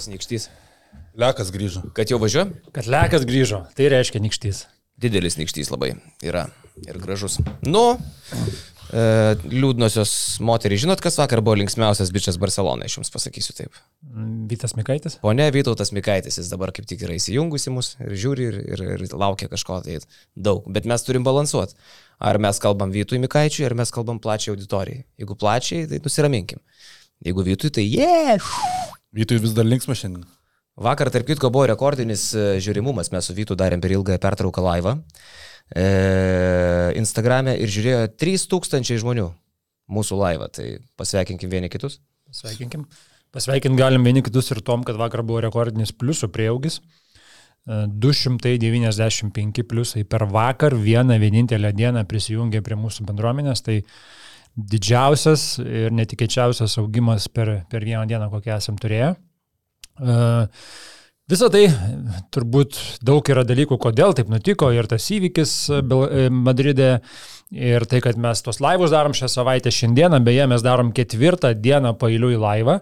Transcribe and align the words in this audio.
tas 0.00 0.08
nikštys. 0.08 0.48
Lekas 1.20 1.52
grįžo. 1.52 1.84
Kad 1.94 2.10
jau 2.10 2.18
važiuoju? 2.22 2.72
Kad 2.74 2.88
lekas 2.90 3.26
grįžo, 3.28 3.66
tai 3.76 3.92
reiškia 3.92 4.22
nikštys. 4.24 4.64
Didelis 5.00 5.36
nikštys 5.40 5.70
labai 5.72 5.94
yra 6.24 6.48
ir 6.86 6.98
gražus. 7.00 7.38
Nu, 7.66 7.82
e, 8.92 9.04
liūdnosios 9.52 10.12
moterys, 10.44 10.82
žinot, 10.84 11.02
kas 11.04 11.18
vakar 11.20 11.42
buvo 11.44 11.58
linksmiausias 11.60 12.12
bičias 12.14 12.38
Barcelona, 12.40 12.88
aš 12.88 12.98
jums 12.98 13.12
pasakysiu 13.12 13.56
taip. 13.58 13.80
Vytas 14.50 14.76
Mikaitis? 14.78 15.18
Pone 15.22 15.48
Vytautas 15.54 15.92
Mikaitis, 15.96 16.40
jis 16.40 16.52
dabar 16.52 16.72
kaip 16.76 16.88
tik 16.88 17.04
yra 17.06 17.16
įsijungusi 17.16 17.72
mus 17.74 17.94
ir 18.00 18.16
žiūri 18.24 18.48
ir, 18.50 18.60
ir, 18.76 18.84
ir 18.96 19.16
laukia 19.16 19.50
kažko 19.52 19.82
tai 19.86 19.98
daug, 20.36 20.68
bet 20.68 20.88
mes 20.88 21.04
turim 21.06 21.26
balansuoti. 21.26 21.76
Ar 22.20 22.36
mes 22.40 22.60
kalbam 22.60 22.92
Vytui 22.92 23.20
Mikaičiui, 23.20 23.64
ar 23.68 23.76
mes 23.76 23.92
kalbam 23.92 24.20
plačiai 24.20 24.52
auditorijai. 24.52 25.06
Jeigu 25.20 25.36
plačiai, 25.40 25.86
tai 25.88 26.02
nusiraminkim. 26.04 26.60
Jeigu 27.20 27.44
Vytui, 27.44 27.70
tai 27.74 27.84
jie. 27.84 28.04
Yeah! 28.06 28.52
Vytui 29.12 29.40
vis 29.42 29.52
dar 29.56 29.66
linksma 29.68 29.96
šiandien. 29.98 30.24
Vakar, 30.80 31.10
tarp 31.12 31.26
kitko, 31.28 31.50
buvo 31.52 31.66
rekordinis 31.68 32.30
e, 32.32 32.44
žiūrimumas, 32.64 33.10
mes 33.12 33.26
su 33.26 33.34
Vytu 33.36 33.56
darėm 33.58 33.82
per 33.82 33.92
ilgą 33.92 34.16
pertrauką 34.22 34.64
laivą. 34.64 34.94
E, 35.76 35.84
Instagram'e 36.96 37.58
ir 37.60 37.68
žiūrėjo 37.70 38.06
3000 38.22 39.02
žmonių 39.02 39.26
mūsų 39.90 40.20
laivą, 40.22 40.48
tai 40.54 40.70
pasveikinkim 40.96 41.52
vieni 41.52 41.68
kitus. 41.72 41.98
Pasveikinkim. 42.30 42.86
Pasveikinti 43.34 43.78
galim 43.78 44.06
vieni 44.06 44.22
kitus 44.26 44.48
ir 44.54 44.62
tom, 44.66 44.86
kad 44.86 44.96
vakar 44.98 45.22
buvo 45.26 45.42
rekordinis 45.44 45.92
pliusų 45.92 46.30
prieaugis. 46.34 46.80
295 47.68 49.62
pliusai 49.68 50.06
per 50.08 50.24
vakar 50.32 50.74
vieną 50.74 51.18
vienintelę 51.20 51.74
dieną 51.76 52.06
prisijungė 52.08 52.62
prie 52.64 52.78
mūsų 52.80 53.04
bendruomenės, 53.10 53.60
tai 53.62 53.82
didžiausias 54.56 55.58
ir 55.62 55.92
netikėčiausias 55.94 56.78
augimas 56.82 57.28
per, 57.28 57.60
per 57.70 57.84
vieną 57.86 58.06
dieną, 58.10 58.30
kokią 58.32 58.56
esam 58.58 58.78
turėję. 58.80 59.14
Visą 61.30 61.46
tai 61.52 61.68
turbūt 62.34 62.78
daug 63.06 63.26
yra 63.30 63.44
dalykų, 63.46 63.76
kodėl 63.78 64.16
taip 64.18 64.30
nutiko 64.32 64.72
ir 64.74 64.88
tas 64.90 65.04
įvykis 65.14 65.52
Madride 66.34 66.88
ir 67.54 67.86
tai, 67.86 68.00
kad 68.02 68.18
mes 68.18 68.42
tos 68.42 68.58
laivus 68.62 68.90
darom 68.90 69.14
šią 69.14 69.28
savaitę 69.30 69.70
šiandieną, 69.74 70.18
beje, 70.26 70.48
mes 70.50 70.64
darom 70.66 70.90
ketvirtą 70.94 71.52
dieną 71.54 71.94
pailiui 72.00 72.38
laivą. 72.40 72.80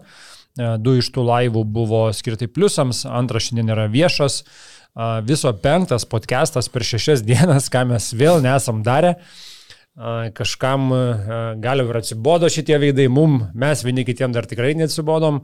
Du 0.81 0.95
iš 0.97 1.11
tų 1.13 1.23
laivų 1.27 1.63
buvo 1.69 2.07
skirti 2.15 2.49
pliusams, 2.49 3.03
antras 3.05 3.45
šiandien 3.47 3.69
yra 3.75 3.85
viešas. 3.91 4.41
Viso 5.29 5.53
penktas 5.61 6.07
podcastas 6.09 6.71
per 6.73 6.83
šešias 6.83 7.21
dienas, 7.23 7.69
ką 7.69 7.85
mes 7.93 8.09
vėl 8.17 8.41
nesam 8.43 8.81
darę. 8.83 9.19
Kažkam 10.35 10.89
gal 11.59 11.83
ir 11.83 11.97
atsibodo 11.99 12.47
šitie 12.47 12.77
veidai, 12.79 13.09
mum, 13.11 13.41
mes 13.51 13.83
vieni 13.83 14.05
kitiem 14.07 14.31
dar 14.31 14.47
tikrai 14.47 14.71
neatsibodom 14.79 15.41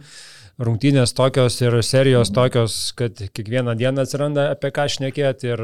rungtynės 0.63 1.11
tokios 1.11 1.57
ir 1.59 1.75
serijos 1.83 2.31
tokios, 2.31 2.77
kad 2.95 3.19
kiekvieną 3.35 3.75
dieną 3.75 4.05
atsiranda 4.05 4.47
apie 4.53 4.71
ką 4.71 4.87
šnekėti 4.93 5.51
ir 5.51 5.63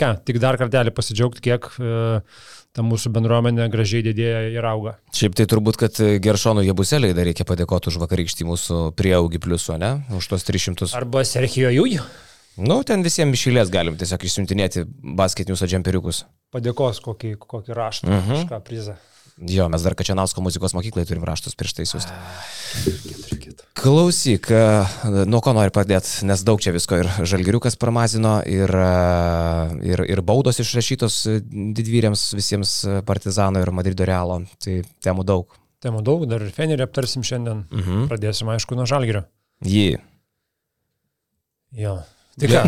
ką, 0.00 0.10
tik 0.24 0.40
dar 0.40 0.56
kartelį 0.60 0.94
pasidžiaugti, 0.96 1.44
kiek 1.44 1.68
ta 2.72 2.80
mūsų 2.86 3.12
bendruomenė 3.12 3.68
gražiai 3.68 4.00
didėja 4.06 4.46
ir 4.54 4.64
auga. 4.64 4.96
Šiaip 5.12 5.36
tai 5.36 5.44
turbūt, 5.52 5.76
kad 5.84 6.00
Geršonų 6.24 6.64
Jebuseliai 6.70 7.12
dar 7.12 7.28
reikia 7.28 7.44
padėkoti 7.44 7.92
už 7.92 8.00
vakarykštį 8.06 8.48
mūsų 8.48 8.82
prieaugį 8.96 9.44
pliusų, 9.44 9.76
ne? 9.82 9.98
Už 10.16 10.32
tos 10.32 10.48
300. 10.48 10.88
Arba 10.96 11.26
Serhijo 11.28 11.68
Jūj. 11.68 12.00
Nu, 12.56 12.82
ten 12.84 13.02
visiems 13.02 13.32
išėlės 13.38 13.70
galim 13.72 13.96
tiesiog 13.96 14.24
išsiuntinėti 14.28 14.84
basketinius 15.16 15.62
džemperiukus. 15.64 16.24
Padėkos 16.52 17.00
kokį, 17.00 17.36
kokį 17.40 17.72
raštą, 17.78 18.08
uh 18.08 18.14
-huh. 18.14 18.42
kažką 18.42 18.60
prizą. 18.66 18.96
Jo, 19.48 19.68
mes 19.72 19.82
dar 19.82 19.94
Kačianausko 19.96 20.42
muzikos 20.44 20.74
mokyklai 20.76 21.06
turim 21.08 21.24
raštus 21.24 21.54
prieš 21.56 21.72
tai 21.72 21.86
siūsti. 21.88 22.12
Klausyk, 23.74 24.50
nuo 25.26 25.40
ko 25.40 25.54
nori 25.56 25.70
pradėti, 25.70 26.26
nes 26.28 26.42
daug 26.44 26.60
čia 26.60 26.72
visko 26.72 26.98
ir 27.00 27.08
žalgiriukas 27.24 27.76
pramazino, 27.80 28.42
ir, 28.46 28.70
ir, 29.88 30.04
ir 30.04 30.22
baudos 30.22 30.60
išrašytos 30.60 31.16
didvyriams 31.48 32.34
visiems 32.36 32.86
Partizano 33.08 33.60
ir 33.60 33.72
Madrido 33.72 34.04
Realo. 34.04 34.42
Tai 34.62 34.82
temų 35.02 35.24
daug. 35.24 35.58
Temų 35.82 36.02
daug, 36.06 36.26
dar 36.28 36.42
ir 36.42 36.52
Fenerį 36.52 36.82
aptarsim 36.84 37.22
šiandien. 37.22 37.64
Uh 37.70 37.78
Mhm. 37.78 38.02
-huh. 38.02 38.08
Pradėsim, 38.08 38.48
aišku, 38.48 38.76
nuo 38.76 38.86
žalgirio. 38.86 39.24
Jį. 39.64 39.98
Jo. 41.72 42.02
Tai 42.40 42.48
ką? 42.48 42.62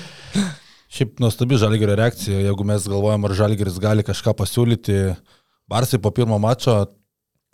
Šiaip 0.94 1.22
nuostabi 1.22 1.58
žalgerio 1.58 1.96
reakcija, 1.98 2.42
jeigu 2.44 2.66
mes 2.66 2.84
galvojam, 2.90 3.24
ar 3.26 3.34
žalgeris 3.34 3.80
gali 3.82 4.04
kažką 4.06 4.34
pasiūlyti. 4.38 4.98
Barsai 5.70 5.98
po 6.02 6.12
pirmo 6.14 6.38
mačo 6.42 6.76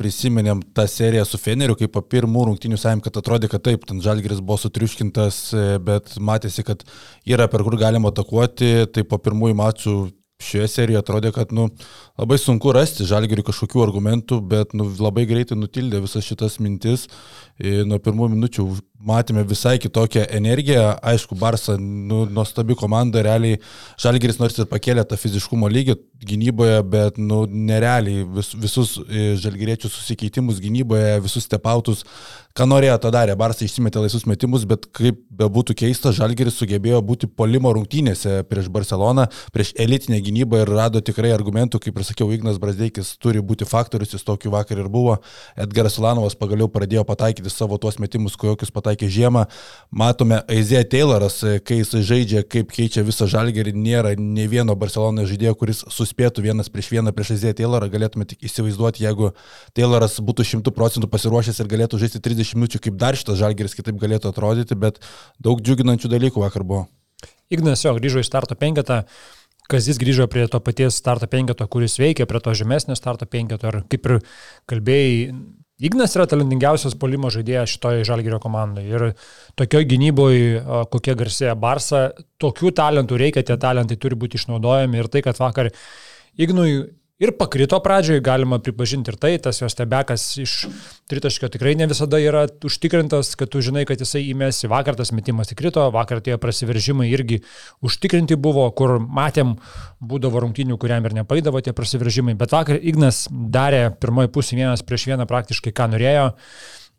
prisiminėm 0.01 0.63
tą 0.77 0.87
seriją 0.89 1.27
su 1.29 1.39
Feneriu, 1.41 1.77
kaip 1.77 1.93
po 1.93 2.03
pirmų 2.05 2.47
rungtinių 2.49 2.79
saim, 2.81 3.03
kad 3.05 3.17
atrodė, 3.21 3.51
kad 3.53 3.65
taip, 3.67 3.85
ten 3.89 4.01
žalgeris 4.05 4.41
buvo 4.41 4.57
sutriuškintas, 4.63 5.41
bet 5.85 6.15
matėsi, 6.17 6.65
kad 6.67 6.85
yra 7.29 7.49
per 7.53 7.65
kur 7.67 7.77
galima 7.81 8.13
atakuoti, 8.13 8.89
tai 8.95 9.05
po 9.09 9.21
pirmųjų 9.21 9.59
mačų 9.61 9.97
šioje 10.41 10.69
serijoje 10.73 11.03
atrodė, 11.03 11.33
kad 11.37 11.53
nu, 11.53 11.69
labai 12.21 12.39
sunku 12.41 12.73
rasti 12.77 13.07
žalgeriui 13.09 13.47
kažkokių 13.47 13.83
argumentų, 13.87 14.41
bet 14.53 14.75
nu, 14.77 14.91
labai 15.01 15.25
greitai 15.29 15.57
nutildė 15.59 16.03
visas 16.05 16.27
šitas 16.27 16.59
mintis. 16.61 17.07
E, 17.61 17.81
nuo 17.89 17.99
pirmų 18.01 18.31
minučių 18.35 18.67
matėme 19.05 19.43
visai 19.49 19.79
kitokią 19.81 20.27
energiją. 20.37 20.85
Aišku, 21.13 21.37
Barsa, 21.41 21.77
nu, 21.81 22.23
nuostabi 22.29 22.77
komanda, 22.77 23.23
realiai 23.25 23.59
žalgeris 24.01 24.41
nors 24.41 24.59
ir 24.61 24.69
pakėlė 24.69 25.05
tą 25.09 25.19
fiziškumo 25.21 25.69
lygį 25.73 25.97
gynyboje, 26.25 26.83
bet 26.93 27.21
nu, 27.21 27.43
nerealiai 27.49 28.27
vis, 28.37 28.53
visus 28.61 28.99
e, 29.07 29.33
žalgeriečių 29.41 29.89
susikeitimus 29.93 30.61
gynyboje, 30.61 31.19
visus 31.25 31.49
stepautus, 31.49 32.05
ką 32.57 32.67
norėjo, 32.69 32.99
tą 33.01 33.13
darė. 33.15 33.37
Barsa 33.41 33.65
išsimetė 33.65 34.05
laisvus 34.05 34.27
metimus, 34.29 34.67
bet 34.69 34.89
kaip 34.97 35.21
bebūtų 35.41 35.77
keista, 35.81 36.13
žalgeris 36.17 36.59
sugebėjo 36.61 37.01
būti 37.05 37.29
polimo 37.29 37.73
rungtynėse 37.77 38.43
prieš 38.51 38.69
Barceloną, 38.73 39.29
prieš 39.55 39.73
elitinę 39.81 40.21
gynybą 40.25 40.65
ir 40.65 40.75
rado 40.77 41.05
tikrai 41.05 41.33
argumentų, 41.37 41.81
kaip 41.87 41.97
ir 41.97 42.09
sakiau, 42.11 42.29
Ignas 42.35 42.59
Brasdeikis 42.61 43.15
turi 43.23 43.41
būti 43.43 43.67
faktorius, 43.69 44.13
jis 44.15 44.27
tokiu 44.27 44.53
vakar 44.55 44.79
ir 44.83 44.91
buvo. 44.93 45.17
Edgaras 45.59 45.97
Ulanovas 46.01 46.37
pagaliau 46.39 46.69
pradėjo 46.71 47.05
pataikyti 47.09 47.53
savo 47.53 47.79
tuos 47.81 47.99
metimus, 48.03 48.37
kokius 48.41 48.73
pataikė 48.75 49.09
žiemą. 49.11 49.47
Matome, 49.91 50.43
Aizėja 50.51 50.85
Tayloras, 50.93 51.41
kai 51.67 51.81
jis 51.81 51.95
žaidžia, 52.11 52.45
kaip 52.45 52.75
keičia 52.75 53.05
visą 53.07 53.29
žalgerį, 53.31 53.75
nėra 53.79 54.15
ne 54.19 54.47
vieno 54.51 54.77
Barcelono 54.79 55.25
žaidėjo, 55.31 55.57
kuris 55.63 55.83
suspėtų 55.89 56.45
vienas 56.51 56.71
prieš 56.73 56.93
vieną 56.97 57.15
prieš 57.17 57.35
Aizėją 57.37 57.59
Taylorą. 57.63 57.91
Galėtume 57.93 58.29
tik 58.29 58.47
įsivaizduoti, 58.51 59.07
jeigu 59.07 59.33
Tayloras 59.79 60.21
būtų 60.21 60.47
šimtų 60.53 60.75
procentų 60.77 61.11
pasiruošęs 61.11 61.63
ir 61.63 61.73
galėtų 61.75 62.03
žaisti 62.05 62.23
30 62.23 62.59
minučių, 62.61 62.85
kaip 62.87 63.01
dar 63.01 63.19
šitas 63.19 63.41
žalgeris 63.41 63.77
kitaip 63.79 64.01
galėtų 64.01 64.35
atrodyti, 64.35 64.79
bet 64.79 65.03
daug 65.39 65.63
džiuginančių 65.63 66.11
dalykų 66.17 66.43
vakar 66.47 66.67
buvo. 66.67 66.89
Ignas 67.51 67.83
jo 67.83 67.93
grįžo 67.97 68.23
į 68.23 68.27
starto 68.27 68.55
penketą. 68.59 69.03
Kazis 69.71 70.01
grįžo 70.03 70.27
prie 70.31 70.49
to 70.51 70.61
paties 70.65 70.99
starto 70.99 71.29
penketo, 71.31 71.67
kuris 71.71 71.97
veikia, 72.01 72.27
prie 72.27 72.43
to 72.43 72.55
žemesnio 72.59 72.97
starto 72.99 73.29
penketo. 73.31 73.71
Ir 73.71 73.83
kaip 73.91 74.11
ir 74.11 74.21
kalbėjai, 74.71 75.33
Ignas 75.81 76.13
yra 76.13 76.27
talentingiausias 76.29 76.93
polimo 77.01 77.31
žaidėjas 77.33 77.73
šitoje 77.73 78.05
žalgerio 78.05 78.37
komandoje. 78.43 78.91
Ir 78.93 79.05
tokioje 79.57 79.87
gynyboje, 79.89 80.59
kokie 80.93 81.15
garsėja 81.17 81.55
Barsa, 81.57 82.11
tokių 82.43 82.75
talentų 82.77 83.17
reikia, 83.23 83.47
tie 83.49 83.57
talentai 83.61 83.97
turi 83.97 84.19
būti 84.21 84.37
išnaudojami. 84.37 85.01
Ir 85.01 85.09
tai, 85.09 85.23
kad 85.25 85.41
vakar 85.41 85.71
Ignui 86.37 86.75
ir 87.21 87.35
pakrito 87.37 87.79
pradžioje, 87.85 88.23
galima 88.25 88.59
pripažinti 88.65 89.13
ir 89.13 89.19
tai, 89.21 89.35
tas 89.43 89.61
jos 89.61 89.77
tebekas 89.77 90.25
iš 90.41 90.55
tritaškio 91.11 91.51
tikrai 91.53 91.75
ne 91.77 91.89
visada 91.91 92.21
yra 92.23 92.47
užtikrintas, 92.65 93.35
kad 93.39 93.53
tu 93.53 93.61
žinai, 93.65 93.85
kad 93.89 94.01
jisai 94.01 94.23
įmėsi. 94.31 94.71
Vakar 94.73 94.97
tas 94.97 95.13
metimas 95.17 95.53
įkrito, 95.53 95.85
vakar 95.93 96.23
tie 96.25 96.39
prasiveržimai 96.41 97.11
irgi 97.13 97.43
užtikrinti 97.85 98.41
buvo, 98.41 98.65
kur 98.77 98.97
matėm, 99.05 99.59
būdavo 100.01 100.41
rungtinių, 100.47 100.81
kuriam 100.81 101.05
ir 101.05 101.19
nepaidavo 101.21 101.61
tie 101.61 101.77
prasiveržimai. 101.77 102.39
Bet 102.41 102.57
vakar 102.57 102.81
Ignas 102.81 103.27
darė 103.31 103.91
pirmoji 104.01 104.33
pusė 104.33 104.57
vienas 104.57 104.85
prieš 104.87 105.11
vieną 105.13 105.29
praktiškai, 105.29 105.77
ką 105.77 105.91
norėjo 105.93 106.31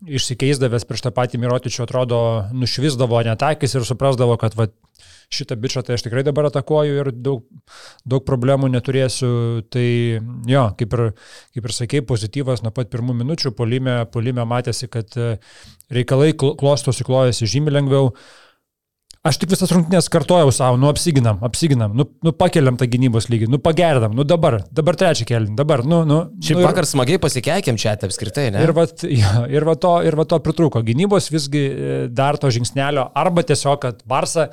išsikeisdavęs 0.01 0.85
prieš 0.89 1.05
tą 1.05 1.11
patį 1.13 1.41
Mirotičių, 1.41 1.83
atrodo, 1.85 2.21
nušvisdavo 2.57 3.21
netakis 3.25 3.75
ir 3.77 3.85
suprasdavo, 3.85 4.37
kad 4.41 4.57
va, 4.57 4.69
šitą 5.31 5.57
bičią 5.59 5.83
tai 5.87 5.95
aš 5.95 6.05
tikrai 6.05 6.23
dabar 6.27 6.49
atakuoju 6.49 6.99
ir 7.01 7.11
daug, 7.15 7.45
daug 8.07 8.25
problemų 8.27 8.69
neturėsiu. 8.73 9.31
Tai 9.71 9.87
jo, 10.51 10.65
kaip 10.79 10.97
ir, 10.97 11.07
kaip 11.55 11.69
ir 11.69 11.77
sakėjai, 11.77 12.07
pozityvas 12.09 12.65
nuo 12.65 12.73
pat 12.75 12.91
pirmų 12.91 13.15
minučių, 13.23 13.55
polime, 13.57 14.01
polime 14.11 14.45
matėsi, 14.47 14.91
kad 14.91 15.15
e, 15.17 15.33
reikalai 15.93 16.33
klostosi, 16.37 17.07
klojasi 17.07 17.49
žymiai 17.49 17.79
lengviau. 17.79 18.11
Aš 19.21 19.37
tik 19.37 19.51
visas 19.51 19.69
rungtynės 19.69 20.07
kartojau 20.09 20.49
savo, 20.49 20.79
nu 20.81 20.87
apsiginam, 20.89 21.37
apsiginam, 21.45 21.91
nu, 21.93 22.07
nu 22.25 22.31
pakeliam 22.33 22.73
tą 22.79 22.87
gynybos 22.89 23.27
lygį, 23.29 23.51
nu 23.53 23.59
pagerdam, 23.61 24.15
nu 24.17 24.25
dabar, 24.25 24.63
dabar 24.73 24.97
trečią 24.97 25.27
keliam, 25.29 25.51
dabar, 25.59 25.83
nu, 25.85 25.99
nu. 26.09 26.17
Šiaip 26.41 26.57
nu, 26.57 26.63
ir- 26.63 26.65
vakar 26.65 26.87
smagiai 26.89 27.21
pasikeikėm 27.21 27.77
čia 27.77 27.93
apskritai, 27.93 28.47
ne? 28.55 28.63
Ir, 28.65 28.73
vat, 28.73 29.05
jo, 29.21 29.43
ir, 29.45 29.67
va 29.69 29.75
to, 29.77 29.93
ir 30.09 30.17
va 30.17 30.25
to 30.25 30.41
pritruko. 30.41 30.81
Gynybos 30.87 31.29
visgi 31.29 31.61
e, 31.69 31.99
dar 32.09 32.41
to 32.41 32.49
žingsnelio, 32.49 33.11
arba 33.13 33.45
tiesiog, 33.45 33.77
kad 33.85 34.01
Barsa 34.09 34.49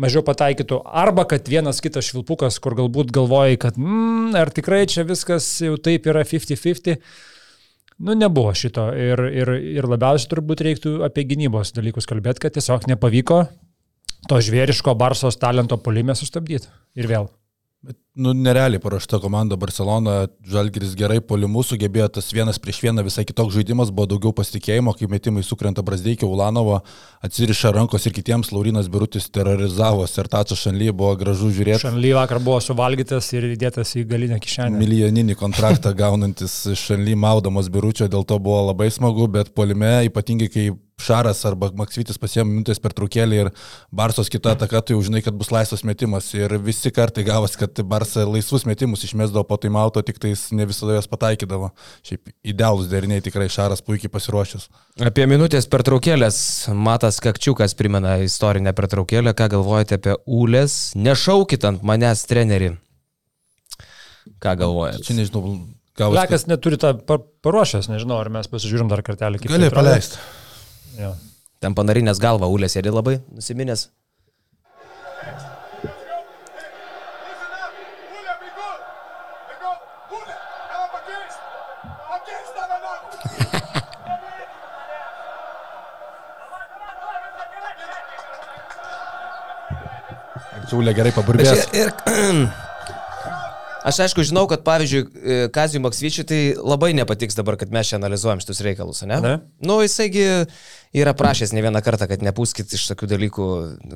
mažiau 0.00 0.22
pataikytų, 0.26 0.80
arba 0.84 1.26
kad 1.28 1.48
vienas 1.50 1.82
kitas 1.84 2.08
švilpukas, 2.10 2.58
kur 2.62 2.76
galbūt 2.78 3.12
galvojai, 3.14 3.58
kad 3.60 3.78
mm, 3.80 4.32
ar 4.40 4.52
tikrai 4.54 4.84
čia 4.90 5.04
viskas 5.08 5.48
jau 5.64 5.76
taip 5.80 6.08
yra 6.10 6.24
50-50. 6.26 7.00
Nu, 8.00 8.14
nebuvo 8.16 8.52
šito. 8.56 8.86
Ir, 8.96 9.20
ir, 9.42 9.50
ir 9.76 9.88
labiausiai 9.88 10.30
turbūt 10.30 10.62
reiktų 10.64 10.94
apie 11.04 11.26
gynybos 11.28 11.74
dalykus 11.76 12.08
kalbėti, 12.08 12.46
kad 12.46 12.56
tiesiog 12.56 12.88
nepavyko 12.88 13.42
to 14.28 14.40
žvėriško 14.44 14.96
Barsos 15.00 15.38
talento 15.40 15.76
polime 15.80 16.16
sustabdyti. 16.16 16.72
Ir 16.96 17.08
vėl. 17.10 17.28
Bet, 17.80 17.96
nu, 18.12 18.34
nerealiai 18.36 18.80
paruošta 18.80 19.16
komanda 19.22 19.56
Barcelona, 19.56 20.26
Žalgiris 20.44 20.90
gerai 21.00 21.22
polimu 21.24 21.62
sugebėjo, 21.64 22.10
tas 22.18 22.26
vienas 22.36 22.58
prieš 22.60 22.82
vieną 22.84 23.00
visai 23.06 23.22
kitoks 23.24 23.54
žaidimas, 23.56 23.88
buvo 23.88 24.04
daugiau 24.10 24.34
pasitikėjimo, 24.36 24.92
kai 24.98 25.08
metimai 25.08 25.40
sukrenta 25.46 25.80
Brasdeikio, 25.86 26.28
Ulanovo, 26.28 26.82
atsiriša 27.24 27.72
rankos 27.78 28.04
ir 28.04 28.12
kitiems, 28.18 28.50
Laurinas 28.52 28.90
Birutis 28.92 29.30
terrorizavo, 29.32 30.04
Sertačio 30.12 30.58
Šanly 30.60 30.90
buvo 30.92 31.14
gražu 31.22 31.48
žiūrėti. 31.56 31.86
Šanly 31.86 32.12
vakar 32.18 32.42
buvo 32.44 32.58
suvalgytas 32.60 33.32
ir 33.32 33.48
įdėtas 33.54 33.94
į 33.96 34.04
galinę 34.12 34.42
kišenę. 34.44 34.76
Milijoninį 34.76 35.38
kontraktą 35.40 35.94
gaunantis 36.02 36.60
Šanly 36.82 37.16
maudamas 37.16 37.72
Biručio, 37.72 38.12
dėl 38.12 38.28
to 38.28 38.36
buvo 38.44 38.60
labai 38.74 38.92
smagu, 38.92 39.24
bet 39.40 39.54
polime, 39.56 40.02
ypatingai 40.10 40.52
kai 40.52 40.68
Šaras 41.00 41.42
arba 41.48 41.70
Maksvitis 41.76 42.18
pasiėmė 42.20 42.50
minutės 42.50 42.80
per 42.82 42.94
trukėlį 42.96 43.38
ir 43.44 43.50
Barsos 43.94 44.30
kita 44.32 44.54
ataka, 44.56 44.82
tai 44.84 44.96
jau 44.96 45.02
žinai, 45.06 45.22
kad 45.24 45.36
bus 45.38 45.52
laisvas 45.54 45.84
metimas. 45.88 46.28
Ir 46.36 46.54
visi 46.62 46.92
kartai 46.94 47.24
gavas, 47.26 47.56
kad 47.60 47.80
Barsa 47.88 48.26
laisvus 48.28 48.66
metimus 48.68 49.04
išmesdavo 49.08 49.44
po 49.48 49.58
taimauto, 49.60 50.02
tik 50.06 50.20
tais 50.22 50.46
ne 50.56 50.66
visada 50.68 50.98
jos 50.98 51.08
pataikydavo. 51.10 51.72
Šiaip 52.06 52.32
idealus 52.54 52.90
deriniai 52.92 53.24
tikrai 53.24 53.48
Šaras 53.52 53.84
puikiai 53.86 54.12
pasiruošęs. 54.12 54.68
Apie 55.08 55.26
minutės 55.30 55.68
per 55.70 55.84
traukėlės 55.86 56.40
Matas 56.76 57.20
Kakčiukas 57.24 57.76
primena 57.78 58.18
istorinę 58.24 58.74
per 58.76 58.90
traukėlę, 58.92 59.34
ką 59.36 59.50
galvojate 59.56 60.00
apie 60.00 60.16
Ulės. 60.26 60.92
Nešaukit 60.98 61.66
ant 61.68 61.84
manęs 61.86 62.26
treneri. 62.30 62.74
Ką 64.40 64.56
galvojate? 64.60 65.04
Čia 65.04 65.16
nežinau, 65.18 65.42
gavus. 65.98 66.16
Lekas 66.16 66.44
kad... 66.44 66.52
neturi 66.54 66.78
tą 66.80 66.92
paruošęs, 67.00 67.90
nežinau, 67.92 68.20
ar 68.22 68.30
mes 68.32 68.48
pasižiūrim 68.50 68.90
dar 68.92 69.02
kartelį. 69.06 69.42
Gali 69.48 69.72
paleisti. 69.74 70.20
Jo. 71.00 71.14
Ten 71.60 71.76
panarinės 71.76 72.20
galva, 72.20 72.48
Ulės 72.52 72.76
sėdi 72.76 72.92
labai 72.92 73.18
nusiminęs. 73.32 73.88
Siūlė 90.70 90.92
gerai 90.94 91.10
paburbės. 91.10 91.64
Ir, 91.74 91.88
ir 91.90 92.50
Aš 93.80 94.02
aišku 94.04 94.24
žinau, 94.26 94.44
kad 94.50 94.60
pavyzdžiui, 94.66 95.02
e, 95.06 95.38
Kazijų 95.52 95.80
Maksvyčiui 95.86 96.26
tai 96.28 96.40
labai 96.58 96.92
nepatiks 96.96 97.38
dabar, 97.38 97.56
kad 97.60 97.72
mes 97.72 97.88
čia 97.88 97.96
analizuojam 97.96 98.42
šitus 98.42 98.60
reikalus, 98.66 99.00
ne? 99.08 99.16
ne? 99.24 99.32
Nu, 99.64 99.78
jisaigi 99.80 100.26
yra 100.92 101.14
prašęs 101.16 101.54
ne 101.54 101.62
vieną 101.64 101.80
kartą, 101.86 102.08
kad 102.10 102.22
nepūskit 102.24 102.74
iš 102.76 102.84
tokių 102.90 103.08
dalykų 103.12 103.46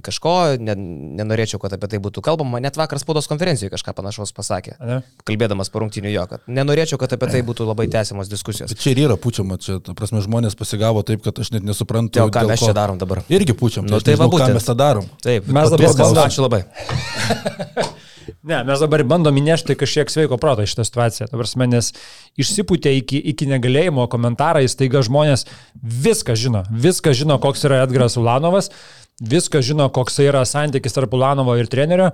kažko, 0.07 0.35
ne, 0.63 0.77
nenorėčiau, 1.21 1.59
kad 1.61 1.75
apie 1.77 1.91
tai 1.91 2.01
būtų 2.03 2.23
kalbama, 2.25 2.63
net 2.65 2.79
vakar 2.81 3.01
spaudos 3.03 3.29
konferencijoje 3.29 3.75
kažką 3.75 3.97
panašaus 3.99 4.33
pasakė, 4.37 4.77
ne? 4.81 5.01
kalbėdamas 5.29 5.73
po 5.75 5.83
rungtinių 5.83 6.15
jo, 6.15 6.27
kad 6.31 6.47
nenorėčiau, 6.49 7.01
kad 7.03 7.17
apie 7.19 7.33
tai 7.35 7.43
būtų 7.47 7.67
labai 7.69 7.89
tęsiamos 7.93 8.31
diskusijos. 8.33 8.73
Bet 8.73 8.81
čia 8.81 8.95
ir 8.95 9.03
yra 9.09 9.19
pučiama, 9.21 9.59
čia, 9.61 9.81
ta 9.85 9.97
prasme, 9.99 10.23
žmonės 10.25 10.57
pasigavo 10.57 11.03
taip, 11.05 11.25
kad 11.27 11.43
aš 11.43 11.53
net 11.57 11.67
nesuprantu. 11.67 12.23
Jo, 12.23 12.31
ką 12.33 12.47
mes 12.49 12.63
ko... 12.63 12.71
čia 12.71 12.79
darom 12.79 13.03
dabar? 13.03 13.25
Irgi 13.29 13.59
pučiam, 13.59 13.85
nu, 13.85 13.99
tai, 13.99 14.15
tai 14.15 14.21
va, 14.23 14.31
būtent. 14.31 14.55
mes 14.55 14.71
tą 14.71 14.79
darom. 14.79 15.11
Taip, 15.25 15.51
mes 15.51 15.75
dabar. 15.75 16.25
Ačiū 16.25 16.47
labai. 16.47 16.65
Ne, 18.43 18.61
mes 18.67 18.81
dabar 18.83 19.03
bandom 19.09 19.37
įnešti 19.41 19.77
kažkiek 19.79 20.11
sveiko 20.13 20.39
proto 20.41 20.65
šitą 20.69 20.85
situaciją. 20.87 21.29
Prasme, 21.33 21.69
nes 21.71 21.93
išsipūtė 22.41 22.93
iki, 23.01 23.21
iki 23.33 23.49
negalėjimo 23.51 24.07
komentarai, 24.13 24.67
staiga 24.71 25.03
žmonės 25.05 25.47
viską 25.83 26.37
žino. 26.39 26.65
Viską 26.71 27.15
žino, 27.17 27.39
koks 27.43 27.65
yra 27.69 27.83
Edgaras 27.85 28.19
Ulanovas, 28.21 28.71
viską 29.23 29.63
žino, 29.65 29.89
koks 29.95 30.21
yra 30.25 30.45
santykis 30.49 30.97
tarp 30.97 31.15
Ulanovo 31.17 31.57
ir 31.61 31.71
trenerio, 31.71 32.11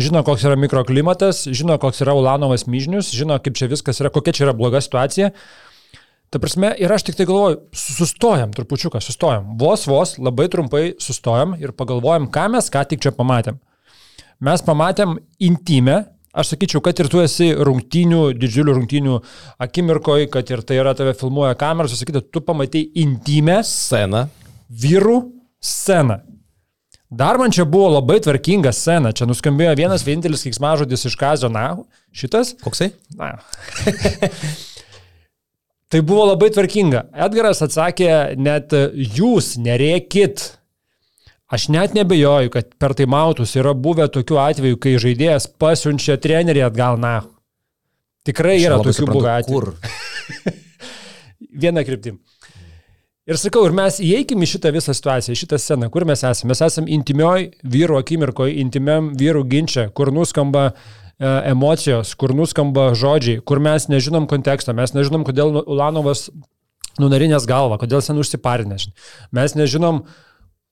žino, 0.00 0.24
koks 0.26 0.46
yra 0.46 0.56
mikroklimatas, 0.60 1.44
žino, 1.50 1.78
koks 1.82 2.04
yra 2.04 2.16
Ulanovas 2.18 2.68
myžnius, 2.70 3.12
žino, 3.14 3.38
kaip 3.42 3.58
čia 3.58 3.70
viskas 3.72 4.02
yra, 4.02 4.12
kokia 4.14 4.36
čia 4.36 4.48
yra 4.48 4.56
bloga 4.56 4.82
situacija. 4.84 5.32
Ta 6.32 6.40
prasme, 6.42 6.72
ir 6.82 6.90
aš 6.90 7.04
tik 7.06 7.18
tai 7.18 7.28
galvoju, 7.30 7.60
sustojam 7.78 8.54
trupučiuką, 8.56 8.98
sustojam. 9.04 9.52
Vos, 9.60 9.84
vos, 9.86 10.16
labai 10.18 10.48
trumpai 10.50 10.88
sustojam 11.02 11.54
ir 11.60 11.74
pagalvojam, 11.76 12.26
ką 12.32 12.48
mes 12.56 12.72
ką 12.74 12.82
tik 12.90 13.04
čia 13.04 13.14
pamatėm 13.14 13.60
mes 14.44 14.64
pamatėm 14.64 15.16
intimę, 15.42 16.02
aš 16.34 16.54
sakyčiau, 16.54 16.82
kad 16.84 16.98
ir 17.00 17.08
tu 17.12 17.22
esi 17.22 17.52
rungtynių, 17.54 18.22
didžiulių 18.38 18.76
rungtynių 18.80 19.18
akimirkoje, 19.64 20.28
kad 20.34 20.50
ir 20.52 20.64
tai 20.66 20.80
yra 20.82 20.94
tave 20.98 21.14
filmuoja 21.18 21.54
kameros, 21.58 21.96
sakytum, 22.00 22.26
tu 22.32 22.42
pamatai 22.44 22.84
intimę 23.04 23.60
sceną. 23.66 24.26
Vyrų 24.84 25.18
sceną. 25.62 26.22
Dar 27.14 27.38
man 27.38 27.52
čia 27.54 27.66
buvo 27.68 27.92
labai 27.94 28.16
tvarkinga 28.24 28.72
scena. 28.74 29.12
Čia 29.14 29.28
nuskambėjo 29.30 29.74
vienas 29.78 30.02
vienintelis 30.06 30.42
kiksmažodis 30.48 31.06
iš 31.06 31.14
Kazio, 31.20 31.50
na, 31.52 31.68
šitas. 32.16 32.54
Koksai? 32.64 32.90
Na. 33.14 33.36
tai 35.92 36.00
buvo 36.02 36.24
labai 36.32 36.50
tvarkinga. 36.56 37.04
Edgaras 37.26 37.62
atsakė, 37.62 38.08
net 38.40 38.74
jūs 38.96 39.54
nereikit 39.62 40.48
Aš 41.52 41.68
net 41.68 41.92
nebejoju, 41.94 42.50
kad 42.50 42.70
per 42.80 42.94
taimautus 42.96 43.52
yra 43.60 43.74
buvę 43.76 44.06
tokių 44.12 44.38
atvejų, 44.40 44.78
kai 44.80 44.94
žaidėjas 45.00 45.50
pasiunčia 45.60 46.16
trenerį 46.20 46.64
atgal, 46.70 46.96
na. 47.00 47.18
Tikrai 48.24 48.56
yra 48.62 48.80
tokių 48.80 49.10
buvę 49.10 49.34
atvejų. 49.38 49.52
Kur? 49.52 50.54
Viena 51.64 51.84
kryptim. 51.84 52.22
Ir 53.24 53.38
sakau, 53.40 53.62
ir 53.64 53.72
mes 53.72 53.96
įeikim 54.04 54.42
į 54.44 54.50
šitą 54.50 54.72
visą 54.74 54.92
situaciją, 54.96 55.36
šitą 55.40 55.56
sceną, 55.60 55.88
kur 55.92 56.04
mes 56.08 56.20
esame. 56.28 56.50
Mes 56.52 56.60
esame 56.64 56.92
intimioj 56.92 57.46
vyru 57.72 57.96
akimirkoje, 57.96 58.58
intimiam 58.60 59.12
vyrų 59.16 59.46
ginčia, 59.48 59.86
kur 59.96 60.10
nuskamba 60.12 60.66
e, 60.70 60.74
emocijos, 61.52 62.12
kur 62.20 62.34
nuskamba 62.36 62.90
žodžiai, 62.92 63.40
kur 63.40 63.62
mes 63.64 63.88
nežinom 63.88 64.28
konteksto, 64.28 64.76
mes 64.76 64.92
nežinom, 64.92 65.24
kodėl 65.24 65.56
Ulanovas 65.62 66.26
nunarinės 67.00 67.48
galvą, 67.48 67.78
kodėl 67.80 68.04
sen 68.04 68.20
užsiparinęs. 68.20 68.90
Mes 69.32 69.56
nežinom, 69.56 70.04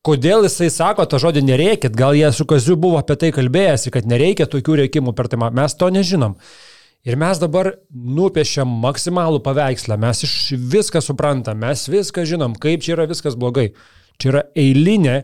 Kodėl 0.03 0.43
jisai 0.49 0.67
sako 0.75 1.05
tą 1.07 1.21
žodį 1.23 1.45
nereikit, 1.47 1.95
gal 1.95 2.17
jie 2.19 2.27
su 2.35 2.43
Kaziu 2.51 2.75
buvo 2.75 2.99
apie 2.99 3.15
tai 3.23 3.29
kalbėjęsi, 3.35 3.93
kad 3.95 4.09
nereikia 4.11 4.49
tokių 4.51 4.81
reikimų 4.81 5.13
per 5.15 5.29
tai, 5.31 5.39
mes 5.55 5.77
to 5.79 5.91
nežinom. 5.95 6.35
Ir 7.07 7.15
mes 7.19 7.39
dabar 7.39 7.71
nupiešiam 7.91 8.67
maksimalų 8.83 9.39
paveikslą, 9.47 9.95
mes 10.03 10.25
iš 10.27 10.35
viską 10.75 10.99
suprantam, 11.07 11.63
mes 11.63 11.87
viską 11.91 12.27
žinom, 12.27 12.59
kaip 12.59 12.83
čia 12.83 12.97
yra 12.97 13.07
viskas 13.11 13.39
blogai. 13.39 13.69
Čia 14.19 14.33
yra 14.33 14.43
eilinė 14.59 15.17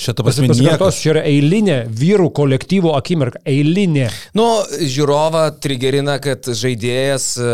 Šitą 0.00 0.24
pasikartosiu, 0.24 1.00
čia 1.02 1.10
yra 1.12 1.22
eilinė 1.28 1.74
vyrų 1.92 2.30
kolektyvo 2.34 2.94
akimirka, 2.96 3.42
eilinė. 3.44 4.06
Nu, 4.34 4.46
žiūrova 4.88 5.50
trigerina, 5.60 6.16
kad 6.22 6.48
žaidėjas 6.48 7.26
e, 7.36 7.50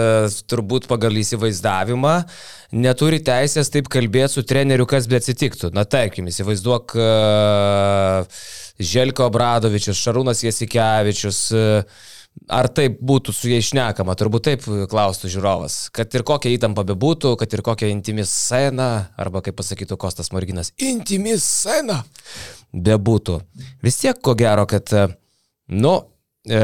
turbūt 0.47 0.87
pagal 0.91 1.19
įsivaizdavimą 1.19 2.15
neturi 2.73 3.19
teisės 3.25 3.73
taip 3.73 3.89
kalbėti 3.93 4.37
su 4.37 4.45
treneriu, 4.47 4.87
kas 4.89 5.09
be 5.09 5.19
atsitiktų. 5.19 5.73
Na, 5.77 5.87
tarkim, 5.89 6.29
įsivaizduok 6.29 6.95
uh, 6.99 8.45
Želko 8.79 9.31
Bradovičius, 9.35 9.99
Šarūnas 9.99 10.45
Jasikevičius. 10.45 11.43
Uh, 11.57 12.07
Ar 12.49 12.69
taip 12.73 12.97
būtų 13.05 13.33
su 13.35 13.51
jais 13.51 13.67
šnekama, 13.69 14.15
turbūt 14.17 14.47
taip 14.47 14.63
klaustų 14.89 15.29
žiūrovas, 15.35 15.75
kad 15.93 16.15
ir 16.17 16.23
kokia 16.25 16.55
įtampa 16.55 16.85
bebūtų, 16.89 17.35
kad 17.41 17.53
ir 17.53 17.61
kokia 17.67 17.91
intimi 17.93 18.25
scena, 18.25 19.11
arba 19.21 19.43
kaip 19.45 19.59
pasakytų 19.59 19.99
Kostas 20.01 20.33
Marginas, 20.33 20.71
intimi 20.81 21.35
scena 21.43 21.99
bebūtų. 22.73 23.41
Vis 23.85 24.01
tiek 24.01 24.17
ko 24.25 24.33
gero, 24.39 24.65
kad, 24.71 24.95
nu, 25.69 25.95
e, 26.49 26.63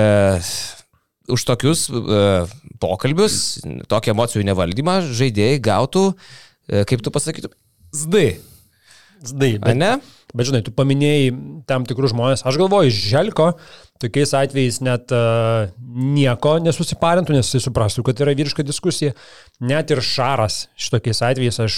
už 1.28 1.44
tokius 1.49 1.87
e, 1.92 2.23
pokalbius, 2.80 3.37
tokį 3.90 4.14
emocijų 4.14 4.49
nevaldymą 4.49 4.99
žaidėjai 5.12 5.61
gautų, 5.68 6.06
e, 6.68 6.85
kaip 6.88 7.04
tu 7.04 7.12
pasakytum, 7.12 7.52
zdai. 7.92 8.28
Zdai, 9.25 9.54
bet, 9.61 9.76
ne? 9.76 9.92
Bet 10.35 10.49
žinai, 10.49 10.64
tu 10.67 10.73
paminėjai 10.75 11.31
tam 11.69 11.85
tikrus 11.87 12.11
žmonės. 12.11 12.43
Aš 12.43 12.59
galvoju, 12.59 12.91
Želko 12.91 13.53
tokiais 14.03 14.35
atvejais 14.35 14.81
net 14.83 15.12
uh, 15.14 15.71
nieko 15.79 16.57
nesusiparintų, 16.62 17.37
nes 17.37 17.53
jis 17.55 17.69
suprastų, 17.69 18.03
kad 18.09 18.21
yra 18.25 18.35
vyriška 18.35 18.67
diskusija. 18.67 19.14
Net 19.62 19.93
ir 19.95 20.03
Šaras 20.03 20.64
šitokiais 20.75 21.23
atvejais 21.25 21.61
aš, 21.62 21.76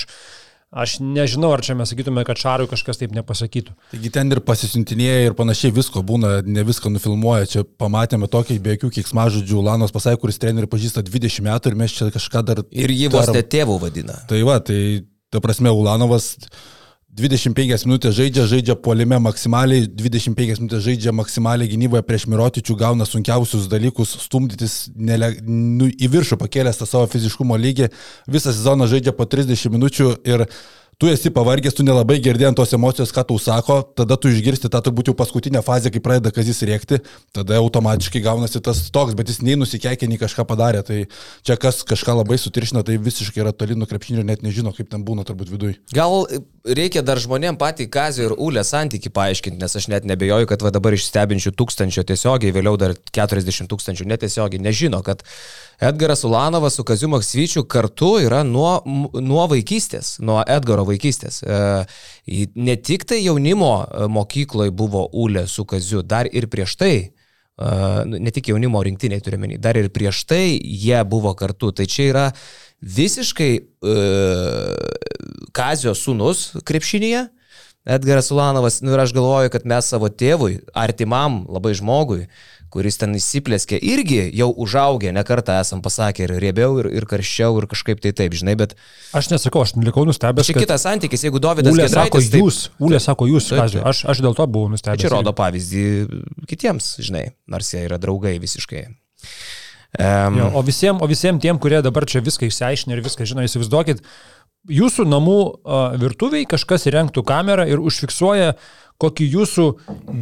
aš 0.73 0.95
nežinau, 1.05 1.51
ar 1.53 1.61
čia 1.67 1.77
mes 1.77 1.93
sakytume, 1.93 2.25
kad 2.25 2.41
Šarui 2.41 2.69
kažkas 2.71 3.03
taip 3.03 3.13
nepasakytų. 3.17 3.77
Taigi 3.93 4.13
ten 4.15 4.33
ir 4.33 4.41
pasisintinėja 4.47 5.27
ir 5.29 5.37
panašiai 5.37 5.75
visko 5.77 6.01
būna, 6.07 6.39
ne 6.49 6.65
viską 6.67 6.95
nufilmuoja. 6.95 7.51
Čia 7.53 7.67
pamatėme 7.79 8.31
tokį 8.33 8.57
be 8.65 8.79
jokių 8.79 8.95
kiksmažodžių 8.97 9.67
Lanos 9.69 9.93
pasakė, 9.95 10.23
kuris 10.25 10.41
trenerių 10.41 10.71
pažįsta 10.73 11.05
20 11.05 11.45
metų 11.45 11.75
ir 11.75 11.79
mes 11.85 11.99
čia 11.99 12.09
kažką 12.15 12.43
dar... 12.49 12.65
Ir 12.73 12.97
jį 12.97 13.13
vos 13.13 13.29
dar... 13.29 13.45
tėvų 13.45 13.77
vadina. 13.85 14.17
Tai 14.33 14.41
va, 14.49 14.57
tai 14.65 14.81
ta 15.29 15.45
prasme, 15.45 15.69
Ulanovas 15.77 16.33
25 17.16 17.87
minutės 17.88 18.12
žaidžia, 18.18 18.44
žaidžia 18.50 18.75
puolime 18.76 19.16
maksimaliai, 19.25 19.87
25 19.88 20.61
minutės 20.61 20.82
žaidžia 20.85 21.14
maksimaliai 21.16 21.70
gynyboje 21.70 22.04
prieš 22.04 22.26
Mirotičių, 22.28 22.76
gauna 22.76 23.06
sunkiausius 23.08 23.70
dalykus, 23.73 24.12
stumdytis 24.26 24.75
nele, 24.92 25.30
nu, 25.46 25.88
į 25.88 26.11
viršų 26.12 26.37
pakėlęs 26.42 26.82
tą 26.82 26.88
savo 26.88 27.08
fiziškumo 27.08 27.56
lygį, 27.56 27.88
visą 28.28 28.52
sezoną 28.52 28.88
žaidžia 28.92 29.16
po 29.16 29.25
30 29.32 29.73
minučių 29.73 30.11
ir 30.28 30.44
tu 30.99 31.09
esi 31.12 31.29
pavargęs, 31.31 31.75
tu 31.76 31.85
nelabai 31.85 32.17
girdėjant 32.25 32.57
tos 32.57 32.73
emocijos, 32.73 33.11
ką 33.12 33.26
tau 33.29 33.37
sako, 33.41 33.83
tada 33.99 34.17
tu 34.17 34.31
išgirsti 34.33 34.71
tą 34.73 34.81
turbūt 34.87 35.11
jau 35.11 35.15
paskutinę 35.19 35.61
fazę, 35.65 35.91
kai 35.93 36.00
pradeda 36.00 36.33
kazis 36.33 36.62
rėkti, 36.65 37.03
tada 37.37 37.59
automatiškai 37.61 38.23
gaunasi 38.25 38.62
tas 38.65 38.81
toks, 38.95 39.12
bet 39.19 39.29
jis 39.29 39.43
nei 39.45 39.59
nusikeikė, 39.61 40.09
nei 40.09 40.17
kažką 40.21 40.47
padarė. 40.49 40.81
Tai 40.87 41.03
čia 41.45 41.59
kas 41.61 41.83
kažką 41.85 42.17
labai 42.23 42.38
sutiršina, 42.41 42.81
tai 42.87 42.97
visiškai 42.97 43.45
yra 43.45 43.53
toli 43.53 43.76
nuo 43.76 43.88
krepšinio 43.91 44.25
ir 44.25 44.31
net 44.31 44.47
nežino, 44.47 44.73
kaip 44.76 44.88
ten 44.93 45.05
būna 45.05 45.26
turbūt 45.29 45.53
viduje. 45.53 45.76
Gal 45.93 46.25
reikia 46.65 47.05
dar 47.05 47.21
žmonėm 47.21 47.61
patį 47.61 47.91
Kazio 47.93 48.31
ir 48.31 48.37
Ulę 48.41 48.65
santyki 48.65 49.12
paaiškinti, 49.12 49.61
nes 49.61 49.76
aš 49.76 49.91
net 49.93 50.09
nebejoju, 50.09 50.49
kad 50.49 50.65
va 50.65 50.73
dabar 50.73 50.97
išstebinčių 50.97 51.53
tūkstančio 51.61 52.09
tiesiogiai, 52.09 52.57
vėliau 52.57 52.81
dar 52.81 52.97
40 52.97 53.69
tūkstančių 53.69 54.09
netiesiogiai 54.09 54.65
nežino, 54.65 55.05
kad 55.05 55.29
Edgaras 55.80 56.25
Ulanovas 56.25 56.75
su 56.75 56.85
Kaziu 56.85 57.09
Maksvyčiu 57.09 57.64
kartu 57.64 58.14
yra 58.25 58.40
nuo, 58.42 58.80
nuo 59.21 59.45
vaikystės, 59.50 60.16
nuo 60.25 60.40
Edgaro 60.49 60.87
vaikystės. 60.88 61.42
E, 61.45 62.47
ne 62.56 62.76
tik 62.80 63.04
tai 63.04 63.21
jaunimo 63.21 63.73
e, 63.85 64.06
mokykloje 64.09 64.73
buvo 64.73 65.04
Ulė 65.12 65.45
su 65.47 65.66
Kaziu, 65.68 66.00
dar 66.02 66.30
ir 66.33 66.49
prieš 66.49 66.78
tai. 66.80 66.95
E, 66.97 67.68
ne 68.09 68.33
tik 68.33 68.49
jaunimo 68.54 68.80
rinktiniai 68.88 69.21
turiuomenį, 69.21 69.61
dar 69.61 69.76
ir 69.76 69.90
prieš 69.92 70.25
tai 70.25 70.56
jie 70.56 71.02
buvo 71.04 71.35
kartu. 71.37 71.75
Tai 71.76 71.85
čia 71.85 72.09
yra 72.09 72.26
visiškai 72.80 73.52
Kazio 75.56 75.92
sūnus 75.97 76.54
krepšinėje. 76.64 77.26
Edgaras 77.87 78.33
Ulanovas, 78.35 78.80
nu 78.83 78.97
ir 78.97 78.99
aš 78.99 79.12
galvoju, 79.14 79.52
kad 79.54 79.68
mes 79.68 79.87
savo 79.87 80.09
tėvui, 80.11 80.56
artimam 80.75 81.45
labai 81.47 81.71
žmogui, 81.78 82.25
uh, 82.25 82.56
kuris 82.76 82.99
ten 83.00 83.16
įsiplėskė, 83.16 83.78
irgi 83.80 84.21
jau 84.37 84.50
užaugę, 84.64 85.12
nekartą 85.16 85.56
esam 85.62 85.80
pasakę 85.85 86.26
ir 86.26 86.35
riebiau, 86.42 86.76
ir, 86.83 86.90
ir 87.00 87.09
karščiau, 87.09 87.56
ir 87.62 87.68
kažkaip 87.71 88.02
tai 88.04 88.12
taip, 88.16 88.37
žinai, 88.37 88.56
bet... 88.61 88.76
Aš 89.16 89.30
nesakau, 89.33 89.64
aš 89.64 89.75
likau 89.80 90.04
nustebęs. 90.09 90.50
Čia 90.50 90.59
kitas 90.59 90.85
santykis, 90.85 91.26
jeigu 91.28 91.40
Dovydas 91.42 91.73
Ulė 91.73 91.88
sako 91.92 92.21
jūs, 92.21 92.61
Ulė 92.83 93.00
sako 93.02 93.30
jūs, 93.33 93.50
taip, 93.52 93.64
taip. 93.73 93.83
Aš, 93.88 94.04
aš 94.12 94.23
dėl 94.26 94.37
to 94.37 94.49
buvau 94.50 94.73
nustebęs. 94.75 95.02
Čia 95.06 95.12
rodo 95.14 95.33
pavyzdį 95.37 95.87
kitiems, 96.50 96.92
žinai, 97.06 97.30
nors 97.50 97.73
jie 97.73 97.87
yra 97.88 98.00
draugai 98.02 98.37
visiškai. 98.42 98.87
Um, 99.97 100.37
jo, 100.37 100.49
o 100.59 100.64
visiems 100.66 101.04
visiem 101.09 101.38
tiem, 101.40 101.56
kurie 101.62 101.80
dabar 101.85 102.04
čia 102.04 102.21
viską 102.25 102.50
išsiaiškina 102.50 102.99
ir 102.99 103.04
viską 103.06 103.25
žino, 103.28 103.45
įsivaizduokit, 103.47 104.02
jūsų 104.68 105.06
namų 105.09 105.38
virtuviai 106.02 106.49
kažkas 106.49 106.88
įrengtų 106.90 107.25
kamerą 107.25 107.64
ir 107.71 107.80
užfiksuoja 107.80 108.59
kokį 109.00 109.30
jūsų 109.37 109.71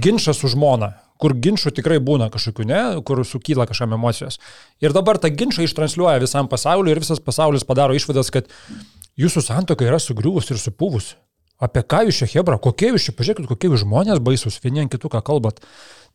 ginčą 0.04 0.34
su 0.36 0.50
žmona 0.52 0.92
kur 1.20 1.34
ginčių 1.38 1.72
tikrai 1.76 2.00
būna 2.02 2.28
kažkokių, 2.32 2.66
ne, 2.68 2.80
kur 3.06 3.22
sukyla 3.26 3.66
kažkam 3.70 3.94
emocijos. 3.96 4.40
Ir 4.82 4.94
dabar 4.96 5.20
tą 5.22 5.30
ginčą 5.30 5.64
ištransliuoja 5.66 6.22
visam 6.22 6.48
pasauliu 6.50 6.92
ir 6.92 7.02
visas 7.02 7.22
pasaulis 7.22 7.66
padaro 7.66 7.94
išvadas, 7.96 8.32
kad 8.34 8.50
jūsų 9.20 9.44
santoka 9.46 9.86
yra 9.86 10.00
sugriuvus 10.02 10.50
ir 10.50 10.60
supuvus. 10.60 11.14
Apie 11.62 11.84
ką 11.86 12.02
jūs 12.08 12.18
čia 12.22 12.30
hebra, 12.34 12.58
kokie 12.58 12.90
jūs 12.90 13.06
čia, 13.06 13.14
pažiūrėkit, 13.14 13.46
kokie 13.48 13.70
jūs 13.70 13.84
žmonės 13.84 14.22
baisus, 14.24 14.58
vieni 14.62 14.88
kitų 14.90 15.12
ką 15.12 15.22
kalbat. 15.24 15.62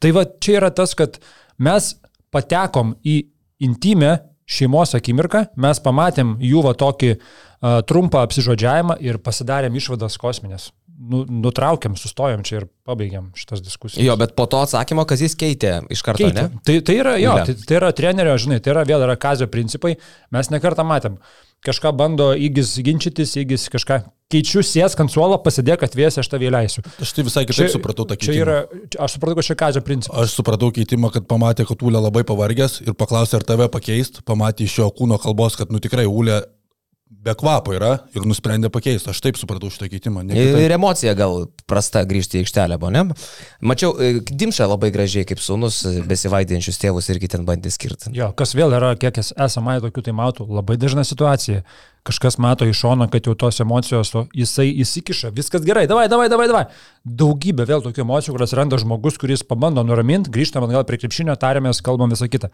Tai 0.03 0.11
va 0.17 0.25
čia 0.27 0.57
yra 0.59 0.71
tas, 0.75 0.93
kad 0.99 1.21
mes 1.57 1.93
patekom 2.33 2.97
į 3.07 3.21
intimę 3.63 4.17
šeimos 4.49 4.93
akimirką, 4.97 5.45
mes 5.61 5.79
pamatėm 5.85 6.35
jų 6.43 6.65
va 6.65 6.75
tokį 6.77 7.13
uh, 7.15 7.79
trumpą 7.87 8.25
apsižodžiavimą 8.27 8.99
ir 9.05 9.21
pasidarėm 9.23 9.79
išvadas 9.79 10.19
kosminės 10.19 10.69
nu, 10.99 11.23
nutraukiam, 11.31 11.95
sustojam 11.97 12.43
čia 12.43 12.61
ir 12.61 12.67
pabaigiam 12.87 13.31
šitas 13.37 13.63
diskusijas. 13.63 14.03
Jo, 14.03 14.17
bet 14.19 14.35
po 14.35 14.45
to 14.51 14.59
atsakymo, 14.65 15.05
kas 15.07 15.23
jis 15.23 15.37
keitė 15.39 15.79
iš 15.93 16.03
karto, 16.05 16.27
keitė. 16.27 16.49
ne? 16.49 16.63
Tai, 16.67 16.77
tai 16.85 16.97
yra, 16.99 17.15
jo, 17.21 17.35
tai, 17.47 17.55
tai 17.63 17.79
yra 17.79 17.91
trenerio, 17.95 18.35
žinai, 18.41 18.59
tai 18.63 18.73
yra 18.75 18.83
vėl 18.87 19.05
yra 19.07 19.15
kazio 19.19 19.47
principai, 19.51 19.95
mes 20.35 20.51
nekartą 20.51 20.85
matėm. 20.87 21.19
Kažką 21.65 21.91
bando 21.95 22.29
įgis 22.39 22.77
ginčytis, 22.83 23.33
įgis 23.41 23.65
kažką 23.71 23.97
keičiu, 24.31 24.61
sėsk 24.63 25.01
ant 25.03 25.11
suolo, 25.11 25.39
pasidėk 25.43 25.81
atvėsi, 25.87 26.21
aš 26.21 26.29
tavį 26.31 26.53
leisiu. 26.55 26.83
Aš 27.03 27.11
tai 27.17 27.25
visai 27.27 27.43
kitaip 27.43 27.65
čia, 27.65 27.73
supratau 27.73 28.05
tą 28.07 28.15
keitimą. 28.15 28.35
Čia 28.35 28.45
yra, 28.45 28.59
aš 29.03 29.17
supratau, 29.17 29.39
kad 29.39 29.47
čia 29.49 29.57
kazio 29.59 29.83
principas. 29.83 30.21
Aš 30.23 30.37
supratau 30.39 30.69
keitimą, 30.75 31.11
kad 31.15 31.27
pamatė, 31.27 31.65
kad 31.67 31.83
Ūlė 31.83 31.99
labai 32.05 32.23
pavargęs 32.29 32.79
ir 32.85 32.95
paklausė, 32.95 33.41
ar 33.41 33.47
tave 33.49 33.67
pakeist, 33.73 34.21
pamatė 34.29 34.69
iš 34.69 34.77
jo 34.79 34.87
kūno 34.95 35.19
kalbos, 35.19 35.59
kad 35.59 35.73
nu 35.73 35.83
tikrai 35.83 36.07
Ūlė 36.07 36.39
be 37.09 37.33
kvapo 37.33 37.73
yra 37.73 37.95
ir 38.13 38.25
nusprendė 38.27 38.69
pakeisti. 38.71 39.09
Aš 39.09 39.19
taip 39.23 39.37
supratau 39.39 39.71
šitą 39.73 39.89
keitimą. 39.91 40.23
Ir 40.29 40.73
emocija 40.75 41.15
gal 41.17 41.47
prasta 41.69 42.03
grįžti 42.07 42.37
į 42.37 42.43
aikštelę, 42.43 42.77
buvo, 42.81 42.91
ne? 42.93 43.03
Mačiau, 43.65 43.95
e, 43.97 44.21
Dimša 44.29 44.67
labai 44.69 44.91
gražiai 44.93 45.25
kaip 45.27 45.41
sunus 45.41 45.81
e, 45.89 45.95
besivaidinčius 46.09 46.77
tėvus 46.81 47.09
irgi 47.09 47.31
ten 47.33 47.47
bandė 47.47 47.73
skirti. 47.73 48.13
Jo, 48.15 48.29
kas 48.37 48.53
vėl 48.57 48.75
yra, 48.77 48.93
kiek 48.99 49.17
esame 49.19 49.79
tokių 49.83 50.05
tai 50.05 50.13
matų, 50.15 50.45
labai 50.59 50.77
dažna 50.81 51.05
situacija. 51.07 51.63
Kažkas 52.07 52.37
mato 52.41 52.65
iš 52.65 52.79
šono, 52.79 53.09
kad 53.11 53.25
jau 53.27 53.33
tos 53.37 53.59
emocijos, 53.59 54.13
o 54.15 54.23
jisai 54.33 54.69
įsikiša, 54.81 55.33
viskas 55.35 55.65
gerai, 55.65 55.83
davai, 55.89 56.07
davai, 56.09 56.29
davai, 56.31 56.47
davai. 56.49 56.61
Daugybė 57.03 57.65
vėl 57.69 57.83
tokių 57.85 58.05
emocijų, 58.05 58.37
kurias 58.37 58.55
randa 58.57 58.79
žmogus, 58.81 59.19
kuris 59.19 59.43
pabando 59.45 59.83
nuraminti, 59.85 60.31
grįžtam 60.33 60.65
atgal 60.65 60.87
prie 60.87 61.01
krepšinio, 61.01 61.35
tarėmės, 61.41 61.83
kalbam 61.85 62.15
visą 62.15 62.31
kitą. 62.31 62.53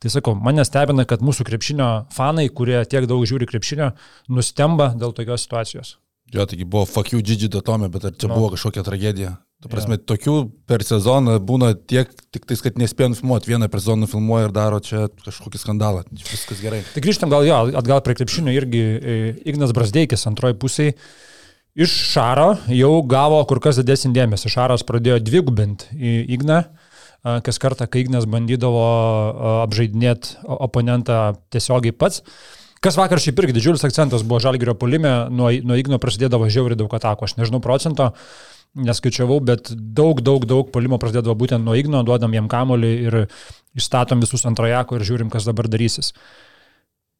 Tai 0.00 0.08
sakau, 0.08 0.32
mane 0.32 0.64
stebina, 0.64 1.04
kad 1.04 1.20
mūsų 1.20 1.44
krepšinio 1.44 1.88
fanai, 2.14 2.46
kurie 2.48 2.78
tiek 2.88 3.04
daug 3.08 3.26
žiūri 3.28 3.48
krepšinio, 3.50 3.90
nustemba 4.32 4.94
dėl 4.96 5.12
tokios 5.16 5.44
situacijos. 5.44 5.98
Jo, 6.32 6.46
taigi 6.48 6.64
buvo 6.64 6.86
fuck 6.86 7.12
you 7.12 7.20
Gigi 7.26 7.50
Datome, 7.52 7.90
bet 7.92 8.06
ar 8.08 8.14
čia 8.14 8.30
no. 8.30 8.38
buvo 8.38 8.52
kažkokia 8.54 8.84
tragedija? 8.86 9.34
Tu 9.60 9.68
prasme, 9.68 9.98
ja. 9.98 10.04
tokių 10.08 10.34
per 10.70 10.80
sezoną 10.86 11.34
būna 11.44 11.74
tiek, 11.76 12.08
tik 12.32 12.46
tais, 12.48 12.62
kad 12.64 12.78
nespėjo 12.80 13.10
nufilmuoti, 13.12 13.50
vieną 13.50 13.68
per 13.68 13.82
sezoną 13.82 14.08
filmuoja 14.08 14.46
ir 14.48 14.54
daro 14.56 14.78
čia 14.80 15.08
kažkokį 15.20 15.60
skandalą. 15.60 16.06
Viskas 16.16 16.62
gerai. 16.64 16.80
Tai 16.94 17.02
grįžtam 17.04 17.32
gal 17.32 17.44
jo, 17.44 17.58
atgal 17.76 18.00
prie 18.06 18.16
krepšinio 18.16 18.54
irgi 18.56 18.80
e, 18.80 19.18
Ignas 19.52 19.74
Brasdeikis 19.76 20.24
antroji 20.30 20.56
pusėje. 20.62 20.94
Iš 21.76 21.92
Šaro 22.14 22.54
jau 22.72 22.94
gavo 23.10 23.42
kur 23.50 23.60
kas 23.62 23.82
didesnį 23.82 24.14
dėmesį. 24.16 24.48
Šaras 24.54 24.86
pradėjo 24.86 25.20
dvigubinti 25.22 25.92
Igną 26.32 26.62
kas 27.22 27.60
kartą, 27.60 27.86
kai 27.90 28.04
Ignas 28.04 28.26
bandydavo 28.30 28.84
apžaidinėti 29.66 30.40
oponentą 30.46 31.20
tiesiogiai 31.52 31.96
pats. 31.96 32.24
Kas 32.80 32.96
vakar 32.96 33.20
šiaip 33.20 33.42
irgi 33.42 33.58
didžiulis 33.58 33.84
akcentas 33.84 34.24
buvo 34.24 34.40
Žalgirio 34.40 34.72
polime, 34.80 35.10
nuo, 35.28 35.50
nuo 35.52 35.76
Igno 35.76 35.98
prasidėdavo 36.00 36.48
žiauriai 36.48 36.78
daug 36.80 36.94
atakų, 36.96 37.28
aš 37.28 37.36
nežinau 37.36 37.60
procento, 37.60 38.06
neskaičiavau, 38.80 39.36
bet 39.44 39.68
daug, 39.76 40.22
daug, 40.24 40.46
daug 40.48 40.70
polimo 40.72 40.96
prasidėdavo 41.02 41.36
būtent 41.42 41.66
nuo 41.66 41.76
Igno, 41.76 42.00
duodam 42.08 42.32
jam 42.32 42.48
kamolį 42.48 42.92
ir 43.04 43.18
išstatom 43.76 44.24
visus 44.24 44.46
antrojako 44.48 44.96
ir 44.96 45.04
žiūrim, 45.10 45.32
kas 45.32 45.44
dabar 45.48 45.68
darysis. 45.68 46.14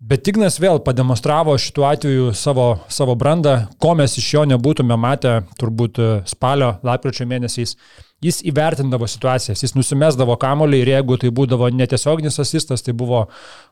Bet 0.01 0.29
Ignas 0.31 0.55
vėl 0.57 0.79
pademonstravo 0.81 1.53
šituo 1.61 1.85
atveju 1.85 2.31
savo, 2.33 2.71
savo 2.89 3.13
brandą, 3.21 3.67
ko 3.77 3.93
mes 3.99 4.15
iš 4.17 4.29
jo 4.33 4.45
nebūtume 4.49 4.97
matę 4.97 5.43
turbūt 5.61 6.01
spalio, 6.31 6.79
lapkričio 6.87 7.27
mėnesiais 7.29 7.75
jis 8.25 8.41
įvertindavo 8.49 9.09
situacijas, 9.09 9.61
jis 9.65 9.75
nusimesdavo 9.77 10.39
kamolį 10.41 10.81
ir 10.83 10.93
jeigu 10.95 11.19
tai 11.21 11.33
būdavo 11.37 11.69
netiesioginis 11.73 12.41
asistas, 12.41 12.85
tai 12.85 12.95
buvo 12.97 13.27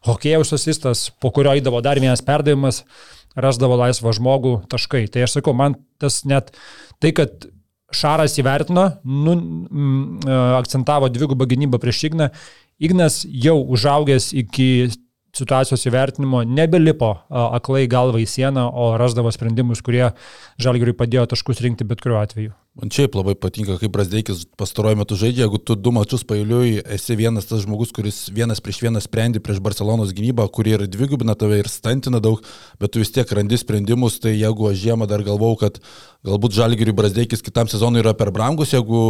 hokėjaus 0.09 0.53
asistas, 0.57 1.09
po 1.21 1.33
kurio 1.33 1.57
įdavo 1.57 1.81
dar 1.85 2.01
vienas 2.01 2.25
perdavimas, 2.25 2.83
rasdavo 3.33 3.77
laisvą 3.81 4.13
žmogų 4.17 4.55
taškai. 4.73 5.07
Tai 5.13 5.25
aš 5.25 5.39
sakau, 5.39 5.57
man 5.57 5.77
tas 6.01 6.23
net 6.29 6.53
tai, 7.01 7.17
kad 7.17 7.49
Šaras 7.89 8.35
įvertino, 8.37 8.83
nu, 9.09 9.33
m, 9.33 10.01
akcentavo 10.59 11.09
dvigubą 11.09 11.47
gynybą 11.49 11.81
prieš 11.81 12.03
Igną, 12.11 12.29
Ignas 12.85 13.23
jau 13.25 13.57
užaugęs 13.65 14.35
iki 14.37 14.91
situacijos 15.37 15.85
įvertinimo 15.89 16.43
nebelipo 16.47 17.11
aklai 17.29 17.87
galva 17.91 18.21
į 18.23 18.29
sieną, 18.29 18.69
o 18.73 18.95
rasdavo 19.01 19.33
sprendimus, 19.35 19.83
kurie 19.85 20.09
Žalgiriui 20.63 20.97
padėjo 20.97 21.27
taškus 21.33 21.63
rinkti 21.65 21.87
bet 21.89 22.03
kuriuo 22.05 22.21
atveju. 22.23 22.55
Man 22.79 22.93
šiaip 22.95 23.17
labai 23.19 23.35
patinka, 23.35 23.75
kaip 23.81 23.91
Brasdeikis 23.91 24.45
pastaruoju 24.59 25.01
metu 25.01 25.17
žaidžia, 25.19 25.49
jeigu 25.49 25.59
tu 25.59 25.75
du 25.75 25.91
mačius 25.95 26.23
pailiui 26.29 26.77
esi 26.95 27.17
vienas 27.19 27.49
tas 27.51 27.65
žmogus, 27.65 27.91
kuris 27.95 28.21
vienas 28.31 28.63
prieš 28.63 28.79
vieną 28.85 29.03
sprendi 29.03 29.43
prieš 29.43 29.59
Barcelonos 29.65 30.13
gynybą, 30.15 30.47
kuri 30.55 30.77
ir 30.77 30.87
dvigubina 30.87 31.35
tave 31.39 31.59
ir 31.59 31.71
stantina 31.73 32.23
daug, 32.23 32.45
bet 32.79 32.95
tu 32.95 33.03
vis 33.03 33.11
tiek 33.11 33.27
randi 33.35 33.59
sprendimus, 33.59 34.21
tai 34.23 34.37
jeigu 34.37 34.71
aš 34.71 34.79
žiemą 34.85 35.11
dar 35.11 35.27
galvau, 35.27 35.57
kad 35.59 35.83
galbūt 36.29 36.55
Žalgiriui 36.55 36.95
Brasdeikis 37.01 37.43
kitam 37.43 37.67
sezonui 37.67 38.05
yra 38.05 38.15
per 38.15 38.31
brangus, 38.31 38.77
jeigu 38.77 39.03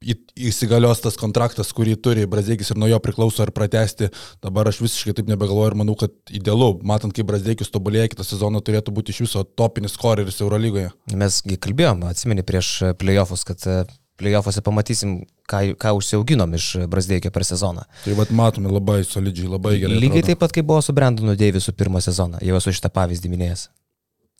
įsigalios 0.00 1.02
tas 1.04 1.18
kontraktas, 1.20 1.74
kurį 1.76 1.94
turi 2.00 2.24
Brazdeikis 2.30 2.72
ir 2.72 2.78
nuo 2.80 2.88
jo 2.88 2.98
priklauso 3.04 3.42
ar 3.44 3.52
pratesti. 3.52 4.08
Dabar 4.40 4.70
aš 4.70 4.80
visiškai 4.80 5.12
taip 5.18 5.28
nebegalvoju 5.28 5.72
ir 5.72 5.76
manau, 5.76 5.96
kad 6.00 6.14
idealu, 6.32 6.72
matant, 6.88 7.12
kaip 7.16 7.28
Brazdeikis 7.28 7.72
tobulėja, 7.72 8.08
kitą 8.12 8.24
sezoną 8.24 8.62
turėtų 8.64 8.94
būti 8.96 9.12
iš 9.12 9.26
viso 9.26 9.44
topinis 9.44 9.98
skoreris 9.98 10.40
Eurolygoje. 10.40 10.94
Mesgi 11.20 11.58
kalbėjom, 11.60 12.06
atsimeni 12.08 12.46
prieš 12.48 12.72
playoffus, 13.00 13.44
kad 13.44 13.66
e, 13.68 13.82
playoffuose 14.20 14.64
pamatysim, 14.64 15.18
ką, 15.50 15.60
ką 15.80 15.92
užsiauginom 15.98 16.56
iš 16.56 16.70
Brazdeikio 16.88 17.32
per 17.34 17.44
sezoną. 17.44 17.84
Tai 18.06 18.16
vad 18.16 18.32
matome 18.32 18.72
labai 18.72 19.02
solidžiai, 19.04 19.52
labai 19.52 19.76
gerai. 19.82 19.98
Lygiai 20.00 20.22
atrodo. 20.22 20.30
taip 20.32 20.44
pat, 20.46 20.56
kaip 20.56 20.70
buvo 20.70 20.80
su 20.84 20.96
Brandonu 20.96 21.36
Deivisu 21.36 21.76
pirmą 21.76 22.00
sezoną, 22.04 22.40
jau 22.40 22.56
esu 22.56 22.72
šitą 22.72 22.88
pavyzdį 22.96 23.34
minėjęs. 23.34 23.68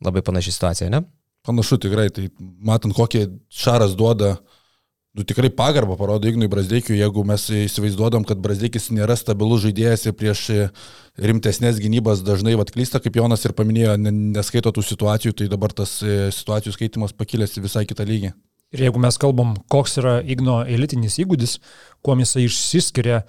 Labai 0.09 0.25
panaši 0.25 0.57
situacija, 0.57 0.89
ne? 0.89 1.05
Panašu 1.45 1.77
tikrai, 1.81 2.09
tai 2.13 2.31
matant, 2.65 2.97
kokį 2.97 3.27
Šaras 3.53 3.93
duoda, 3.97 4.39
nu 5.15 5.25
tikrai 5.27 5.51
pagarbą 5.51 5.97
parodo 5.99 6.29
Ignui 6.31 6.49
Brasdeikiui, 6.51 6.99
jeigu 7.01 7.25
mes 7.27 7.47
įsivaizduodam, 7.65 8.25
kad 8.27 8.39
Brasdeikis 8.43 8.91
nėra 8.95 9.17
stabilus 9.19 9.65
žaidėjas 9.65 10.07
ir 10.07 10.15
prieš 10.19 10.45
rimtesnės 11.21 11.81
gynybas 11.83 12.23
dažnai 12.27 12.55
atklysta, 12.61 13.01
kaip 13.03 13.19
Jonas 13.19 13.43
ir 13.45 13.55
paminėjo, 13.59 13.97
neskaito 13.99 14.73
tų 14.77 14.85
situacijų, 14.87 15.35
tai 15.37 15.51
dabar 15.51 15.75
tas 15.75 15.99
e, 16.05 16.31
situacijų 16.35 16.77
skaitimas 16.77 17.17
pakilęs 17.17 17.59
į 17.59 17.67
visai 17.67 17.85
kitą 17.91 18.07
lygį. 18.07 18.33
Ir 18.71 18.85
jeigu 18.87 19.03
mes 19.03 19.19
kalbam, 19.19 19.57
koks 19.73 19.99
yra 19.99 20.21
Igno 20.23 20.61
elitinis 20.63 21.19
įgūdis, 21.19 21.57
kuo 22.07 22.15
jisai 22.21 22.47
išsiskiria, 22.47 23.25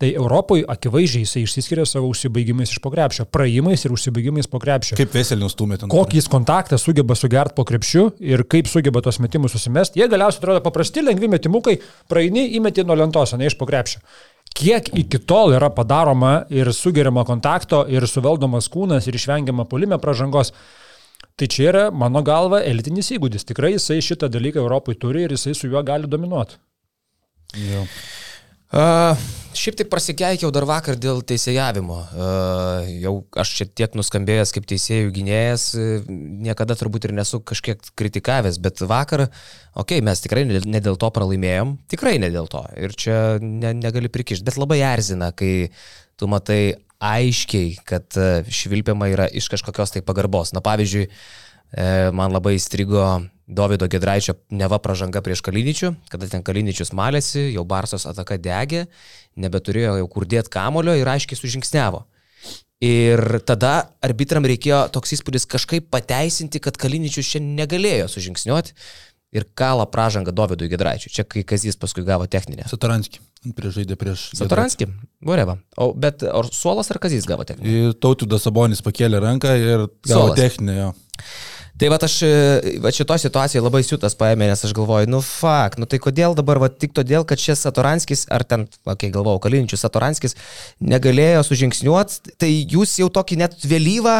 Tai 0.00 0.08
Europoje 0.16 0.64
akivaizdžiai 0.64 1.26
jisai 1.26 1.42
išsiskiria 1.44 1.84
savo 1.84 2.08
užsibaigimais 2.08 2.70
iš 2.72 2.80
pokrepšio, 2.80 3.26
praėjimais 3.28 3.82
ir 3.84 3.92
užsibaigimais 3.92 4.46
po 4.48 4.56
krepšio. 4.62 4.96
Kaip 4.96 5.12
veselius 5.12 5.52
stumėte? 5.52 5.90
Kokį 5.92 6.16
jis 6.16 6.28
kontaktą 6.32 6.78
sugeba 6.80 7.12
sugerti 7.18 7.52
po 7.58 7.66
krepšiu 7.68 8.06
ir 8.24 8.46
kaip 8.48 8.70
sugeba 8.72 9.02
tos 9.04 9.20
metimus 9.20 9.52
susimesti. 9.52 10.00
Jie 10.00 10.08
galiausiai 10.08 10.40
atrodo 10.40 10.62
paprasti, 10.64 11.04
lengvi 11.04 11.28
metimukai, 11.28 11.74
praeini, 12.08 12.46
įmeti 12.56 12.86
nuo 12.88 12.96
lentos, 12.96 13.34
ne 13.36 13.50
iš 13.50 13.58
po 13.60 13.68
krepšio. 13.68 14.00
Kiek 14.56 14.88
iki 15.02 15.20
tol 15.28 15.52
yra 15.58 15.68
padaroma 15.76 16.32
ir 16.48 16.72
sugeriama 16.72 17.26
kontakto 17.28 17.82
ir 17.92 18.08
suvaldomas 18.08 18.70
kūnas 18.72 19.04
ir 19.04 19.20
išvengiama 19.20 19.68
polime 19.68 20.00
pražangos. 20.00 20.54
Tai 21.36 21.50
čia 21.52 21.68
yra, 21.74 21.84
mano 21.92 22.24
galva, 22.24 22.62
elitinis 22.64 23.12
įgūdis. 23.18 23.44
Tikrai 23.52 23.74
jisai 23.76 24.00
šitą 24.04 24.32
dalyką 24.32 24.64
Europoje 24.64 24.96
turi 25.04 25.28
ir 25.28 25.36
jisai 25.36 25.52
su 25.56 25.68
juo 25.68 25.84
gali 25.84 26.08
dominuoti. 26.08 26.56
Jo. 27.68 27.84
Uh, 28.70 29.18
šiaip 29.58 29.80
tai 29.80 29.84
prasikeikiau 29.90 30.52
dar 30.54 30.62
vakar 30.68 30.94
dėl 30.94 31.24
teisėjavimo. 31.26 31.96
Uh, 32.14 32.90
jau 33.02 33.14
aš 33.42 33.54
čia 33.58 33.64
tiek 33.66 33.96
nuskambėjęs 33.98 34.52
kaip 34.54 34.68
teisėjų 34.70 35.08
gynėjas, 35.16 35.64
uh, 35.74 36.04
niekada 36.46 36.76
turbūt 36.78 37.08
ir 37.08 37.14
nesu 37.18 37.40
kažkiek 37.42 37.82
kritikavęs, 37.98 38.60
bet 38.62 38.84
vakar, 38.86 39.26
okei, 39.74 39.98
okay, 39.98 40.04
mes 40.06 40.22
tikrai 40.22 40.44
ne 40.46 40.82
dėl 40.84 41.00
to 41.02 41.10
pralaimėjom, 41.16 41.74
tikrai 41.90 42.14
ne 42.22 42.30
dėl 42.30 42.46
to. 42.52 42.62
Ir 42.78 42.94
čia 42.94 43.18
ne, 43.42 43.74
negali 43.74 44.12
prikišti, 44.12 44.46
bet 44.46 44.60
labai 44.62 44.78
erzina, 44.86 45.32
kai 45.34 45.72
tu 46.14 46.30
matai 46.30 46.62
aiškiai, 47.02 47.74
kad 47.88 48.22
švilpiama 48.54 49.10
yra 49.10 49.26
iš 49.34 49.50
kažkokios 49.50 49.96
tai 49.96 50.06
pagarbos. 50.06 50.54
Na 50.54 50.62
pavyzdžiui, 50.62 51.08
man 51.76 52.32
labai 52.34 52.56
įstrigo 52.58 53.04
Davido 53.50 53.88
Gedraičio 53.90 54.36
neva 54.54 54.78
pažanga 54.82 55.22
prieš 55.26 55.42
Kaliničių, 55.46 55.92
kada 56.10 56.28
ten 56.30 56.44
Kaliničius 56.46 56.92
malėsi, 56.94 57.48
jau 57.50 57.64
Barsos 57.66 58.06
ataka 58.06 58.38
degė, 58.38 58.86
nebeturėjo 59.40 59.96
jau 59.98 60.08
kur 60.10 60.26
dėti 60.26 60.52
kamulio 60.54 60.94
ir 60.98 61.10
aiškiai 61.10 61.38
sužingsnevo. 61.38 62.04
Ir 62.80 63.20
tada 63.44 63.90
arbitram 64.00 64.46
reikėjo 64.48 64.86
toks 64.94 65.18
įspūdis 65.18 65.44
kažkaip 65.50 65.90
pateisinti, 65.92 66.62
kad 66.62 66.78
Kaliničius 66.80 67.34
čia 67.34 67.42
negalėjo 67.44 68.06
sužingsniuoti 68.08 68.76
ir 69.36 69.46
kalą 69.54 69.84
pražangą 69.90 70.32
Dovydui 70.34 70.70
Gedraičiui. 70.70 71.12
Čia 71.12 71.26
kai 71.28 71.42
Kazys 71.46 71.76
paskui 71.78 72.06
gavo 72.06 72.26
techninę. 72.30 72.66
Satoranskį. 72.70 73.20
Prieš 73.56 73.76
žaidė 73.78 73.98
prieš. 74.00 74.30
Satoranskį. 74.38 74.88
Voreva. 75.26 75.58
O, 75.76 75.90
bet 75.92 76.24
ar 76.26 76.48
Suolas 76.54 76.90
ar 76.90 76.98
Kazys 77.02 77.28
gavo 77.28 77.46
techninę? 77.46 77.92
Tautidas 78.02 78.46
Sabonis 78.46 78.82
pakėlė 78.86 79.20
ranką 79.22 79.54
ir 79.60 79.86
gavo 80.08 80.30
Suolas. 80.30 80.40
techninę 80.40 80.78
jo. 80.80 80.90
Tai 81.80 81.88
va 81.88 81.96
aš 82.04 82.14
va 82.84 82.90
šitoje 82.92 83.22
situacijoje 83.22 83.62
labai 83.64 83.80
siūtas 83.86 84.12
paėmė, 84.20 84.50
nes 84.50 84.64
aš 84.66 84.74
galvoju, 84.76 85.08
nu 85.08 85.22
fakt, 85.24 85.78
nu 85.80 85.86
tai 85.88 85.96
kodėl 86.04 86.34
dabar, 86.36 86.58
va 86.60 86.68
tik 86.68 86.92
todėl, 86.92 87.24
kad 87.24 87.40
šis 87.40 87.62
Satoranskis, 87.64 88.26
ar 88.28 88.44
ten, 88.44 88.66
kai 88.84 88.92
okay, 88.92 89.12
galvojau, 89.14 89.40
Kalinčius 89.46 89.80
Satoranskis 89.86 90.36
negalėjo 90.84 91.40
sužingsniuoti, 91.48 92.34
tai 92.36 92.50
jūs 92.52 92.98
jau 93.00 93.08
tokį 93.08 93.40
net 93.40 93.56
vėlyvą, 93.64 94.18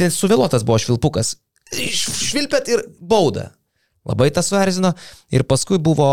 nes 0.00 0.16
suvėluotas 0.16 0.64
buvo 0.64 0.80
švilpukas, 0.80 1.34
švilpėt 1.76 2.72
ir 2.72 2.86
bauda. 2.96 3.50
Labai 4.06 4.30
tas 4.30 4.48
suerzino. 4.48 4.92
Ir 5.34 5.44
paskui 5.50 5.80
buvo, 5.82 6.06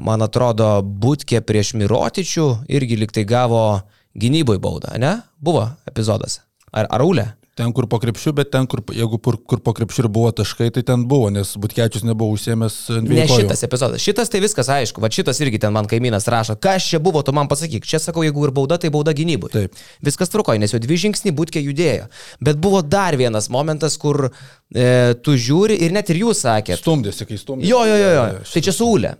man 0.00 0.22
atrodo, 0.24 0.78
būtkė 0.86 1.42
prieš 1.44 1.74
Mirotičių, 1.76 2.46
irgi 2.70 2.96
liktai 3.02 3.26
gavo 3.28 3.82
gynyboj 4.16 4.62
baudą, 4.62 4.94
ne? 5.02 5.18
Buvo 5.36 5.66
epizodas. 5.90 6.40
Ar 6.72 6.88
Arulė? 6.94 7.32
Ten, 7.58 7.72
kur 7.74 7.88
po 7.90 7.98
krepšiu, 7.98 8.30
bet 8.38 8.52
ten, 8.54 8.68
kur, 8.70 8.84
jeigu 8.94 9.18
kur, 9.18 9.34
kur 9.42 9.58
po 9.58 9.72
krepšiu 9.74 10.04
ir 10.04 10.08
buvo 10.14 10.30
taškai, 10.30 10.68
tai 10.76 10.84
ten 10.86 11.02
buvo, 11.10 11.26
nes 11.34 11.56
Butkečius 11.58 12.04
nebuvo 12.06 12.36
užsiemęs 12.36 12.76
vietos. 13.02 13.16
Ne 13.18 13.24
šitas 13.26 13.64
epizodas. 13.66 14.04
Šitas 14.04 14.30
tai 14.30 14.38
viskas 14.44 14.70
aišku. 14.70 15.02
Va 15.02 15.10
šitas 15.10 15.42
irgi 15.42 15.58
ten 15.64 15.74
man 15.74 15.88
kaimynas 15.90 16.28
rašo, 16.30 16.54
kas 16.62 16.86
čia 16.86 17.02
buvo, 17.02 17.24
tu 17.26 17.34
man 17.34 17.50
pasakyk. 17.50 17.82
Čia 17.82 17.98
sakau, 18.04 18.22
jeigu 18.22 18.46
ir 18.46 18.54
bauda, 18.54 18.78
tai 18.78 18.92
bauda 18.94 19.10
gynybui. 19.10 19.50
Taip. 19.50 19.74
Viskas 20.06 20.30
trukoja, 20.30 20.62
nes 20.62 20.70
jau 20.70 20.78
dvi 20.84 21.00
žingsnį 21.02 21.34
būtkė 21.34 21.64
judėjo. 21.66 22.06
Bet 22.38 22.62
buvo 22.62 22.84
dar 22.86 23.18
vienas 23.18 23.50
momentas, 23.50 23.98
kur 23.98 24.28
e, 24.74 25.14
tu 25.24 25.34
žiūri 25.38 25.78
ir 25.84 25.94
net 25.96 26.10
ir 26.12 26.20
jūs 26.22 26.42
sakėte. 26.44 26.78
Stumdėsi, 26.80 27.26
kai 27.28 27.38
stumdėsi. 27.40 27.70
Jo, 27.70 27.80
jo, 27.88 27.96
jo, 27.98 28.10
jo. 28.14 28.24
Tai 28.52 28.62
čia 28.66 28.74
Sūlė. 28.76 29.12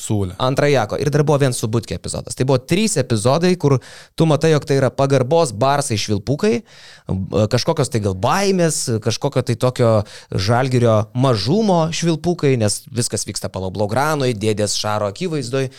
Sūlė. 0.00 0.36
Antrajako. 0.42 0.98
Ir 1.02 1.10
dar 1.14 1.24
buvo 1.26 1.38
vienas 1.42 1.60
su 1.62 1.70
Butkė 1.70 1.98
epizodas. 1.98 2.38
Tai 2.38 2.46
buvo 2.48 2.58
trys 2.62 2.98
epizodai, 3.02 3.54
kur 3.60 3.78
tu 4.18 4.28
matai, 4.30 4.54
jog 4.54 4.66
tai 4.68 4.78
yra 4.80 4.90
pagarbos 4.94 5.54
barsai 5.56 5.98
švilpukai, 6.00 6.54
kažkokios 7.52 7.92
tai 7.92 8.02
gal 8.04 8.16
baimės, 8.18 8.82
kažkokio 9.04 9.44
tai 9.46 9.58
tokio 9.60 9.92
žalgerio 10.30 11.04
mažumo 11.14 11.84
švilpukai, 11.94 12.56
nes 12.60 12.82
viskas 12.94 13.26
vyksta 13.28 13.52
palablogranui, 13.54 14.34
dėdės 14.34 14.78
šaro 14.80 15.12
akivaizdoj. 15.12 15.70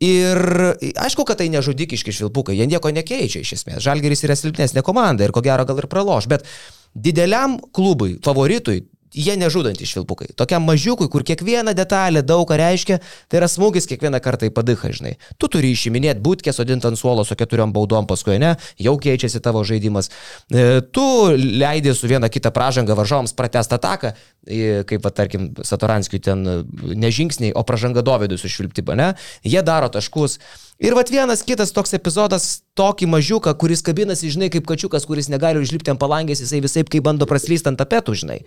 Ir 0.00 0.38
aišku, 0.80 1.26
kad 1.28 1.36
tai 1.42 1.50
nežudikiški 1.52 2.14
švilpukai, 2.16 2.54
jie 2.56 2.64
nieko 2.64 2.88
nekeičia 2.88 3.42
iš 3.44 3.58
esmės. 3.58 3.82
Žalgeris 3.84 4.24
yra 4.24 4.36
silpnesnė 4.38 4.80
komanda 4.80 5.26
ir 5.26 5.34
ko 5.36 5.42
gero 5.44 5.66
gal 5.68 5.82
ir 5.82 5.90
praloš, 5.92 6.24
bet 6.30 6.46
dideliam 6.94 7.58
klubui, 7.72 8.16
favoritui, 8.24 8.84
jie 9.14 9.34
nežudantys 9.36 9.90
švilpukai. 9.90 10.30
Tokiam 10.38 10.64
mažiukui, 10.68 11.08
kur 11.10 11.24
kiekviena 11.26 11.74
detalė 11.74 12.22
daug 12.26 12.46
ką 12.48 12.56
reiškia, 12.60 13.00
tai 13.30 13.40
yra 13.40 13.48
smūgis 13.50 13.88
kiekvieną 13.90 14.20
kartą 14.22 14.48
į 14.48 14.54
padichą, 14.54 14.92
žinai. 14.94 15.16
Tu 15.40 15.50
turi 15.50 15.72
išiminėti 15.74 16.22
būtkė, 16.22 16.54
sodinti 16.54 16.86
ant 16.88 16.98
suolo 16.98 17.24
su 17.26 17.36
keturiom 17.38 17.74
baudom, 17.74 18.06
paskui 18.10 18.38
ne, 18.42 18.54
jau 18.78 18.94
keičiasi 19.02 19.42
tavo 19.42 19.64
žaidimas. 19.66 20.10
E, 20.50 20.80
tu 20.94 21.04
leidai 21.34 21.94
su 21.96 22.10
viena 22.10 22.30
kita 22.30 22.54
pražanga 22.54 22.94
varžovams 22.98 23.34
pratestą 23.38 23.80
ataką, 23.80 24.14
e, 24.46 24.82
kaip, 24.86 25.04
va, 25.04 25.14
tarkim, 25.14 25.50
Satoranskiui 25.66 26.22
ten 26.22 26.46
nežingsniai, 26.94 27.54
o 27.54 27.66
pražanga 27.66 28.06
Dovydui 28.06 28.38
su 28.38 28.50
švilptiba, 28.50 28.98
ne? 28.98 29.12
Jie 29.42 29.62
daro 29.66 29.90
taškus. 29.90 30.38
Ir 30.80 30.94
vat 30.96 31.10
vienas 31.12 31.42
kitas 31.44 31.74
toks 31.76 31.92
epizodas, 31.92 32.44
tokį 32.80 33.04
mažiuką, 33.12 33.52
kuris 33.60 33.82
kabinasi, 33.84 34.30
žinai, 34.32 34.46
kaip 34.48 34.64
kačiukas, 34.64 35.04
kuris 35.04 35.26
negali 35.28 35.60
užlipti 35.60 35.92
ant 35.92 36.00
palangės, 36.00 36.40
jisai 36.40 36.62
visai 36.64 36.86
kaip 36.88 37.04
bando 37.04 37.26
praslysti 37.28 37.68
ant 37.68 37.76
tapetų, 37.76 38.14
žinai. 38.22 38.38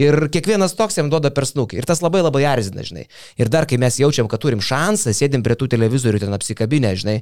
Ir 0.00 0.16
kiekvienas 0.32 0.72
toks 0.78 0.96
jam 0.96 1.10
duoda 1.12 1.28
per 1.36 1.44
snukį. 1.44 1.82
Ir 1.82 1.88
tas 1.90 2.00
labai 2.00 2.22
labai 2.24 2.46
erzina, 2.48 2.80
žinai. 2.86 3.02
Ir 3.36 3.50
dar 3.52 3.66
kai 3.68 3.76
mes 3.82 3.98
jaučiam, 4.00 4.24
kad 4.24 4.40
turim 4.40 4.62
šansą, 4.64 5.12
sėdim 5.12 5.44
prie 5.44 5.52
tų 5.60 5.68
televizorių 5.74 6.22
ten 6.22 6.32
apsikabinę, 6.32 6.94
žinai. 7.02 7.18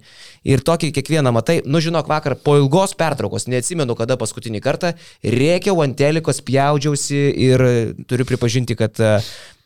Ir 0.47 0.63
tokį 0.63 0.93
kiekvieną 1.01 1.33
matai, 1.35 1.57
nu 1.67 1.81
žinok, 1.83 2.07
vakar 2.13 2.37
po 2.39 2.55
ilgos 2.61 2.95
pertraukos, 3.01 3.49
neatsimenu 3.51 3.97
kada 3.99 4.15
paskutinį 4.23 4.61
kartą, 4.63 4.93
rėkiau 5.27 5.83
ant 5.83 5.99
telikos, 5.99 6.39
pjaudžiausi 6.47 7.25
ir 7.49 7.67
turiu 8.07 8.29
pripažinti, 8.29 8.79
kad 8.79 9.03
e, 9.03 9.17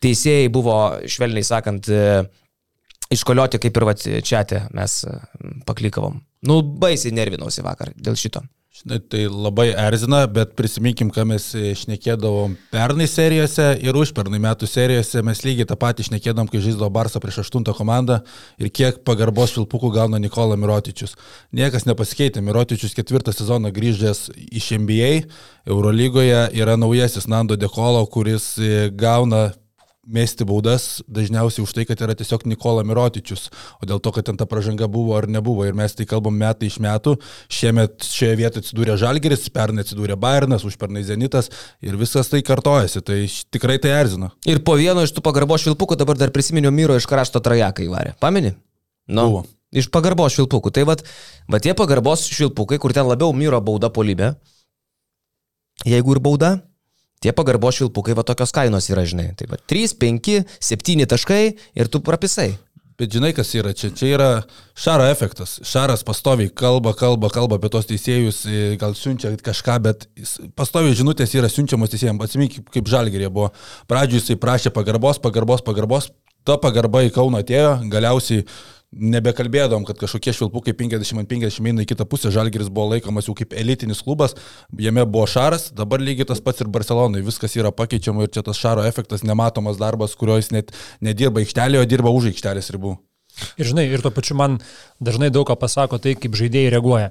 teisėjai 0.01 0.49
buvo, 0.49 0.79
švelniai 1.05 1.45
sakant, 1.45 1.93
e, 1.93 2.25
iškolioti 3.13 3.61
kaip 3.61 3.77
ir 3.77 3.87
čia 4.25 4.43
mes 4.73 5.03
e, 5.03 5.17
paklikavom. 5.65 6.21
Nu, 6.45 6.61
baisiai 6.61 7.15
nervinausi 7.15 7.65
vakar 7.65 7.93
dėl 7.97 8.17
šito. 8.19 8.43
Žinai, 8.75 8.97
tai 9.07 9.21
labai 9.31 9.69
erzina, 9.71 10.25
bet 10.27 10.49
prisiminkim, 10.59 11.07
ką 11.07 11.23
mes 11.29 11.45
išnekėdavom 11.55 12.57
pernai 12.73 13.05
serijose 13.07 13.69
ir 13.79 13.95
užpernai 13.95 14.41
metų 14.43 14.67
serijose. 14.67 15.23
Mes 15.23 15.45
lygiai 15.47 15.69
tą 15.69 15.77
patį 15.79 16.03
išnekėdavom, 16.03 16.49
kai 16.51 16.59
žaisdavo 16.65 16.91
Barsą 16.97 17.21
prieš 17.23 17.39
aštuntą 17.45 17.71
komandą 17.77 18.19
ir 18.59 18.73
kiek 18.75 18.99
pagarbos 19.07 19.55
švilpukų 19.55 19.93
gauna 19.95 20.19
Nikola 20.19 20.59
Mirotičius. 20.59 21.15
Niekas 21.55 21.87
nepasikeitė. 21.87 22.43
Mirotičius 22.43 22.97
ketvirtą 22.99 23.31
sezoną 23.31 23.71
grįžęs 23.71 24.27
iš 24.35 24.73
NBA, 24.83 25.13
Eurolygoje 25.71 26.49
yra 26.59 26.75
naujasis 26.75 27.31
Nando 27.31 27.55
Dekolo, 27.55 28.03
kuris 28.11 28.57
gauna 28.91 29.53
mėsti 30.05 30.45
baudas 30.47 31.01
dažniausiai 31.11 31.63
už 31.65 31.73
tai, 31.75 31.85
kad 31.89 32.01
yra 32.03 32.15
tiesiog 32.17 32.45
Nikola 32.49 32.85
Mirotičius, 32.87 33.47
o 33.81 33.87
dėl 33.89 34.01
to, 34.03 34.13
kad 34.15 34.27
ten 34.29 34.37
ta 34.39 34.47
pažanga 34.49 34.87
buvo 34.91 35.15
ar 35.17 35.27
nebuvo. 35.31 35.65
Ir 35.65 35.77
mes 35.77 35.95
tai 35.97 36.07
kalbam 36.09 36.37
metai 36.39 36.69
iš 36.69 36.77
metų. 36.83 37.15
Šiemet 37.51 38.05
šioje 38.05 38.37
vietoje 38.39 38.65
atsidūrė 38.65 38.97
Žalgeris, 39.01 39.47
pernai 39.55 39.85
atsidūrė 39.85 40.17
Bayernas, 40.19 40.65
užpernai 40.67 41.03
Zenitas 41.07 41.51
ir 41.85 41.97
visas 41.99 42.29
tai 42.31 42.43
kartojasi. 42.45 43.03
Tai 43.05 43.19
tikrai 43.55 43.79
tai 43.81 43.95
erzina. 43.97 44.31
Ir 44.49 44.61
po 44.65 44.77
vieno 44.79 45.05
iš 45.05 45.15
tų 45.15 45.25
pagarbos 45.25 45.65
švilpukų 45.65 45.97
dabar 45.99 46.19
dar 46.21 46.33
prisiminiau 46.35 46.73
Myro 46.75 46.97
iš 46.99 47.09
krašto 47.09 47.41
trajeką 47.43 47.85
įvarė. 47.87 48.15
Pameni? 48.21 48.55
Nu, 49.07 49.29
buvo. 49.29 49.45
Iš 49.75 49.89
pagarbos 49.91 50.35
švilpukų. 50.37 50.71
Tai 50.75 50.85
vad, 50.87 51.01
va 51.51 51.59
tie 51.59 51.73
pagarbos 51.77 52.27
švilpukai, 52.29 52.79
kur 52.81 52.93
ten 52.95 53.07
labiau 53.09 53.33
Myro 53.35 53.59
bauda 53.63 53.91
polybė. 53.93 54.35
Jeigu 55.85 56.15
ir 56.15 56.21
bauda, 56.23 56.51
Tie 57.23 57.33
pagarbo 57.33 57.71
švilpukai 57.73 58.15
va 58.17 58.25
tokios 58.27 58.53
kainos 58.55 58.89
yra, 58.91 59.05
žinai. 59.07 59.31
Tai 59.39 59.47
va 59.49 59.57
3, 59.57 59.95
5, 60.01 60.43
7 60.61 61.09
taškai 61.09 61.43
ir 61.55 61.91
tu 61.91 62.03
prapisai. 62.05 62.53
Bet 62.95 63.11
žinai, 63.11 63.33
kas 63.35 63.49
yra 63.51 63.73
čia? 63.75 63.89
Čia 63.91 64.07
yra 64.15 64.27
šaro 64.79 65.03
efektas. 65.11 65.57
Šaras 65.67 66.05
pastoviai 66.07 66.47
kalba, 66.47 66.93
kalba, 66.95 67.27
kalba 67.33 67.57
apie 67.59 67.67
tos 67.73 67.89
teisėjus, 67.89 68.45
e, 68.47 68.61
gal 68.79 68.95
siunčia 68.95 69.33
kažką, 69.43 69.75
bet 69.83 70.05
pastoviai 70.55 70.95
žinutės 70.95 71.35
yra 71.35 71.49
siunčiamos 71.51 71.91
teisėjams. 71.91 72.23
Atsimink, 72.23 72.61
kaip, 72.71 72.87
žalgerė 72.87 73.27
buvo. 73.27 73.49
Pradžiui 73.91 74.21
jisai 74.21 74.39
prašė 74.39 74.71
pagarbos, 74.75 75.19
pagarbos, 75.19 75.65
pagarbos. 75.67 76.07
Ta 76.47 76.55
pagarba 76.61 77.01
į 77.03 77.11
Kauną 77.11 77.41
atėjo, 77.43 77.73
galiausiai 77.91 78.45
nebekalbėdom, 78.95 79.85
kad 79.87 79.99
kažkokie 79.99 80.33
švilpukai 80.35 80.75
50 80.77 81.21
ant 81.21 81.31
50 81.31 81.69
eina 81.71 81.85
į 81.85 81.89
kitą 81.91 82.07
pusę, 82.09 82.31
Žalgiris 82.33 82.71
buvo 82.73 82.93
laikomas 82.93 83.29
jau 83.29 83.35
kaip 83.37 83.55
elitinis 83.57 84.03
klubas, 84.05 84.35
jame 84.79 85.05
buvo 85.05 85.27
Šaras, 85.29 85.69
dabar 85.75 86.03
lygiai 86.03 86.29
tas 86.29 86.43
pats 86.43 86.63
ir 86.63 86.71
Barcelonai, 86.71 87.23
viskas 87.25 87.57
yra 87.59 87.73
pakeičiama 87.75 88.25
ir 88.25 88.33
čia 88.35 88.45
tas 88.45 88.59
Šaro 88.59 88.85
efektas, 88.87 89.25
nematomas 89.27 89.81
darbas, 89.81 90.15
kurio 90.19 90.39
jis 90.39 90.53
net 90.55 90.71
nedirba 91.03 91.43
aikštelėje, 91.43 91.83
o 91.83 91.91
dirba 91.95 92.15
už 92.15 92.31
aikštelės 92.33 92.73
ribų. 92.75 92.97
Ir 93.59 93.67
žinai, 93.67 93.85
ir 93.91 94.03
tuo 94.03 94.11
pačiu 94.15 94.37
man 94.39 94.59
dažnai 95.03 95.29
daug 95.33 95.47
ką 95.47 95.57
pasako 95.59 95.99
tai, 96.01 96.15
kaip 96.19 96.37
žaidėjai 96.39 96.71
reaguoja. 96.73 97.09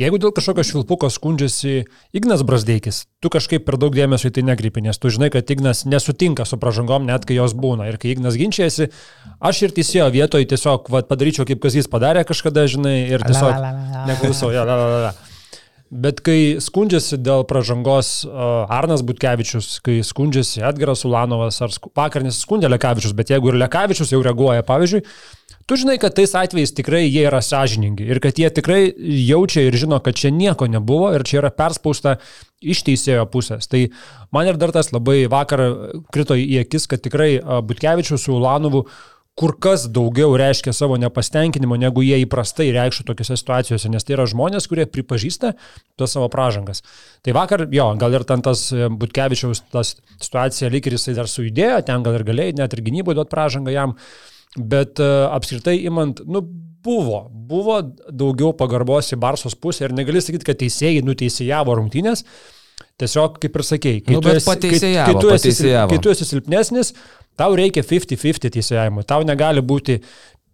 Jeigu 0.00 0.18
dėl 0.20 0.32
kažkokio 0.34 0.64
švilpuko 0.66 1.10
skundžiasi 1.12 1.84
Ignas 2.16 2.44
Brasdeikis, 2.46 3.04
tu 3.20 3.30
kažkaip 3.32 3.66
per 3.66 3.78
daug 3.80 3.94
dėmesio 3.96 4.30
į 4.30 4.34
tai 4.38 4.46
nekreipi, 4.48 4.82
nes 4.84 5.00
tu 5.00 5.12
žinai, 5.12 5.30
kad 5.34 5.50
Ignas 5.52 5.84
nesutinka 5.88 6.46
su 6.48 6.58
pražangom, 6.60 7.06
net 7.08 7.28
kai 7.28 7.36
jos 7.38 7.56
būna. 7.56 7.88
Ir 7.92 8.00
kai 8.00 8.14
Ignas 8.14 8.38
ginčiasi, 8.40 8.90
aš 9.40 9.62
ir 9.66 9.76
teisėjo 9.76 10.08
vietoje 10.14 10.48
tiesiog 10.54 10.88
va, 10.92 11.04
padaryčiau, 11.06 11.46
kaip 11.48 11.62
kas 11.64 11.76
jis 11.78 11.90
padarė 11.92 12.24
kažkada, 12.28 12.66
žinai, 12.70 12.96
ir 13.12 13.24
tiesiog 13.24 13.54
neklausau. 14.08 14.52
Ja, 14.54 14.64
la, 14.68 14.80
la, 14.80 14.98
la. 15.08 15.14
Bet 15.94 16.18
kai 16.26 16.56
skundžiasi 16.58 17.20
dėl 17.22 17.44
pažangos 17.46 18.24
uh, 18.26 18.64
Arnas 18.72 19.04
Butkevičius, 19.06 19.78
kai 19.84 20.00
skundžiasi 20.02 20.64
Edgaras 20.66 21.04
Ulanovas 21.06 21.60
ar 21.62 21.70
vakar 21.94 22.24
nesiskundė 22.26 22.66
Lekavičius, 22.72 23.14
bet 23.14 23.30
jeigu 23.30 23.52
ir 23.52 23.60
Lekavičius 23.62 24.10
jau 24.10 24.18
reaguoja, 24.24 24.64
pavyzdžiui, 24.66 25.04
tu 25.70 25.78
žinai, 25.78 25.94
kad 26.02 26.16
tais 26.16 26.34
atvejais 26.34 26.74
tikrai 26.74 27.04
jie 27.04 27.22
yra 27.28 27.38
sąžiningi 27.44 28.08
ir 28.10 28.18
kad 28.24 28.40
jie 28.42 28.50
tikrai 28.56 28.88
jaučia 29.28 29.68
ir 29.68 29.78
žino, 29.78 30.00
kad 30.02 30.18
čia 30.18 30.34
nieko 30.34 30.66
nebuvo 30.66 31.12
ir 31.14 31.22
čia 31.22 31.44
yra 31.44 31.54
perspausta 31.54 32.16
iš 32.58 32.82
teisėjo 32.88 33.28
pusės. 33.30 33.70
Tai 33.70 33.86
man 34.34 34.50
ir 34.50 34.58
dar 34.58 34.74
tas 34.74 34.90
labai 34.90 35.28
vakar 35.30 35.62
krito 36.10 36.34
į 36.34 36.64
akis, 36.64 36.90
kad 36.90 37.06
tikrai 37.06 37.36
Butkevičius 37.38 38.26
su 38.26 38.34
Ulanovu 38.34 38.82
uh, 38.82 39.13
kur 39.38 39.56
kas 39.58 39.88
daugiau 39.90 40.36
reiškia 40.38 40.72
savo 40.76 40.96
nepastenkinimo, 41.00 41.76
negu 41.80 42.04
jie 42.06 42.20
įprastai 42.22 42.68
reikštų 42.74 43.06
tokiuose 43.08 43.38
situacijose, 43.40 43.90
nes 43.90 44.06
tai 44.06 44.14
yra 44.14 44.28
žmonės, 44.30 44.68
kurie 44.70 44.86
pripažįsta 44.86 45.54
tas 45.98 46.14
savo 46.14 46.28
pražangas. 46.30 46.84
Tai 47.26 47.34
vakar, 47.34 47.66
jo, 47.74 47.88
gal 47.98 48.14
ir 48.14 48.26
ten 48.28 48.44
tas 48.46 48.68
e, 48.70 48.86
Butkevičiaus 48.94 49.64
tas 49.74 49.96
situacija 50.22 50.70
lyg 50.70 50.86
ir 50.86 50.98
jisai 50.98 51.16
dar 51.18 51.30
sujudėjo, 51.30 51.82
ten 51.88 52.06
gal 52.06 52.20
ir 52.20 52.26
galėjai 52.30 52.54
net 52.60 52.78
ir 52.78 52.84
gynyboje 52.86 53.18
duoti 53.18 53.34
pražangą 53.34 53.74
jam, 53.74 53.98
bet 54.54 55.02
uh, 55.02 55.26
apskritai 55.34 55.80
imant, 55.82 56.20
nu, 56.30 56.44
buvo, 56.84 57.24
buvo 57.26 57.80
daugiau 58.06 58.52
pagarbos 58.54 59.10
į 59.16 59.18
Barsos 59.18 59.56
pusę 59.58 59.88
ir 59.88 59.96
negali 59.98 60.22
sakyti, 60.22 60.46
kad 60.46 60.60
teisėjai 60.60 61.02
nuteisėjavo 61.02 61.74
rungtynės, 61.80 62.22
Tiesiog, 62.94 63.40
kaip 63.42 63.56
ir 63.58 63.62
sakėjai, 63.66 64.00
kai, 64.06 64.14
nu, 64.14 64.20
tu 64.22 64.30
esi, 64.30 64.52
kai, 64.54 64.78
kai, 64.78 65.14
tu 65.18 65.30
esi, 65.34 65.70
kai 65.90 65.96
tu 65.98 66.10
esi 66.12 66.26
silpnesnis, 66.28 66.92
Tau 67.40 67.56
reikia 67.58 67.82
50-50 67.82 68.54
teisėjimui. 68.54 69.04
Tau 69.08 69.24
negali 69.26 69.62
būti 69.64 69.98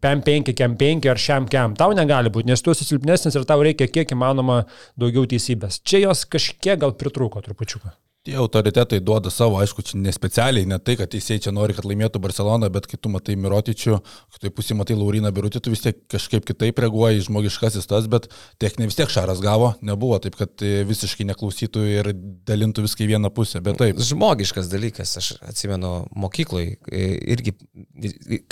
PEM 0.00 0.22
5, 0.24 0.54
KEM 0.56 0.76
5 0.80 1.08
ar 1.12 1.20
šiam 1.20 1.48
KEM. 1.50 1.74
Tau 1.76 1.92
negali 1.96 2.32
būti, 2.32 2.48
nes 2.48 2.62
tu 2.64 2.72
esi 2.72 2.86
silpnesnis 2.88 3.36
ir 3.36 3.44
tau 3.48 3.60
reikia 3.64 3.90
kiek 3.92 4.14
įmanoma 4.16 4.62
daugiau 5.00 5.28
teisybės. 5.28 5.82
Čia 5.84 6.06
jos 6.06 6.24
kažkiek 6.24 6.80
gal 6.80 6.96
pritruko 6.96 7.42
trupučiuką. 7.44 7.92
Tie 8.20 8.34
autoritetai 8.36 8.98
duoda 9.00 9.30
savo, 9.32 9.56
aišku, 9.64 9.80
čia 9.80 9.96
nespecialiai, 9.96 10.66
ne 10.68 10.76
tai, 10.76 10.92
kad 11.00 11.08
teisėjai 11.08 11.40
čia 11.46 11.52
nori, 11.56 11.72
kad 11.72 11.86
laimėtų 11.88 12.20
Barcelona, 12.20 12.68
bet 12.68 12.84
kai 12.84 12.98
tu 13.00 13.08
matai 13.08 13.32
Mirotičių, 13.40 13.94
kai 14.42 14.50
pusė 14.52 14.74
matai 14.76 14.92
Lauriną 14.98 15.30
Birutį, 15.32 15.62
tu 15.64 15.72
vis 15.72 15.80
tiek 15.80 16.02
kažkaip 16.12 16.44
kitaip 16.50 16.82
reaguoji, 16.84 17.22
žmogiškasis 17.24 17.88
tas, 17.88 18.10
bet 18.12 18.28
techninė 18.60 18.90
vis 18.90 18.98
tiek 18.98 19.08
Šaras 19.08 19.40
gavo, 19.40 19.70
nebuvo 19.80 20.18
taip, 20.20 20.36
kad 20.36 20.52
e, 20.60 20.82
visiškai 20.84 21.24
neklausytų 21.30 21.86
ir 21.88 22.10
dalintų 22.50 22.84
viską 22.84 23.06
į 23.06 23.08
vieną 23.14 23.32
pusę, 23.32 23.64
bet 23.64 23.80
taip. 23.80 24.04
Žmogiškas 24.10 24.68
dalykas, 24.68 25.14
aš 25.16 25.30
atsimenu 25.40 25.94
mokyklai, 26.12 26.66
e, 26.92 27.08
irgi 27.38 27.56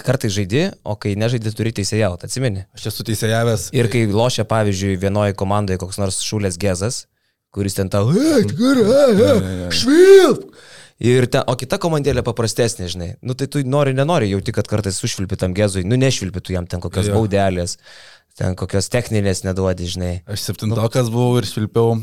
kartai 0.01 0.33
žaidži, 0.33 0.65
o 0.81 0.97
kai 0.97 1.13
nežaidži, 1.21 1.53
turi 1.61 1.77
teisėjauti, 1.77 2.25
atsimeni? 2.25 2.65
Aš 2.73 2.89
esu 2.95 3.05
teisėjavęs. 3.13 3.69
Ir 3.77 3.93
kai 3.93 4.07
lošia, 4.09 4.49
pavyzdžiui, 4.49 4.97
vienoje 5.05 5.37
komandoje 5.37 5.85
koks 5.85 6.01
nors 6.01 6.25
šūlės 6.25 6.57
gezas, 6.57 7.05
kuris 7.55 7.79
ten 7.79 7.91
tau, 7.93 8.11
švilp. 9.75 10.49
Ir 10.99 11.29
ten, 11.31 11.45
o 11.47 11.55
kita 11.55 11.79
komandėlė 11.79 12.25
paprastesnė, 12.27 12.89
žinai. 12.91 13.11
Nu 13.23 13.37
tai 13.39 13.47
tu 13.47 13.63
nori, 13.63 13.93
nenori, 13.95 14.33
jau 14.33 14.41
tik, 14.43 14.57
kad 14.59 14.67
kartais 14.67 14.99
sušvilpi 14.99 15.39
tam 15.39 15.55
gezui, 15.55 15.85
nu 15.87 15.95
nešvilpi 15.95 16.43
tu 16.43 16.57
jam 16.57 16.67
ten 16.67 16.83
kokios 16.83 17.07
jo. 17.07 17.15
baudelės, 17.15 17.77
ten 18.39 18.59
kokios 18.59 18.91
techninės 18.91 19.45
neduodi, 19.47 19.87
žinai. 19.93 20.15
Aš 20.27 20.49
septintokas 20.49 21.13
buvau 21.15 21.39
ir 21.39 21.47
švilpiau 21.47 22.01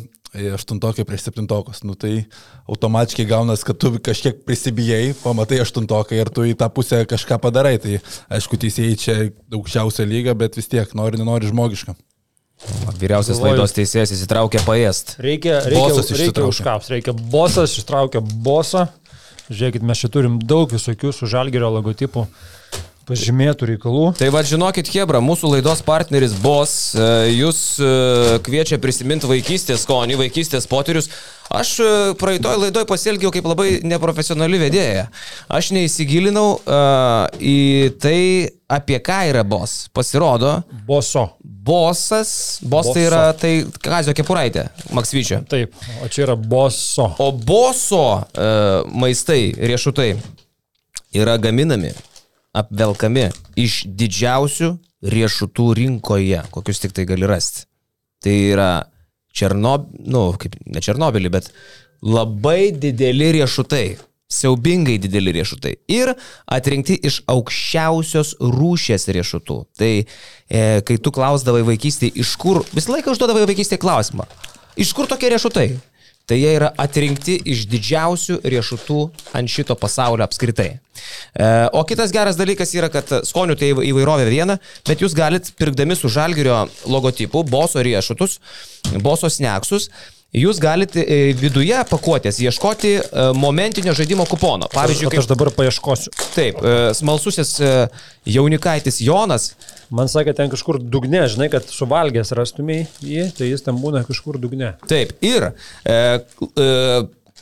aštuntokai 0.55 1.05
prieš 1.08 1.27
septintokus. 1.27 1.84
Nu 1.84 1.95
tai 1.95 2.25
automatiškai 2.67 3.25
gaunas, 3.29 3.63
kad 3.67 3.77
tu 3.79 3.91
kažkiek 3.99 4.43
prisibijai, 4.47 5.13
pamatai 5.23 5.62
aštuntokai 5.63 6.19
ir 6.19 6.31
tu 6.34 6.47
į 6.47 6.55
tą 6.60 6.69
pusę 6.73 7.03
kažką 7.10 7.39
padarai. 7.43 7.77
Tai 7.84 7.99
aišku, 8.36 8.60
teisėjai 8.60 8.99
čia 8.99 9.17
aukščiausia 9.53 10.08
lyga, 10.08 10.36
bet 10.38 10.60
vis 10.60 10.71
tiek 10.71 10.91
nori, 10.97 11.19
nenori 11.21 11.51
žmogiška. 11.51 11.95
Vyriausias 12.96 13.38
Galvoju, 13.38 13.58
laidos 13.58 13.76
teisėjas 13.76 14.13
įsitraukė 14.15 14.62
paėst. 14.65 15.15
Reikia, 15.22 15.60
reikia, 15.68 16.04
reikia 16.22 16.46
užkaps, 16.48 16.91
reikia 16.94 17.13
bosas, 17.13 17.76
ištraukė 17.82 18.22
bosą. 18.24 18.88
Žiūrėkit, 19.52 19.84
mes 19.86 20.00
čia 20.02 20.10
turim 20.10 20.39
daug 20.41 20.72
visokių 20.74 21.12
su 21.13 21.28
žalgerio 21.30 21.70
logotipų 21.76 22.24
pažymėtų 23.08 23.70
reikalų. 23.74 24.06
Tai 24.20 24.30
vad 24.34 24.48
žinokit, 24.50 24.89
Hebra, 24.94 25.22
mūsų 25.24 25.56
laidos 25.56 25.82
partneris 25.86 26.36
Bos, 26.41 26.74
e, 26.98 27.08
jūs 27.36 27.62
e, 27.80 27.89
kviečia 28.46 28.80
prisiminti 28.82 29.30
vaikystės 29.30 29.86
skonį, 29.86 30.18
vaikystės 30.26 30.68
potyrius. 30.70 31.10
Aš 31.54 31.76
e, 31.84 31.89
praeitoj 32.20 32.58
laidoj 32.63 32.88
pasielgiau 32.89 33.32
kaip 33.34 33.46
labai 33.48 33.80
neprofesionali 33.86 34.60
vedėja. 34.62 35.08
Aš 35.52 35.72
neįsigilinau 35.76 36.46
uh, 36.58 37.26
į 37.38 37.94
tai, 38.02 38.20
apie 38.72 38.98
ką 39.04 39.20
yra 39.30 39.44
bos. 39.46 39.86
Pasirodo. 39.94 40.58
Boso. 40.88 41.28
Bosas. 41.41 42.32
Bos 42.62 42.89
boso. 42.89 42.96
tai 42.96 43.04
yra 43.06 43.22
tai 43.38 43.52
Kazio 43.86 44.15
Kepuraitė, 44.18 44.68
Maksvyčio. 44.96 45.44
Taip, 45.50 45.78
o 46.02 46.10
čia 46.10 46.26
yra 46.26 46.36
boso. 46.38 47.12
O 47.22 47.30
boso 47.34 48.04
uh, 48.18 48.89
maistai, 48.89 49.54
riešutai 49.54 50.15
yra 51.15 51.38
gaminami, 51.41 51.94
apvelkami 52.56 53.30
iš 53.60 53.84
didžiausių 53.86 54.72
riešutų 55.15 55.70
rinkoje, 55.80 56.41
kokius 56.54 56.82
tik 56.84 56.96
tai 56.96 57.06
gali 57.10 57.28
rasti. 57.30 57.65
Tai 58.24 58.34
yra 58.34 58.70
Černob... 59.36 59.89
nu, 60.08 60.30
kaip 60.39 60.56
ne 60.65 60.82
Černobilį, 60.82 61.32
bet 61.34 61.52
labai 62.06 62.72
dideli 62.72 63.34
riešutai. 63.39 63.88
Siaubingai 64.36 64.96
dideli 64.98 65.36
riešutai. 65.36 65.76
Ir 65.94 66.10
atrinkti 66.50 66.96
iš 67.06 67.20
aukščiausios 67.30 68.34
rūšės 68.41 69.06
riešutų. 69.13 69.58
Tai 69.78 69.91
e, 70.02 70.63
kai 70.88 70.98
tu 70.98 71.13
klausdavai 71.13 71.62
vaikystėje, 71.68 72.15
iš 72.24 72.34
kur, 72.41 72.63
visą 72.74 72.96
laiką 72.96 73.13
užduodavai 73.13 73.46
vaikystėje 73.52 73.84
klausimą. 73.84 74.26
Iš 74.82 74.96
kur 74.98 75.06
tokie 75.12 75.30
riešutai? 75.30 75.68
Tai 76.26 76.38
jie 76.40 76.56
yra 76.58 76.72
atrinkti 76.82 77.36
iš 77.46 77.68
didžiausių 77.70 78.40
riešutų 78.50 79.02
ant 79.38 79.52
šito 79.52 79.76
pasaulio 79.78 80.26
apskritai. 80.26 80.72
E, 80.74 81.50
o 81.70 81.84
kitas 81.86 82.14
geras 82.16 82.40
dalykas 82.40 82.74
yra, 82.74 82.90
kad 82.90 83.12
skonių 83.28 83.58
tai 83.60 83.70
įvairovė 83.92 84.26
viena, 84.32 84.58
bet 84.88 85.04
jūs 85.06 85.14
galite 85.18 85.54
pirkdami 85.60 85.98
su 85.98 86.10
žalgerio 86.10 86.64
logotipu 86.90 87.44
boso 87.46 87.84
riešutus, 87.86 88.40
boso 89.06 89.30
sneksus, 89.30 89.92
jūs 90.34 90.58
galite 90.64 91.06
e, 91.06 91.20
viduje 91.38 91.78
pakuotės 91.92 92.42
ieškoti 92.42 92.96
e, 92.98 93.06
momentinio 93.38 93.94
žaidimo 93.94 94.26
kupono. 94.30 94.72
Pavyzdžiui, 94.74 95.12
kaip 95.14 95.22
aš 95.22 95.30
dabar 95.30 95.54
paieškosiu. 95.54 96.16
Taip, 96.34 96.66
smalsusis 96.98 97.60
jaunikaitis 98.26 98.98
Jonas. 99.06 99.52
Man 99.93 100.10
sakė, 100.10 100.34
ten 100.38 100.50
kažkur 100.50 100.80
dugne, 100.82 101.21
žinai, 101.30 101.48
kad 101.54 101.67
suvalgęs 101.69 102.34
rastumėjai 102.38 102.88
jį, 103.06 103.26
tai 103.38 103.50
jis 103.52 103.65
ten 103.65 103.78
būna 103.78 104.02
kažkur 104.08 104.39
dugne. 104.41 104.74
Taip, 104.89 105.13
ir 105.26 105.52
e, 105.52 105.93
e, 105.93 106.69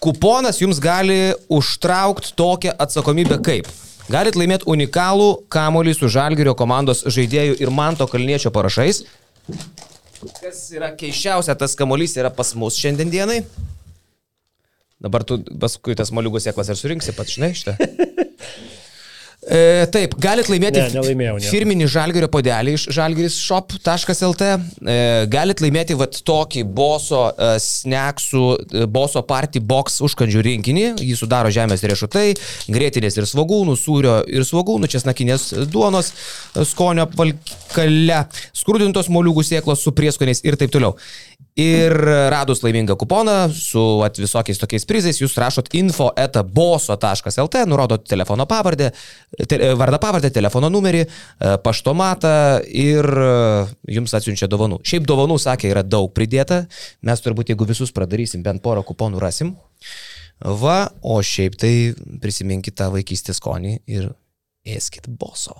kuponas 0.03 0.60
jums 0.60 0.82
gali 0.84 1.34
užtraukti 1.47 2.34
tokią 2.39 2.75
atsakomybę 2.84 3.39
kaip. 3.45 3.69
Galit 4.12 4.36
laimėti 4.36 4.67
unikalų 4.67 5.29
kamolį 5.53 5.93
su 5.95 6.10
Žalgirio 6.12 6.51
komandos 6.60 7.06
žaidėjų 7.08 7.56
ir 7.63 7.71
Manto 7.71 8.08
Kalniečio 8.12 8.51
parašais. 8.51 9.06
Kas 10.41 10.65
yra 10.75 10.91
keiščiausia, 10.99 11.56
tas 11.60 11.77
kamuolys 11.79 12.17
yra 12.19 12.32
pas 12.34 12.51
mus 12.60 12.75
šiandien 12.79 13.12
dienai. 13.12 13.39
Dabar 15.03 15.23
tu 15.27 15.39
paskui 15.60 15.95
tas 15.99 16.12
moliugos 16.15 16.43
sėklas 16.47 16.71
ir 16.71 16.79
surinksi 16.79 17.15
pats, 17.15 17.36
žinai, 17.38 17.53
šitą. 17.56 17.77
E, 19.43 19.86
taip, 19.91 20.13
galit 20.23 20.47
laimėti 20.47 20.79
Ne, 20.79 20.89
nelaimėjau 20.95 21.36
nieko. 21.41 21.51
firminį 21.51 21.88
žalgerio 21.91 22.29
podelį 22.32 22.75
iš 22.77 22.86
žalgerisshop.lt. 22.95 24.47
E, 24.47 24.95
galit 25.32 25.63
laimėti 25.63 25.97
vat 25.99 26.19
tokį 26.23 26.63
boso 26.63 27.25
e, 27.32 27.49
sneksų, 27.63 28.45
e, 28.84 28.86
boso 28.88 29.23
party 29.27 29.60
box 29.60 29.99
užkandžių 30.08 30.45
rinkinį. 30.47 30.86
Jį 31.03 31.17
sudaro 31.19 31.51
žemės 31.53 31.84
riešutai, 31.84 32.29
grėtinės 32.71 33.19
ir 33.19 33.27
svagūnų, 33.27 33.75
sūrio 33.79 34.21
ir 34.32 34.47
svagūnų, 34.47 34.91
česnakinės 34.95 35.49
duonos, 35.73 36.13
e, 36.56 36.63
skonio 36.69 37.10
apvalkale, 37.10 38.23
skrudintos 38.56 39.12
moliūgų 39.12 39.43
sėklos 39.49 39.84
su 39.84 39.91
prieskoniais 39.95 40.43
ir 40.47 40.60
taip 40.62 40.71
toliau. 40.71 40.95
Ir 41.59 41.93
radus 42.33 42.63
laimingą 42.63 42.95
kuponą 42.97 43.51
su 43.53 43.81
visokiais 44.17 44.57
tokiais 44.57 44.87
prizais, 44.89 45.19
jūs 45.21 45.35
rašot 45.37 45.67
info 45.77 46.07
eta 46.17 46.41
boso.lt, 46.41 47.61
nurodot 47.69 48.07
telefono 48.09 48.47
pavardę, 48.49 48.89
te, 49.45 49.59
vardą 49.77 49.99
pavardę, 50.01 50.31
telefono 50.33 50.71
numerį, 50.73 51.03
e, 51.05 51.53
paštomatą 51.61 52.33
ir 52.65 53.05
e, 53.05 53.29
jums 53.99 54.17
atsiunčia 54.17 54.49
dovanų. 54.49 54.81
Šiaip 54.81 55.05
dovanų, 55.05 55.37
sakė, 55.45 55.69
yra 55.75 55.85
daug 55.85 56.09
pridėta. 56.17 56.63
Mes 57.05 57.21
turbūt, 57.21 57.53
jeigu 57.53 57.69
visus 57.69 57.93
pradarysim, 57.93 58.41
bent 58.41 58.63
porą 58.65 58.81
kuponų 58.81 59.21
rasim. 59.21 59.53
Va, 60.41 60.89
o 61.05 61.21
šiaip 61.21 61.61
tai 61.61 61.93
prisiminkite 62.21 62.81
tą 62.81 62.89
vaikystės 62.97 63.37
skonį 63.37 63.77
ir 63.93 64.09
ėskit 64.65 65.05
boso. 65.05 65.53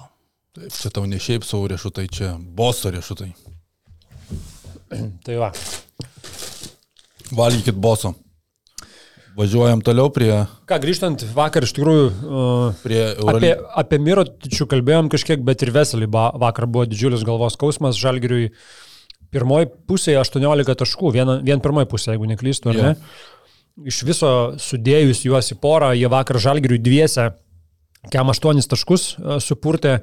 Taip, 0.58 0.73
čia 0.73 0.89
tau 0.93 1.06
ne 1.06 1.21
šiaip 1.21 1.45
savo 1.45 1.69
riešutai, 1.69 2.10
čia 2.10 2.34
boso 2.41 2.89
riešutai. 2.93 3.29
Tai 5.25 5.39
va. 5.41 5.51
Valgykit 7.34 7.79
boso. 7.79 8.13
Važiuojam 9.34 9.82
toliau 9.82 10.12
prie, 10.13 10.29
Ką, 10.69 10.77
grįžtant 10.84 11.23
vakar 11.34 11.65
iš 11.65 11.71
tikrųjų... 11.73 12.01
Uh, 12.21 12.82
prie 12.84 12.99
Apie, 13.01 13.15
Eurolygos. 13.23 13.69
apie 13.82 13.99
Mirotičių 14.06 14.67
kalbėjom 14.69 15.10
kažkiek, 15.10 15.41
bet 15.45 15.63
ir 15.65 15.71
Veselį 15.73 16.10
vakar 16.13 16.67
buvo 16.69 16.86
didžiulis 16.86 17.25
galvos 17.25 17.58
skausmas. 17.58 17.97
Žalgiriui 17.97 18.51
pirmoji 19.34 19.71
pusėje 19.89 20.19
18 20.21 20.77
taškų, 20.84 21.13
vien, 21.15 21.32
vien 21.41 21.63
pirmoji 21.65 21.89
pusė, 21.89 22.12
jeigu 22.13 22.29
neklystu, 22.29 22.69
ar 22.69 22.77
Jo. 22.77 22.91
ne? 22.91 23.23
Iš 23.89 24.03
viso 24.06 24.29
sudėjus 24.62 25.23
juos 25.25 25.49
į 25.49 25.58
porą, 25.63 25.95
jie 25.97 26.12
vakar 26.13 26.38
Žalgiriui 26.38 26.77
dviese 26.86 27.32
kem 28.13 28.29
8 28.29 28.62
taškus 28.69 29.08
e, 29.17 29.39
supurtė, 29.41 29.97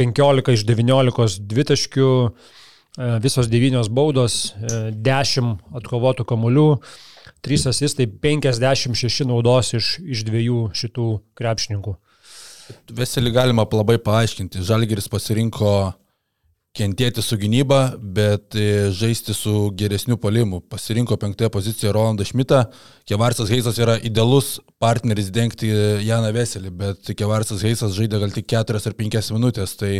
15 0.00 0.50
iš 0.56 0.66
19 0.66 1.46
dvitaškių, 1.46 2.10
e, 2.26 2.63
visos 3.20 3.48
9 3.50 3.88
baudos, 3.90 4.54
e, 4.54 4.92
10 4.94 5.58
atkovotų 5.74 6.26
kamuolių, 6.30 6.68
3 7.44 7.68
asistai, 7.72 8.06
56 8.06 9.26
naudos 9.26 9.74
iš, 9.74 9.98
iš 10.00 10.22
dviejų 10.28 10.68
šitų 10.76 11.08
krepšininkų. 11.38 11.96
Veselį 12.96 13.32
galima 13.34 13.66
labai 13.66 13.98
paaiškinti. 14.00 14.62
Žalgeris 14.64 15.10
pasirinko 15.12 15.92
kentėti 16.74 17.22
su 17.22 17.36
gynyba, 17.38 17.94
bet 17.98 18.56
e, 18.58 18.90
žaisti 18.94 19.34
su 19.36 19.70
geresniu 19.78 20.16
polimu. 20.18 20.58
Pasirinko 20.70 21.16
penktąją 21.22 21.50
poziciją 21.54 21.92
Rolandą 21.94 22.26
Šmitą. 22.26 22.64
Kevarsas 23.06 23.52
Heisas 23.52 23.78
yra 23.78 23.94
idealus 24.02 24.56
partneris 24.82 25.30
dengti 25.34 25.70
Janą 26.02 26.32
Veselį, 26.34 26.72
bet 26.80 27.12
Kevarsas 27.14 27.62
Heisas 27.62 27.94
žaidė 27.94 28.18
gal 28.24 28.34
tik 28.34 28.48
4 28.50 28.82
ar 28.90 28.98
5 28.98 29.30
minutės. 29.36 29.76
Tai 29.78 29.92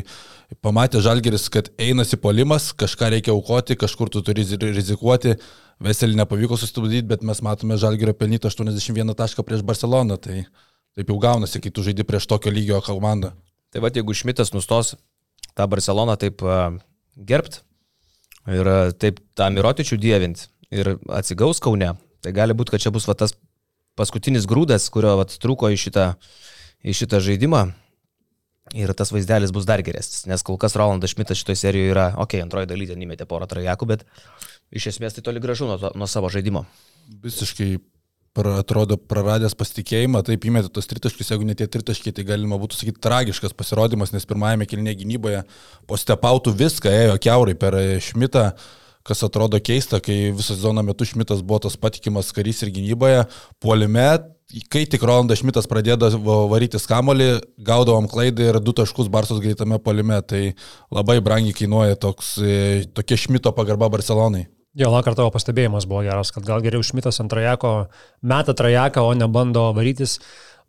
pamatė 0.67 1.03
Žalgeris, 1.05 1.47
kad 1.55 1.71
einasi 1.79 2.19
polimas, 2.19 2.73
kažką 2.75 3.13
reikia 3.15 3.35
aukoti, 3.37 3.79
kažkur 3.79 4.11
tu 4.11 4.25
turi 4.27 4.43
ri- 4.43 4.75
rizikuoti. 4.75 5.39
Veselį 5.83 6.19
nepavyko 6.25 6.59
sustabdyti, 6.59 7.07
bet 7.07 7.23
mes 7.23 7.43
matome 7.43 7.79
Žalgerio 7.79 8.19
pelnytą 8.19 8.51
81 8.51 9.15
tašką 9.15 9.47
prieš 9.47 9.63
Barceloną. 9.63 10.19
Tai 10.19 10.43
taip 10.95 11.11
jau 11.11 11.23
gaunasi, 11.23 11.63
kai 11.63 11.71
tu 11.71 11.87
žaidži 11.87 12.07
prieš 12.07 12.27
tokio 12.31 12.51
lygio 12.51 12.83
komandą. 12.83 13.35
Tai 13.71 13.83
va, 13.83 13.95
jeigu 13.95 14.15
Šmitas 14.15 14.51
nustos 14.55 14.97
tą 15.59 15.69
Barceloną 15.71 16.17
taip 16.21 16.43
uh, 16.45 16.75
gerbt 17.17 17.63
ir 18.51 18.69
uh, 18.69 18.91
taip 18.99 19.21
tą 19.39 19.51
Mirotičių 19.55 19.99
dievint 20.01 20.49
ir 20.75 20.97
atsigaus 21.13 21.63
Kaune, 21.63 21.95
tai 22.25 22.35
gali 22.35 22.57
būti, 22.57 22.75
kad 22.75 22.83
čia 22.83 22.93
bus 22.95 23.07
va, 23.09 23.17
tas 23.19 23.37
paskutinis 23.99 24.49
grūdas, 24.51 24.89
kurio 24.93 25.15
va, 25.21 25.27
trūko 25.29 25.71
į 25.73 25.79
šitą, 25.81 26.11
į 26.85 26.97
šitą 27.03 27.23
žaidimą. 27.25 27.67
Ir 28.75 28.91
tas 28.97 29.11
vaizdelis 29.13 29.53
bus 29.53 29.67
dar 29.69 29.83
geresnis, 29.85 30.23
nes 30.25 30.43
kol 30.43 30.57
kas 30.59 30.73
Rolandas 30.81 31.13
Šmitas 31.13 31.37
šitoje 31.37 31.59
serijoje 31.61 31.93
yra, 31.93 32.07
okei, 32.17 32.39
okay, 32.41 32.45
antroji 32.47 32.71
dalyje 32.71 32.97
įmetė 32.97 33.27
porą 33.29 33.45
trajakų, 33.51 33.91
bet 33.91 34.07
iš 34.73 34.89
esmės 34.95 35.15
tai 35.15 35.23
toli 35.27 35.43
gražu 35.45 35.69
nuo, 35.69 35.77
nuo 35.93 36.09
savo 36.09 36.31
žaidimo. 36.33 36.65
visiškai 37.23 37.77
pra, 38.35 38.59
atrodo 38.61 38.99
praradęs 38.99 39.55
pasitikėjimą, 39.59 40.25
taip 40.27 40.45
įmetė 40.49 40.71
tos 40.75 40.89
tritaškius, 40.91 41.33
jeigu 41.33 41.47
net 41.49 41.61
tie 41.63 41.69
tritaškiai, 41.71 42.15
tai 42.17 42.27
galima 42.29 42.59
būtų 42.61 42.81
sakyti 42.81 43.03
tragiškas 43.05 43.55
pasirodymas, 43.57 44.13
nes 44.15 44.27
pirmajame 44.29 44.69
kilnėje 44.71 45.01
gynyboje 45.05 45.43
po 45.89 45.99
stepautų 46.01 46.55
viską 46.59 46.93
ėjo 47.05 47.19
keurai 47.23 47.55
per 47.59 47.79
Šmitą, 48.05 48.51
kas 49.05 49.21
atrodo 49.27 49.61
keista, 49.61 50.01
kai 50.03 50.33
visą 50.33 50.55
sezono 50.55 50.83
metu 50.87 51.07
Šmitas 51.07 51.45
buvo 51.45 51.63
tas 51.67 51.77
patikimas 51.79 52.33
karys 52.35 52.65
ir 52.65 52.73
gynyboje, 52.75 53.27
puolime, 53.63 54.09
kai 54.73 54.85
tik 54.91 55.05
Rolandas 55.07 55.43
Šmitas 55.43 55.69
pradėdavo 55.71 56.45
varyti 56.51 56.81
skamolį, 56.81 57.29
gaudavom 57.65 58.09
klaidą 58.11 58.51
ir 58.51 58.61
du 58.65 58.75
taškus 58.77 59.13
Barsos 59.13 59.43
greitame 59.45 59.79
puolime, 59.83 60.19
tai 60.27 60.43
labai 60.95 61.21
brangiai 61.25 61.57
kainuoja 61.57 62.01
toks, 62.01 62.37
e, 62.41 62.85
tokia 62.97 63.21
Šmito 63.21 63.55
pagarba 63.55 63.93
Barcelonai. 63.93 64.49
Jo, 64.75 64.89
vakar 64.91 65.15
tavo 65.15 65.31
pastebėjimas 65.31 65.85
buvo 65.87 66.03
geras, 66.03 66.33
kad 66.35 66.43
gal 66.49 66.63
geriau 66.65 66.83
Šmitas 66.83 67.21
ant 67.23 67.31
trajeko 67.31 67.87
meta 68.27 68.55
trajeką, 68.59 69.05
o 69.07 69.13
ne 69.15 69.29
bando 69.31 69.69
varytis. 69.77 70.19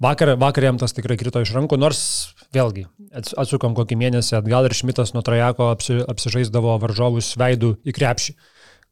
Vakar, 0.04 0.34
vakar 0.38 0.64
jam 0.68 0.78
tas 0.78 0.92
tikrai 0.94 1.16
krito 1.18 1.40
iš 1.42 1.54
rankų, 1.56 1.78
nors 1.80 2.02
vėlgi 2.54 2.84
ats- 3.16 3.34
atsukam 3.40 3.74
kokį 3.78 3.96
mėnesį 3.98 4.36
atgal 4.42 4.68
ir 4.68 4.76
Šmitas 4.76 5.14
nuo 5.16 5.24
trajeko 5.26 5.70
apsi, 5.72 6.02
apsižaisdavo 6.06 6.76
varžovus 6.84 7.32
veidų 7.40 7.78
į 7.88 7.96
krepšį. 7.96 8.36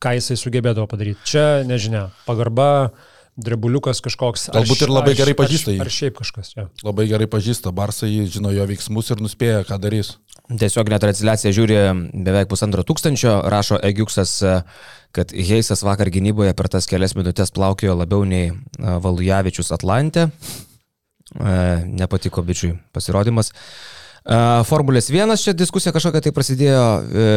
Ką 0.04 0.16
jisai 0.18 0.36
sugebėdavo 0.40 0.88
padaryti. 0.92 1.20
Čia, 1.30 1.46
nežinia, 1.68 2.08
pagarba, 2.26 2.92
drebuliukas 3.40 4.02
kažkoks. 4.04 4.50
Galbūt 4.56 4.82
ir 4.84 4.92
labai 4.92 5.12
ar 5.14 5.16
š- 5.16 5.22
gerai 5.22 5.36
pažįsta 5.44 5.72
jį. 5.76 5.80
Ar 5.86 5.92
šiaip 5.94 6.18
kažkas, 6.20 6.54
jo. 6.58 6.66
Labai 6.84 7.06
gerai 7.12 7.28
pažįsta 7.32 7.72
Barsą, 7.76 8.08
jį 8.10 8.26
žino 8.40 8.52
jo 8.52 8.66
veiksmus 8.68 9.12
ir 9.14 9.22
nuspėja, 9.24 9.62
ką 9.70 9.78
darys. 9.82 10.16
Tiesiog 10.52 10.90
net 10.92 11.00
transliaciją 11.00 11.54
žiūri 11.56 11.78
beveik 12.26 12.50
pusantro 12.52 12.84
tūkstančio, 12.84 13.38
rašo 13.48 13.78
Egiuksas, 13.88 14.34
kad 15.16 15.32
Heisas 15.32 15.86
vakar 15.86 16.10
gynyboje 16.12 16.52
per 16.58 16.68
tas 16.74 16.90
kelias 16.90 17.14
minutės 17.16 17.54
plaukėjo 17.56 17.96
labiau 17.96 18.26
nei 18.28 18.50
e, 18.50 18.54
Valujavičius 19.06 19.72
Atlantė. 19.76 20.28
E, 21.38 21.54
Nepatiko 21.86 22.44
bičiui 22.44 22.74
pasirodymas. 22.96 23.54
E, 23.54 24.42
Formulės 24.68 25.12
1 25.14 25.38
čia 25.38 25.54
diskusija 25.56 25.94
kažkokia 25.96 26.24
tai 26.26 26.34
prasidėjo 26.36 26.84
e, 26.84 27.30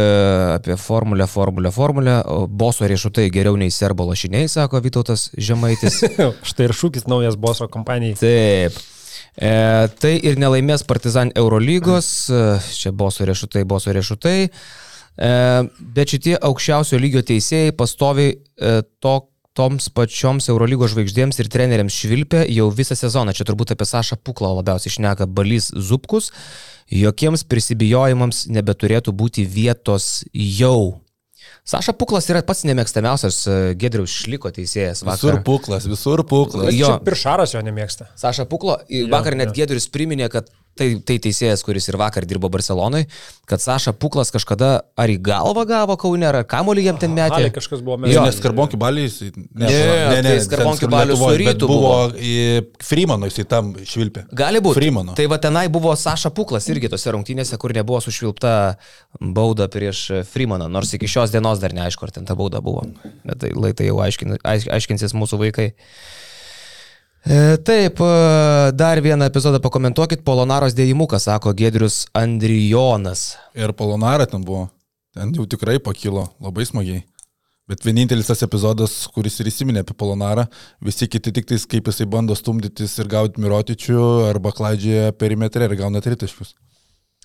apie 0.56 0.80
formulę, 0.80 1.28
formulę, 1.30 1.70
formulę. 1.76 2.18
Boso 2.48 2.88
riešutai 2.88 3.28
geriau 3.30 3.60
nei 3.60 3.70
serbo 3.70 4.08
lašiniai, 4.08 4.48
sako 4.50 4.80
Vytautas 4.82 5.28
Žemaitis. 5.36 6.02
Štai 6.50 6.70
ir 6.70 6.76
šūkis 6.80 7.06
naujas 7.12 7.36
boso 7.38 7.68
kompanijai. 7.68 8.18
Taip. 8.24 8.84
E, 9.36 9.52
tai 10.00 10.16
ir 10.24 10.38
nelaimės 10.40 10.86
Partizan 10.88 11.30
Eurolygos, 11.36 12.08
e, 12.32 12.42
čia 12.72 12.92
boso 12.96 13.26
riešutai, 13.28 13.66
boso 13.68 13.92
riešutai, 13.92 14.36
e, 14.48 15.32
bet 15.96 16.14
šitie 16.14 16.38
aukščiausio 16.40 17.00
lygio 17.00 17.20
teisėjai 17.26 17.74
pastoviai 17.76 18.32
e, 18.32 18.78
to, 19.04 19.16
toms 19.56 19.88
pačioms 19.92 20.48
Eurolygos 20.52 20.92
žvaigždėms 20.92 21.40
ir 21.40 21.50
treneriams 21.52 21.96
švilpia 21.96 22.44
jau 22.52 22.68
visą 22.72 22.96
sezoną. 22.98 23.32
Čia 23.36 23.48
turbūt 23.48 23.72
apie 23.72 23.88
Sašą 23.88 24.18
Puklą 24.20 24.52
labiausiai 24.58 24.92
išneka 24.92 25.28
Balys 25.28 25.70
Zupkus. 25.72 26.30
Jokiems 26.92 27.42
prisibijojimams 27.48 28.46
nebeturėtų 28.52 29.16
būti 29.16 29.46
vietos 29.48 30.24
jau. 30.32 31.00
Saša 31.66 31.96
Puklas 31.98 32.28
yra 32.30 32.44
pats 32.46 32.62
nemėgstamiausias 32.68 33.40
e, 33.50 33.54
Gedriaus 33.80 34.12
Šliko 34.14 34.52
teisėjas 34.54 35.00
Visur 35.02 35.32
vakar. 35.34 35.42
puklas, 35.48 35.88
visur 35.90 36.22
puklas. 36.22 36.70
Jo. 36.70 36.92
Jo. 36.94 36.98
Piršaras 37.02 37.56
jo 37.56 37.62
nemėgsta. 37.66 38.06
Saša 38.14 38.46
Puklo, 38.46 38.76
vakar 39.10 39.34
net 39.34 39.50
Gedrius 39.56 39.88
priminė, 39.90 40.28
kad 40.30 40.52
tai, 40.76 40.88
tai 41.00 41.16
teisėjas, 41.24 41.62
kuris 41.66 41.88
ir 41.88 41.96
vakar 42.00 42.26
dirbo 42.28 42.50
Barcelonai, 42.52 43.06
kad 43.48 43.62
Saša 43.62 43.94
Puklas 43.96 44.30
kažkada 44.34 44.68
ar 44.98 45.08
į 45.12 45.16
galvą 45.24 45.64
gavo 45.68 45.96
Kaune, 46.00 46.26
ar 46.28 46.38
kamuolį 46.48 46.84
jam 46.90 46.98
ten 47.00 47.14
metė. 47.16 47.38
Ale 47.40 47.50
kažkas 47.54 47.80
buvo 47.86 47.96
Ne, 48.02 48.10
mes. 48.12 48.18
nes 48.28 48.40
Karbonki 48.44 48.76
baliais. 48.80 49.16
Ne, 49.54 49.66
Ne, 49.66 50.22
tai 50.22 50.36
Skarbonki 50.44 50.84
ten 50.84 50.92
balius 50.92 51.18
su 51.18 51.24
Lietuvoj, 51.30 51.38
bet 51.46 51.56
Rytu 51.56 51.68
buvo. 51.70 51.80
buvo. 51.80 52.18
į 52.20 52.36
Freemano 52.84 53.30
jisai 53.30 53.46
tam 53.48 53.72
švilpė. 53.80 54.26
Gali 54.36 54.60
būti. 54.60 54.78
Freemano. 54.80 55.14
Tai 55.16 55.26
va 55.32 55.38
tenai 55.42 55.66
buvo 55.72 55.94
Saša 55.96 56.30
Puklas 56.36 56.68
irgi 56.68 56.90
tose 56.92 57.10
rungtynėse, 57.16 57.56
kur 57.58 57.72
nebuvo 57.72 58.00
sušvilpta 58.04 58.76
bauda 59.20 59.68
prieš 59.72 60.04
Freemaną, 60.28 60.68
nors 60.70 60.92
iki 60.94 61.08
šios 61.08 61.32
dienos 61.32 61.58
dar 61.62 61.72
neaišku, 61.72 62.04
ar 62.04 62.10
ten 62.12 62.24
ta 62.28 62.34
bauda 62.36 62.60
buvo. 62.60 62.84
Bet 63.24 63.40
tai, 63.40 63.50
lai 63.56 63.72
tai 63.72 63.88
jau 63.88 63.98
aiškin, 64.04 64.36
aiš, 64.44 64.68
aiškinsis 64.76 65.14
mūsų 65.16 65.38
vaikai. 65.46 65.70
E, 67.26 67.56
Taip, 67.58 67.98
e, 68.00 68.72
dar 68.72 69.02
vieną 69.02 69.24
epizodą 69.26 69.58
pakomentuokit. 69.58 70.20
Polonaros 70.22 70.76
dėjimukas, 70.78 71.24
sako 71.26 71.50
Gedrius 71.58 72.04
Andrijonas. 72.14 73.32
Ir 73.58 73.72
Polonara 73.74 74.28
ten 74.30 74.44
buvo. 74.46 74.68
Ten 75.10 75.32
jau 75.34 75.46
tikrai 75.50 75.80
pakilo 75.82 76.28
labai 76.38 76.68
smagiai. 76.68 77.02
Bet 77.66 77.82
vienintelis 77.82 78.30
tas 78.30 78.44
epizodas, 78.46 78.94
kuris 79.10 79.40
ir 79.42 79.50
įsiminė 79.50 79.82
apie 79.82 79.96
Polonarą, 79.98 80.44
visi 80.78 81.08
kiti 81.10 81.32
tik 81.34 81.50
tais, 81.50 81.66
kaip 81.66 81.90
jisai 81.90 82.06
bando 82.06 82.36
stumdytis 82.38 82.94
ir 83.02 83.10
gauti 83.10 83.42
mirotičių 83.42 84.06
arba 84.28 84.54
klaidžioja 84.54 85.10
perimetrė 85.18 85.66
ir 85.66 85.74
gauna 85.82 86.04
tritaškius. 86.04 86.54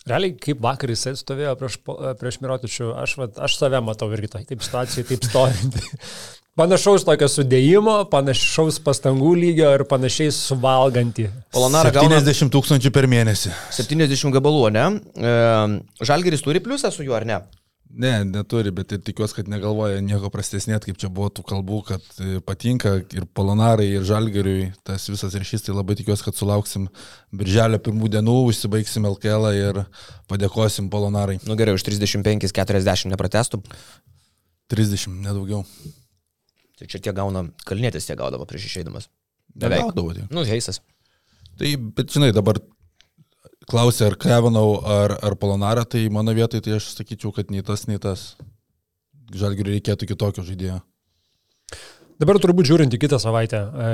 Realiai, 0.10 0.34
kaip 0.34 0.64
vakar 0.66 0.90
jisai 0.90 1.14
stovėjo 1.20 1.54
prieš, 1.62 1.78
prieš 2.18 2.42
mirotičių, 2.42 2.90
aš, 3.04 3.20
va, 3.22 3.30
aš 3.46 3.60
save 3.62 3.86
matau 3.86 4.10
irgi 4.18 4.34
tai, 4.34 4.48
taip 4.50 4.66
situacijai, 4.66 5.06
taip 5.12 5.30
stovint. 5.30 5.78
Panašaus 6.60 7.06
tokio 7.08 7.30
sudėjimo, 7.32 7.94
panašaus 8.12 8.82
pastangų 8.84 9.30
lygio 9.40 9.70
ir 9.78 9.86
panašiai 9.88 10.34
suvalgantį. 10.36 11.30
Polonara 11.56 11.94
gauna 11.96 12.18
70 12.20 12.52
tūkstančių 12.52 12.92
per 12.92 13.08
mėnesį. 13.08 13.54
70 13.78 14.36
gabalų, 14.36 14.66
ne? 14.76 14.84
E, 15.16 15.32
Žalgeris 16.04 16.44
turi 16.44 16.60
pliusą 16.64 16.92
su 16.92 17.06
juo, 17.08 17.16
ar 17.16 17.28
ne? 17.30 17.38
Ne, 17.92 18.12
neturi, 18.28 18.74
bet 18.76 18.92
ir 18.92 19.00
tikiuosi, 19.04 19.38
kad 19.38 19.52
negalvoja 19.52 20.02
nieko 20.04 20.28
prastesnėt, 20.32 20.84
kaip 20.90 21.00
čia 21.00 21.08
buvo 21.12 21.30
tų 21.32 21.46
kalbų, 21.48 21.80
kad 21.88 22.20
e, 22.20 22.44
patinka 22.44 22.98
ir 23.16 23.30
Polonarai, 23.32 23.88
ir 23.96 24.04
Žalgeriui 24.08 24.74
tas 24.88 25.08
visas 25.12 25.40
ryšys, 25.40 25.64
tai 25.70 25.78
labai 25.78 25.96
tikiuosi, 26.00 26.28
kad 26.28 26.36
sulauksim 26.36 26.90
birželio 27.32 27.80
pirmų 27.84 28.12
dienų, 28.18 28.38
užsibaigsim 28.52 29.08
LKL 29.08 29.54
ir 29.56 29.82
padėkosim 30.32 30.92
Polonarai. 30.92 31.40
Nu 31.48 31.56
gerai, 31.60 31.80
už 31.80 31.88
35-40 31.88 33.16
nepratestum. 33.16 33.64
30, 34.72 35.20
nedaugiau. 35.24 35.64
Tai 36.82 36.90
čia 36.90 36.98
tie 37.06 37.14
gauna, 37.14 37.46
kalnėtis 37.70 38.08
tie 38.10 38.18
gaudavo 38.18 38.48
prieš 38.50 38.66
išeidamas. 38.72 39.12
Beveik. 39.54 39.84
Gaudavo 39.86 40.16
tie. 40.18 40.24
Nu, 40.34 40.42
heisas. 40.48 40.82
Tai, 41.60 41.70
bet 41.94 42.10
žinai, 42.10 42.32
dabar 42.34 42.58
klausė, 43.70 44.08
ar 44.10 44.16
Krevinau, 44.18 44.80
ar, 44.82 45.14
ar 45.22 45.36
Polonarą, 45.38 45.84
tai 45.86 46.08
mano 46.10 46.34
vietoj 46.34 46.64
tai 46.66 46.80
aš 46.80 46.96
sakyčiau, 46.96 47.30
kad 47.36 47.54
nei 47.54 47.62
tas, 47.66 47.86
nei 47.86 48.02
tas. 48.02 48.32
Žalgiriui 49.32 49.78
reikėtų 49.78 50.10
kitokio 50.10 50.44
žaidėjo. 50.48 50.80
Dabar 52.22 52.42
turbūt 52.42 52.68
žiūrint 52.68 52.98
į 52.98 53.00
kitą 53.02 53.22
savaitę. 53.22 53.62
E, 53.62 53.94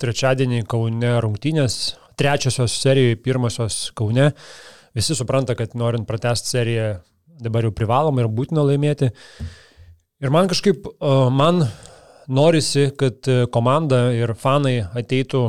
trečiadienį 0.00 0.62
Kaune 0.68 1.16
rungtynės, 1.24 1.96
trečiosios 2.20 2.76
serijoje, 2.84 3.18
pirmosios 3.24 3.80
Kaune. 3.96 4.30
Visi 4.96 5.16
supranta, 5.16 5.56
kad 5.56 5.74
norint 5.76 6.06
pratesti 6.08 6.52
seriją, 6.52 6.86
dabar 7.40 7.66
jau 7.66 7.72
privaloma 7.76 8.22
ir 8.22 8.30
būtina 8.32 8.64
laimėti. 8.68 9.10
Ir 10.20 10.32
man 10.32 10.52
kažkaip, 10.52 10.86
e, 10.86 11.16
man 11.32 11.64
norisi, 12.28 12.90
kad 12.98 13.26
komanda 13.54 14.08
ir 14.14 14.34
fanai 14.38 14.78
ateitų 14.98 15.42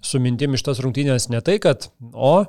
su 0.00 0.20
mintim 0.22 0.56
iš 0.56 0.64
tas 0.66 0.80
rungtynės 0.82 1.28
ne 1.32 1.40
tai, 1.44 1.58
kad, 1.62 1.90
o, 2.12 2.44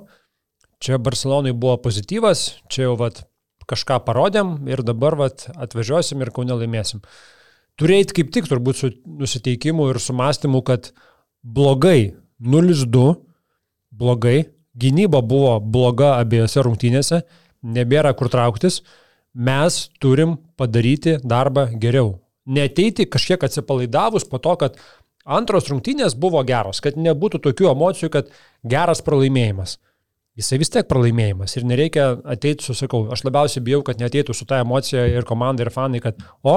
čia 0.81 0.99
Barcelonai 1.01 1.53
buvo 1.53 1.77
pozityvas, 1.83 2.45
čia 2.71 2.87
jau 2.87 2.95
vat, 2.99 3.23
kažką 3.71 4.01
parodėm 4.05 4.55
ir 4.71 4.83
dabar 4.83 5.15
vat, 5.19 5.45
atvažiuosim 5.55 6.23
ir 6.23 6.31
kaunė 6.35 6.57
laimėsim. 6.61 7.03
Turėjai 7.79 8.09
kaip 8.17 8.31
tik 8.35 8.49
turbūt 8.51 8.79
su 8.79 8.91
nusiteikimu 9.05 9.87
ir 9.91 9.99
su 10.03 10.15
mąstymu, 10.17 10.61
kad 10.67 10.91
blogai 11.41 12.13
0-2, 12.41 13.05
blogai, 13.91 14.37
gynyba 14.75 15.21
buvo 15.21 15.55
bloga 15.59 16.15
abiejose 16.19 16.63
rungtynėse, 16.65 17.21
nebėra 17.61 18.13
kur 18.17 18.31
trauktis, 18.33 18.81
mes 19.33 19.87
turim 20.01 20.37
padaryti 20.59 21.19
darbą 21.23 21.69
geriau. 21.79 22.20
Neteiti 22.45 23.05
kažkiek 23.05 23.43
atsipalaidavus 23.45 24.25
po 24.29 24.39
to, 24.41 24.55
kad 24.57 24.79
antros 25.25 25.69
rungtynės 25.69 26.15
buvo 26.17 26.41
geros, 26.47 26.81
kad 26.81 26.97
nebūtų 26.97 27.43
tokių 27.43 27.69
emocijų, 27.75 28.09
kad 28.13 28.31
geras 28.65 29.03
pralaimėjimas 29.05 29.77
jisai 30.39 30.59
vis 30.61 30.71
tiek 30.73 30.87
pralaimėjimas 30.89 31.57
ir 31.57 31.67
nereikia 31.67 32.07
ateiti 32.33 32.65
su, 32.65 32.75
sakau, 32.77 33.05
aš 33.13 33.25
labiausiai 33.27 33.63
bijau, 33.65 33.81
kad 33.87 34.01
neteitų 34.01 34.35
su 34.37 34.47
tą 34.49 34.61
emociją 34.63 35.03
ir 35.11 35.27
komanda, 35.27 35.65
ir 35.65 35.73
fanai, 35.73 36.01
kad, 36.03 36.21
o, 36.47 36.55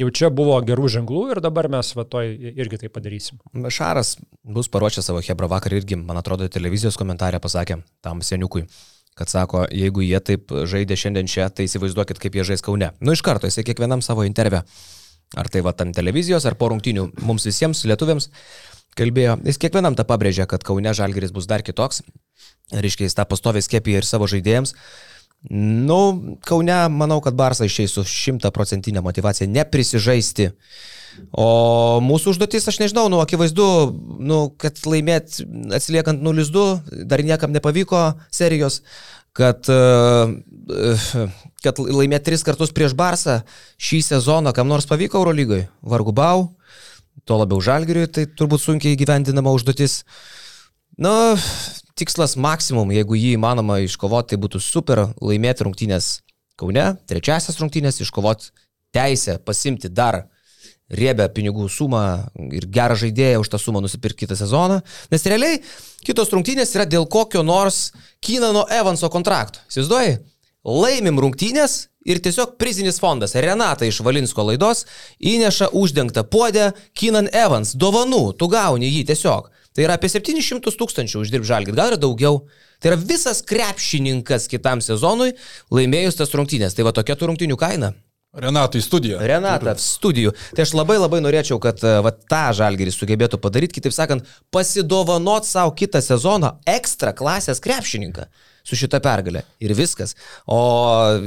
jau 0.00 0.08
čia 0.18 0.30
buvo 0.34 0.56
gerų 0.66 0.90
ženklų 0.96 1.26
ir 1.34 1.42
dabar 1.44 1.68
mes 1.72 1.92
va 1.96 2.06
toj 2.08 2.32
irgi 2.54 2.80
tai 2.84 2.90
padarysim. 2.92 3.38
Šaras 3.68 4.16
bus 4.42 4.70
paruošęs 4.72 5.10
savo 5.10 5.22
Hebra 5.24 5.50
vakar 5.52 5.76
irgi, 5.76 6.00
man 6.00 6.20
atrodo, 6.20 6.48
televizijos 6.50 6.98
komentarė 7.00 7.42
pasakė 7.44 7.82
tam 8.04 8.24
seniukui 8.24 8.66
kad 9.14 9.30
sako, 9.30 9.60
jeigu 9.70 10.02
jie 10.02 10.18
taip 10.26 10.50
žaidė 10.66 10.96
šiandien 10.98 11.28
čia, 11.30 11.44
tai 11.46 11.68
įsivaizduokit, 11.68 12.18
kaip 12.18 12.34
jie 12.34 12.42
žais 12.48 12.64
Kaune. 12.66 12.88
Nu 12.98 13.14
iš 13.14 13.20
karto, 13.22 13.46
jisai 13.46 13.62
kiekvienam 13.62 14.00
savo 14.02 14.24
intervę, 14.26 14.64
ar 15.36 15.48
tai 15.50 15.64
va 15.64 15.74
ant 15.84 15.94
televizijos, 15.96 16.46
ar 16.46 16.56
po 16.58 16.70
rungtinių, 16.72 17.08
mums 17.26 17.46
visiems, 17.48 17.84
lietuviams, 17.88 18.30
kalbėjo. 18.98 19.38
Jis 19.48 19.58
kiekvienam 19.62 19.96
tą 19.98 20.06
pabrėžė, 20.08 20.46
kad 20.50 20.64
Kaune 20.66 20.94
Žalgeris 20.94 21.34
bus 21.34 21.48
dar 21.50 21.64
kitoks, 21.66 22.02
reiškia, 22.74 23.08
jis 23.08 23.18
tą 23.18 23.26
pastovę 23.28 23.62
skėpė 23.64 23.98
ir 23.98 24.08
savo 24.08 24.28
žaidėjams. 24.30 24.74
Nu, 25.50 26.00
Kaune, 26.46 26.76
manau, 26.88 27.20
kad 27.24 27.36
Barsas 27.36 27.68
išeis 27.68 27.92
su 27.96 28.04
šimtaprocentinė 28.08 29.02
motivacija 29.04 29.50
neprisižaisti. 29.50 30.50
O 31.30 32.00
mūsų 32.02 32.32
užduotis, 32.32 32.64
aš 32.70 32.80
nežinau, 32.80 33.06
nu, 33.12 33.20
akivaizdu, 33.22 33.66
nu, 34.24 34.38
kad 34.58 34.80
laimėt 34.88 35.36
atsiliekant 35.76 36.24
0-2, 36.24 37.04
dar 37.10 37.22
niekam 37.22 37.52
nepavyko 37.54 38.06
serijos, 38.34 38.80
kad, 39.34 39.66
kad 41.64 41.80
laimėt 41.82 42.26
tris 42.26 42.44
kartus 42.46 42.72
prieš 42.74 42.94
Barsą 42.98 43.40
šį 43.82 44.00
sezoną 44.08 44.54
kam 44.56 44.70
nors 44.70 44.86
pavyko 44.90 45.20
Eurolygoje, 45.20 45.68
vargu 45.82 46.14
bau, 46.14 46.48
tuo 47.26 47.40
labiau 47.40 47.62
Žalgiriui, 47.62 48.08
tai 48.10 48.26
turbūt 48.30 48.62
sunkiai 48.62 48.98
gyvendinama 48.98 49.52
užduotis. 49.54 50.02
Nu, 51.00 51.10
tikslas 51.98 52.36
maksimum, 52.38 52.92
jeigu 52.94 53.18
jį 53.18 53.34
įmanoma 53.38 53.80
iškovoti, 53.82 54.34
tai 54.34 54.42
būtų 54.44 54.62
super 54.62 55.08
laimėti 55.18 55.66
rungtynės 55.66 56.20
Kaune, 56.54 56.92
trečiasias 57.10 57.58
rungtynės, 57.58 57.98
iškovoti 58.04 58.52
teisę 58.94 59.40
pasimti 59.42 59.90
dar 59.90 60.28
riebę 60.90 61.28
pinigų 61.32 61.68
sumą 61.72 62.02
ir 62.52 62.66
gerą 62.68 62.96
žaidėją 63.00 63.40
už 63.42 63.50
tą 63.52 63.60
sumą 63.60 63.80
nusipirkti 63.84 64.26
kitą 64.26 64.36
sezoną. 64.36 64.80
Nes 65.12 65.26
realiai 65.30 65.62
kitos 66.04 66.32
rungtynės 66.34 66.74
yra 66.76 66.84
dėl 66.88 67.08
kokio 67.08 67.42
nors 67.46 67.92
Kinano 68.24 68.66
Evanso 68.72 69.08
kontrakto. 69.12 69.64
Įsivaizduoji? 69.70 70.18
Laimim 70.64 71.18
rungtynės 71.20 71.88
ir 72.08 72.20
tiesiog 72.24 72.56
prizinis 72.60 73.00
fondas 73.00 73.34
Renata 73.36 73.84
iš 73.88 74.00
Valinsko 74.04 74.46
laidos 74.48 74.84
įneša 75.20 75.72
uždengtą 75.76 76.24
puodę 76.28 76.70
Kinan 76.96 77.28
Evans. 77.32 77.74
Dovanų, 77.76 78.32
tu 78.40 78.48
gauni 78.52 78.88
jį 78.92 79.04
tiesiog. 79.12 79.50
Tai 79.74 79.82
yra 79.82 79.96
apie 79.98 80.08
700 80.12 80.76
tūkstančių 80.78 81.24
uždirb 81.24 81.44
žalgit, 81.48 81.74
gal 81.74 81.96
ir 81.96 82.00
daugiau. 82.00 82.44
Tai 82.78 82.92
yra 82.92 83.00
visas 83.00 83.42
krepšininkas 83.42 84.46
kitam 84.52 84.84
sezonui 84.84 85.32
laimėjus 85.74 86.20
tas 86.20 86.32
rungtynės. 86.36 86.76
Tai 86.76 86.86
va 86.86 86.94
tokia 86.94 87.16
tų 87.18 87.32
rungtynių 87.32 87.58
kaina. 87.58 87.94
Renatą 88.34 88.80
į 88.80 88.82
studiją. 88.82 89.20
Renatą, 89.22 89.76
studijų. 89.78 90.32
Tai 90.56 90.64
aš 90.66 90.74
labai 90.74 90.96
labai 90.98 91.20
norėčiau, 91.22 91.60
kad 91.62 91.78
va, 92.04 92.10
tą 92.10 92.48
žalgerį 92.58 92.94
sugebėtų 92.94 93.38
padaryti, 93.42 93.78
kitaip 93.78 93.94
sakant, 93.94 94.26
pasidovanot 94.54 95.46
savo 95.46 95.74
kitą 95.78 96.02
sezoną 96.02 96.56
ekstra 96.74 97.14
klasės 97.14 97.62
krepšininką 97.62 98.26
su 98.64 98.78
šita 98.80 99.00
pergalė. 99.04 99.44
Ir 99.62 99.76
viskas. 99.78 100.16
O 100.50 100.58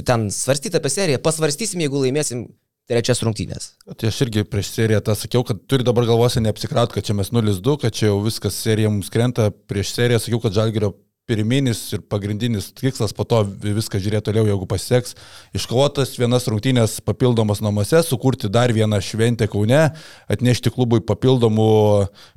ten 0.05 0.27
svarstyti 0.33 0.79
apie 0.79 0.91
seriją, 0.91 1.21
pasvarstysim, 1.23 1.83
jeigu 1.85 2.03
laimėsim 2.03 2.47
trečias 2.87 3.21
rungtynės. 3.23 3.71
Tai 3.87 4.11
aš 4.11 4.21
irgi 4.25 4.45
prieš 4.47 4.71
seriją 4.75 5.01
tą 5.03 5.15
sakiau, 5.19 5.43
kad 5.47 5.59
turi 5.69 5.85
dabar 5.87 6.07
galvose 6.07 6.43
neapsikraut, 6.43 6.93
kad 6.95 7.07
čia 7.07 7.15
mes 7.17 7.31
0-2, 7.35 7.79
kad 7.83 7.95
čia 7.95 8.09
jau 8.09 8.21
viskas 8.23 8.59
serija 8.63 8.91
mums 8.91 9.11
krenta. 9.13 9.49
Prieš 9.71 9.95
seriją 9.97 10.23
sakiau, 10.23 10.41
kad 10.43 10.55
Žalgirio 10.55 10.93
pirminis 11.27 11.81
ir 11.91 12.01
pagrindinis 12.07 12.69
tikslas, 12.71 13.11
po 13.11 13.25
to 13.27 13.41
viską 13.59 13.99
žiūrėti 13.99 14.29
toliau, 14.29 14.45
jeigu 14.47 14.67
pasiseks. 14.69 15.17
Iškovotas 15.57 16.13
vienas 16.15 16.47
rungtynės 16.47 17.01
papildomas 17.03 17.59
namuose, 17.63 17.99
sukurti 18.07 18.47
dar 18.51 18.71
vieną 18.75 19.01
šventę 19.03 19.49
Kaune, 19.51 19.81
atnešti 20.31 20.71
klubui 20.71 21.01
papildomų 21.03 21.67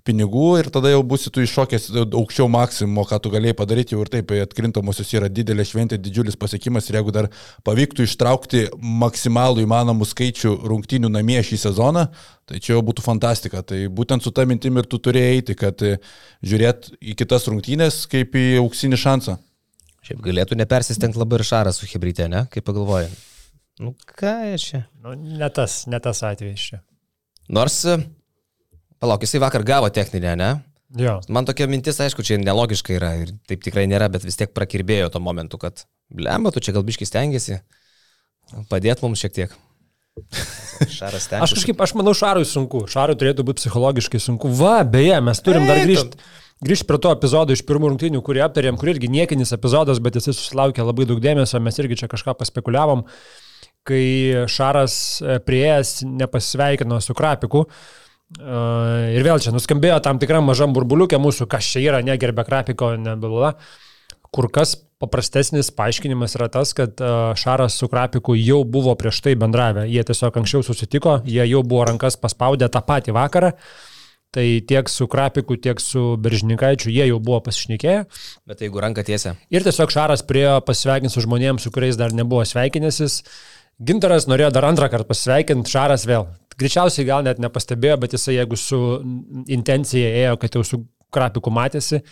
pinigų 0.07 0.48
ir 0.59 0.70
tada 0.74 0.90
jau 0.90 1.05
būsi 1.07 1.31
tu 1.31 1.44
iššokęs 1.46 1.87
aukščiau 2.09 2.48
maksimumo, 2.50 3.07
ką 3.07 3.20
tu 3.22 3.31
galėjai 3.31 3.59
padaryti, 3.62 3.94
jau 3.94 4.03
ir 4.03 4.11
taip 4.11 4.35
atkrintamosios 4.35 5.14
yra 5.14 5.31
didelė 5.31 5.68
šventė, 5.70 6.00
didžiulis 6.03 6.38
pasiekimas 6.40 6.90
ir 6.90 6.98
jeigu 6.98 7.14
dar 7.14 7.31
pavyktų 7.68 8.09
ištraukti 8.09 8.66
maksimalų 9.05 9.62
įmanomų 9.68 10.11
skaičių 10.11 10.57
rungtynių 10.66 11.12
namie 11.14 11.38
šį 11.46 11.62
sezoną, 11.68 12.09
Tai 12.51 12.59
čia 12.59 12.75
jau 12.75 12.83
būtų 12.83 13.05
fantastika. 13.05 13.63
Tai 13.63 13.79
būtent 13.95 14.25
su 14.25 14.33
ta 14.35 14.43
mintim 14.49 14.79
ir 14.81 14.89
tu 14.91 14.99
turėjai 14.99 15.37
eiti, 15.37 15.55
kad 15.59 15.83
e, 15.87 15.97
žiūrėt 16.43 16.91
į 16.99 17.15
kitas 17.21 17.47
rungtynės 17.47 18.03
kaip 18.11 18.35
į 18.35 18.47
auksinį 18.65 18.99
šansą. 18.99 19.37
Šiaip 20.09 20.23
galėtų 20.25 20.59
nepersistengti 20.59 21.21
labai 21.21 21.39
ir 21.39 21.47
Šaras 21.47 21.79
su 21.79 21.87
Hebrytė, 21.87 22.27
ne? 22.33 22.47
Kaip 22.51 22.67
pagalvoju. 22.67 23.11
Nu 23.81 23.95
ką 24.19 24.35
čia? 24.61 24.83
Nu, 25.05 25.15
ne 25.15 25.51
tas, 25.55 25.85
ne 25.87 26.01
tas 26.03 26.25
atvejis 26.27 26.67
čia. 26.73 26.81
Nors, 27.53 27.79
e, 27.87 28.01
palauk, 28.99 29.23
jisai 29.23 29.45
vakar 29.45 29.63
gavo 29.67 29.93
techninę, 29.95 30.35
ne? 30.41 30.51
Jo. 30.99 31.21
Man 31.31 31.47
tokia 31.47 31.69
mintis, 31.71 32.01
aišku, 32.03 32.27
čia 32.27 32.41
nelogiška 32.43 32.97
yra 32.97 33.13
ir 33.23 33.31
taip 33.47 33.63
tikrai 33.63 33.87
nėra, 33.87 34.11
bet 34.11 34.27
vis 34.27 34.41
tiek 34.41 34.51
prakirbėjo 34.51 35.13
tuo 35.15 35.23
momentu, 35.23 35.61
kad, 35.63 35.85
blemba, 36.11 36.51
tu 36.51 36.59
čia 36.59 36.75
gal 36.75 36.83
biškai 36.83 37.07
stengiasi 37.07 37.61
padėti 38.71 39.05
mums 39.05 39.23
šiek 39.23 39.35
tiek. 39.37 39.55
Šaras 40.98 41.28
ten. 41.30 41.42
Aš 41.44 41.54
kažkaip, 41.59 41.80
aš 41.80 41.94
manau, 41.98 42.14
Šarui 42.16 42.46
sunku. 42.48 42.85
Šarui 42.90 43.16
turėtų 43.20 43.44
būti 43.46 43.62
psichologiškai 43.62 44.20
sunku. 44.22 44.50
Va, 44.61 44.80
beje, 44.85 45.18
mes 45.24 45.42
turim 45.44 45.66
dar 45.68 45.83
grįžti. 45.85 46.20
Grįžti 46.61 46.85
prie 46.90 46.98
to 47.00 47.12
epizodo 47.16 47.54
iš 47.56 47.62
pirmų 47.64 47.94
rungtynių, 47.94 48.21
kurį 48.25 48.42
aptarėm, 48.44 48.77
kur 48.77 48.90
irgi 48.92 49.08
niekinis 49.08 49.54
epizodas, 49.56 50.00
bet 50.04 50.18
jisai 50.18 50.35
susilaukė 50.37 50.85
labai 50.85 51.06
daug 51.08 51.23
dėmesio, 51.25 51.56
mes 51.64 51.81
irgi 51.81 52.02
čia 52.02 52.08
kažką 52.12 52.35
paspekuliavom, 52.37 53.06
kai 53.88 54.04
Šaras 54.44 54.94
e, 55.25 55.38
prieėjęs 55.46 55.94
nepasveikino 56.21 57.00
su 57.00 57.16
Krapiku. 57.16 57.64
E, 57.64 58.60
ir 59.16 59.25
vėl 59.25 59.40
čia 59.40 59.54
nuskambėjo 59.56 60.02
tam 60.04 60.21
tikram 60.21 60.44
mažam 60.52 60.77
burbuliukė 60.77 61.16
mūsų, 61.25 61.48
kas 61.48 61.73
čia 61.73 61.87
yra, 61.87 62.02
negerbė 62.04 62.44
Krapiko, 62.44 62.92
nebila. 63.08 63.54
Kur 64.29 64.52
kas 64.52 64.77
paprastesnis 65.01 65.71
paaiškinimas 65.73 66.37
yra 66.37 66.51
tas, 66.53 66.75
kad 66.77 67.01
e, 67.01 67.13
Šaras 67.40 67.79
su 67.81 67.88
Krapiku 67.88 68.35
jau 68.37 68.61
buvo 68.69 68.94
prieš 69.01 69.23
tai 69.25 69.35
bendravę. 69.40 69.87
Jie 69.88 70.03
tiesiog 70.07 70.37
anksčiau 70.42 70.65
susitiko, 70.67 71.21
jie 71.25 71.46
jau 71.48 71.63
buvo 71.65 71.87
rankas 71.88 72.19
paspaudę 72.21 72.69
tą 72.69 72.83
patį 72.85 73.17
vakarą. 73.17 73.55
Tai 74.31 74.44
tiek 74.63 74.90
su 74.92 75.09
Krapiku, 75.11 75.57
tiek 75.59 75.81
su 75.83 76.15
Beržininkaičiu 76.23 76.92
jie 76.92 77.09
jau 77.09 77.17
buvo 77.19 77.40
pasišnekėję. 77.48 78.05
Bet 78.46 78.61
jeigu 78.63 78.83
ranka 78.85 79.03
tiesia. 79.07 79.35
Ir 79.51 79.65
tiesiog 79.67 79.90
Šaras 79.90 80.23
priejo 80.27 80.61
pasveikinti 80.63 81.17
su 81.17 81.25
žmonėms, 81.25 81.65
su 81.65 81.73
kuriais 81.75 81.98
dar 81.98 82.15
nebuvo 82.15 82.44
sveikinęsis. 82.46 83.23
Gintaras 83.81 84.29
norėjo 84.31 84.53
dar 84.55 84.69
antrą 84.69 84.90
kartą 84.92 85.09
pasveikinti, 85.09 85.73
Šaras 85.73 86.05
vėl. 86.07 86.29
Greičiausiai 86.61 87.09
gal 87.09 87.25
net 87.25 87.40
nepastebėjo, 87.42 87.96
bet 88.05 88.15
jisai 88.15 88.37
jeigu 88.37 88.59
su 88.61 88.79
intencija 89.48 90.13
ėjo, 90.27 90.37
kad 90.44 90.61
jau 90.61 90.63
su 90.69 90.85
Krapiku 91.11 91.51
matėsi 91.51 92.03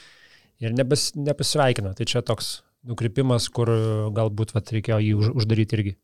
ir 0.58 0.72
nebes, 0.74 1.12
nepasveikino. 1.14 1.92
Tai 1.94 2.08
čia 2.08 2.24
toks 2.26 2.56
nukrypimas, 2.86 3.48
kur 3.52 3.70
galbūt 4.14 4.54
vat, 4.56 4.70
reikėjo 4.74 5.00
jį 5.02 5.14
už, 5.18 5.32
uždaryti 5.42 5.78
irgi. 5.78 5.94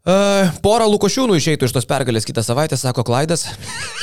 Uh, 0.00 0.48
porą 0.64 0.88
Lukošiūnų 0.88 1.36
išeitų 1.36 1.68
iš 1.68 1.76
tos 1.76 1.86
pergalės 1.88 2.24
kitą 2.24 2.42
savaitę, 2.44 2.78
sako 2.80 3.04
Klaidas. 3.04 3.44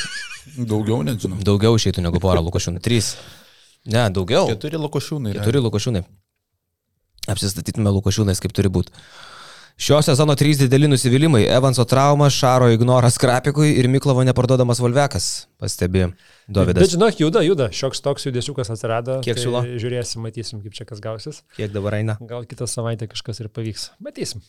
Daugiau 0.72 1.02
net 1.06 1.24
žinau. 1.24 1.40
Daugiau 1.42 1.78
išeitų 1.78 2.06
negu 2.06 2.22
porą 2.22 2.44
Lukošiūnų. 2.46 2.82
Trys. 2.86 3.16
Ne, 3.88 4.08
daugiau. 4.12 4.50
Keturi 4.52 4.80
lokošiūnai. 4.82 5.34
Keturi 5.38 5.62
Lukošiūnai. 5.64 6.04
Apsistatytume 7.32 7.92
Lukošiūnais, 7.96 8.42
kaip 8.44 8.54
turi 8.56 8.72
būti. 8.74 8.94
Šio 9.78 10.02
sezono 10.02 10.34
trys 10.36 10.58
dideli 10.58 10.88
nusivylimai- 10.88 11.44
Evanso 11.58 11.84
trauma, 11.86 12.30
Šaro 12.30 12.70
ignoras 12.74 13.18
Krapikui 13.18 13.76
ir 13.78 13.88
Miklovo 13.88 14.24
neparduodamas 14.26 14.80
Volvekas, 14.82 15.48
pastebėjo 15.62 16.14
Dovydas. 16.48 16.82
Bet 16.82 16.94
žinok, 16.96 17.20
juda, 17.20 17.44
juda, 17.46 17.68
šioks 17.70 18.02
toks 18.02 18.26
judesiukas 18.26 18.72
atsirado. 18.74 19.20
Kiek 19.22 19.38
tai 19.38 19.44
siūlo? 19.44 19.62
Žiūrėsim, 19.78 20.24
matysim, 20.26 20.64
kaip 20.64 20.74
čia 20.74 20.86
kas 20.90 21.00
gausis. 21.04 21.44
Kiek 21.60 21.70
dabar 21.76 21.94
eina? 22.00 22.18
Gal 22.26 22.48
kitą 22.50 22.66
savaitę 22.66 23.06
kažkas 23.12 23.44
ir 23.44 23.50
pavyks. 23.54 23.92
Matysim. 24.02 24.42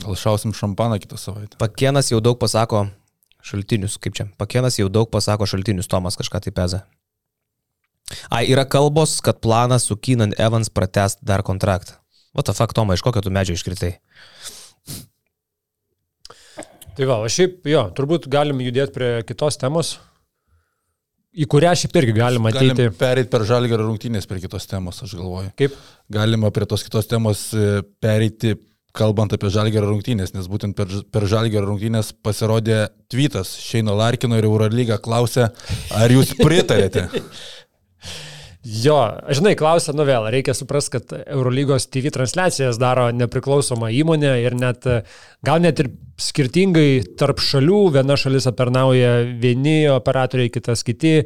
Gal 0.00 0.16
šausim 0.16 0.54
šampaną 0.56 0.96
kitą 1.02 1.20
savaitę. 1.20 1.58
Pakienas 1.60 2.08
jau 2.08 2.22
daug 2.24 2.38
pasako 2.40 2.86
šaltinius, 3.44 3.98
kaip 4.00 4.16
čia. 4.16 4.30
Pakienas 4.40 4.78
jau 4.80 4.88
daug 4.88 5.10
pasako 5.12 5.44
šaltinius, 5.44 5.90
Tomas 5.92 6.16
kažką 6.16 6.40
tai 6.40 6.54
peza. 6.56 6.80
Ai, 8.30 8.46
yra 8.48 8.64
kalbos, 8.64 9.20
kad 9.20 9.44
planas 9.44 9.90
su 9.90 9.96
Keenan 9.96 10.32
Evans 10.38 10.72
pratest 10.72 11.20
dar 11.20 11.44
kontraktą. 11.44 12.00
What 12.34 12.48
the 12.48 12.54
fuck, 12.56 12.74
Toma, 12.74 12.96
iš 12.96 13.04
kokio 13.06 13.22
tu 13.22 13.30
medžio 13.30 13.54
iškritai? 13.54 13.94
Tai 16.94 17.06
va, 17.10 17.20
o 17.22 17.30
šiaip, 17.30 17.62
jo, 17.66 17.86
turbūt 17.94 18.26
galim 18.30 18.60
judėti 18.62 18.94
prie 18.94 19.08
kitos 19.26 19.58
temos, 19.58 19.96
į 21.34 21.48
kurią 21.50 21.72
šiaip 21.78 21.96
irgi 21.98 22.14
galima 22.14 22.52
ateiti. 22.52 22.74
Galim 22.76 22.98
perėti 22.98 23.30
per 23.32 23.46
žalgą 23.48 23.78
rungtynės 23.80 24.28
prie 24.30 24.42
kitos 24.44 24.68
temos, 24.70 25.00
aš 25.02 25.16
galvoju. 25.18 25.50
Kaip? 25.58 25.74
Galima 26.14 26.52
prie 26.54 26.68
tos 26.70 26.86
kitos 26.86 27.10
temos 27.10 27.48
e, 27.54 27.82
pereiti, 28.02 28.54
kalbant 28.94 29.34
apie 29.34 29.50
žalgerio 29.50 29.88
rungtynės, 29.90 30.36
nes 30.36 30.46
būtent 30.50 30.78
per, 30.78 30.90
per 31.10 31.26
žalgerio 31.30 31.66
rungtynės 31.66 32.12
pasirodė 32.22 32.84
tweetas 33.10 33.56
Šeino 33.62 33.96
Larkino 33.98 34.38
ir 34.38 34.46
Eurolyga 34.46 35.00
klausė, 35.02 35.50
ar 35.98 36.14
jūs 36.14 36.36
pritarėte. 36.38 37.08
Jo, 38.64 38.96
žinai, 39.28 39.52
klausia, 39.60 39.92
nu 39.92 40.06
vėl, 40.08 40.24
reikia 40.32 40.54
suprasti, 40.56 40.94
kad 40.96 41.10
Eurolygos 41.20 41.84
TV 41.92 42.08
transliacijas 42.14 42.78
daro 42.80 43.10
nepriklausoma 43.12 43.90
įmonė 43.92 44.38
ir 44.40 44.56
net, 44.56 44.88
gal 45.44 45.60
net 45.60 45.82
ir 45.84 45.90
skirtingai 46.16 47.02
tarp 47.20 47.42
šalių, 47.44 47.82
viena 47.98 48.16
šalis 48.16 48.48
aptarnauja 48.48 49.18
vieni 49.42 49.82
operatoriai, 49.92 50.52
kitas 50.54 50.80
kiti 50.86 51.18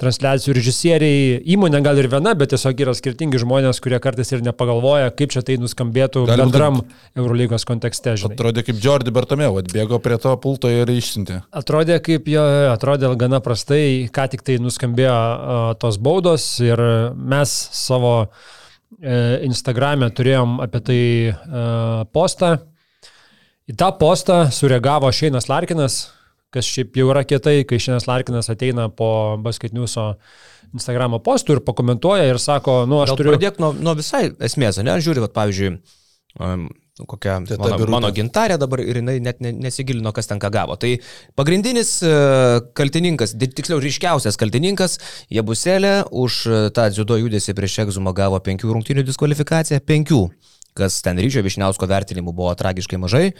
transliacijų 0.00 0.54
režisieriai, 0.56 1.40
įmonė 1.54 1.82
gal 1.84 1.98
ir 2.00 2.08
viena, 2.12 2.32
bet 2.38 2.54
tiesiog 2.54 2.78
yra 2.84 2.94
skirtingi 2.96 3.40
žmonės, 3.42 3.80
kurie 3.84 3.98
kartais 4.02 4.32
ir 4.32 4.44
nepagalvoja, 4.46 5.10
kaip 5.16 5.34
čia 5.34 5.42
tai 5.46 5.58
nuskambėtų 5.60 6.24
Gali 6.28 6.40
būt, 6.40 6.52
bendram 6.54 6.80
Eurolygos 7.18 7.66
kontekste. 7.68 8.16
Žinai. 8.20 8.36
Atrodė 8.38 8.64
kaip 8.66 8.80
Jordi 8.82 9.12
Bertomeu, 9.14 9.58
atbėgo 9.60 10.00
prie 10.02 10.16
to 10.22 10.32
pulto 10.40 10.70
ir 10.72 10.90
išsiuntė. 10.92 11.42
Atrodė 11.60 12.00
kaip 12.04 12.30
jo, 12.32 12.44
atrodė 12.70 13.12
gana 13.20 13.42
prastai, 13.44 14.08
ką 14.12 14.28
tik 14.32 14.46
tai 14.46 14.56
nuskambėjo 14.62 15.16
uh, 15.16 15.58
tos 15.80 16.00
baudos 16.00 16.46
ir 16.64 16.80
mes 17.14 17.52
savo 17.76 18.14
uh, 18.24 18.30
Instagram'e 19.46 20.08
turėjom 20.16 20.60
apie 20.64 20.84
tai 20.86 21.02
uh, 21.34 22.06
postą. 22.14 22.56
Į 23.70 23.76
tą 23.78 23.92
postą 24.00 24.46
sureagavo 24.50 25.12
Šeinas 25.14 25.46
Larkinas, 25.46 26.00
kas 26.54 26.66
šiaip 26.66 26.98
jau 26.98 27.08
yra 27.12 27.22
kietai, 27.26 27.62
kai 27.68 27.78
Šeinas 27.82 28.08
Larkinas 28.10 28.50
ateina 28.52 28.88
po 28.92 29.38
basketniuso 29.42 30.12
Instagramo 30.74 31.18
postų 31.22 31.58
ir 31.58 31.64
pakomentuoja 31.66 32.28
ir 32.30 32.38
sako, 32.42 32.84
nu 32.90 33.00
aš 33.02 33.14
Gal 33.14 33.18
turiu... 33.22 33.34
pradėk 33.34 33.58
nuo, 33.62 33.72
nuo 33.74 33.96
visai 33.98 34.28
esmės, 34.46 34.78
ne? 34.86 34.94
Žiūri, 35.02 35.22
vat, 35.24 35.32
pavyzdžiui, 35.34 35.70
um, 36.38 36.68
kokia 37.00 37.40
Teta 37.48 37.58
mano, 37.62 37.78
Birutė. 37.80 37.94
mano 37.96 38.10
gintarė 38.14 38.58
dabar 38.60 38.82
ir 38.84 39.00
jinai 39.00 39.16
net 39.24 39.40
ne, 39.42 39.50
nesigilino, 39.66 40.12
kas 40.14 40.30
ten 40.30 40.42
ką 40.42 40.50
gavo. 40.54 40.76
Tai 40.78 40.92
pagrindinis 41.38 41.96
uh, 42.06 42.60
kaltininkas, 42.78 43.34
tiksliau 43.40 43.82
ryškiausias 43.82 44.38
kaltininkas, 44.38 45.00
Jebuselė 45.32 45.96
už 46.10 46.38
uh, 46.50 46.68
tą 46.76 46.86
dziudo 46.94 47.18
judesi 47.18 47.56
prieš 47.56 47.80
egzumą 47.86 48.14
gavo 48.14 48.38
penkių 48.38 48.70
rungtinių 48.76 49.06
diskvalifikaciją, 49.08 49.82
penkių, 49.90 50.22
kas 50.78 51.00
ten 51.02 51.18
ryčio 51.18 51.42
Višniausko 51.46 51.90
vertinimų 51.90 52.34
buvo 52.36 52.54
tragiškai 52.58 53.00
mažai. 53.02 53.30
E, 53.30 53.34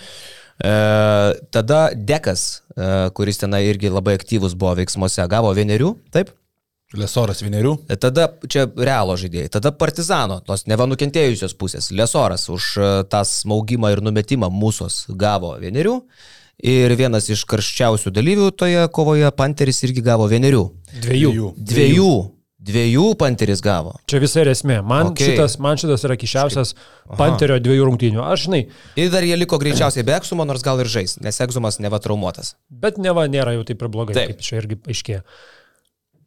tada 0.61 1.81
Dekas, 1.95 2.63
e, 2.77 3.09
kuris 3.17 3.41
tenai 3.41 3.65
irgi 3.71 3.91
labai 3.93 4.17
aktyvus 4.19 4.57
buvo 4.59 4.75
veiksmuose, 4.81 5.25
gavo 5.31 5.53
vienerių, 5.57 5.95
taip? 6.13 6.35
Lesoras 6.99 7.39
vienerių. 7.45 7.77
Tada 8.03 8.27
čia 8.51 8.65
realo 8.75 9.15
žaidėjai, 9.19 9.53
tada 9.55 9.71
Partizano, 9.71 10.41
tos 10.43 10.67
neva 10.67 10.89
nukentėjusios 10.91 11.55
pusės, 11.59 11.93
Lesoras 11.95 12.49
už 12.51 12.73
e, 12.77 12.91
tą 13.11 13.23
smaugimą 13.27 13.95
ir 13.95 14.05
numetimą 14.05 14.51
mūsos 14.53 15.05
gavo 15.09 15.55
vienerių. 15.61 15.97
Ir 16.61 16.93
vienas 16.93 17.31
iš 17.33 17.47
karščiausių 17.49 18.11
dalyvių 18.13 18.51
toje 18.53 18.83
kovoje, 18.93 19.31
Panteris 19.33 19.81
irgi 19.87 20.03
gavo 20.05 20.27
vienerių. 20.29 20.67
Dviejų. 20.99 21.31
Dviejų. 21.33 21.55
Dviejų 21.73 22.13
Panteris 23.19 23.63
gavo. 23.65 23.95
Čia 24.11 24.21
visa 24.21 24.43
ir 24.43 24.51
esmė. 24.53 24.81
Man, 24.85 25.13
okay. 25.13 25.33
šitas, 25.33 25.57
man 25.63 25.79
šitas 25.81 26.05
yra 26.05 26.17
kišiausias 26.21 26.75
Panterio 27.19 27.57
dviejų 27.63 27.87
rungtynių. 27.89 28.21
Aš 28.25 28.49
žinai, 28.49 28.61
Ir 29.01 29.09
dar 29.13 29.25
jie 29.25 29.39
liko 29.39 29.59
greičiausiai 29.59 30.05
be 30.05 30.13
Eksumo, 30.19 30.45
nors 30.45 30.65
gal 30.67 30.81
ir 30.83 30.91
žais, 30.91 31.17
nes 31.25 31.41
Eksumas 31.41 31.81
neva 31.81 31.99
traumuotas. 32.03 32.55
bet 32.69 32.99
neva 32.99 33.25
nėra 33.29 33.57
jau 33.57 33.65
taip 33.65 33.83
ir 33.83 33.89
blogai, 33.89 34.15
Taip. 34.15 34.35
Kaip 34.35 34.45
čia 34.45 34.61
irgi 34.61 34.81
aiškėjo. 34.87 35.25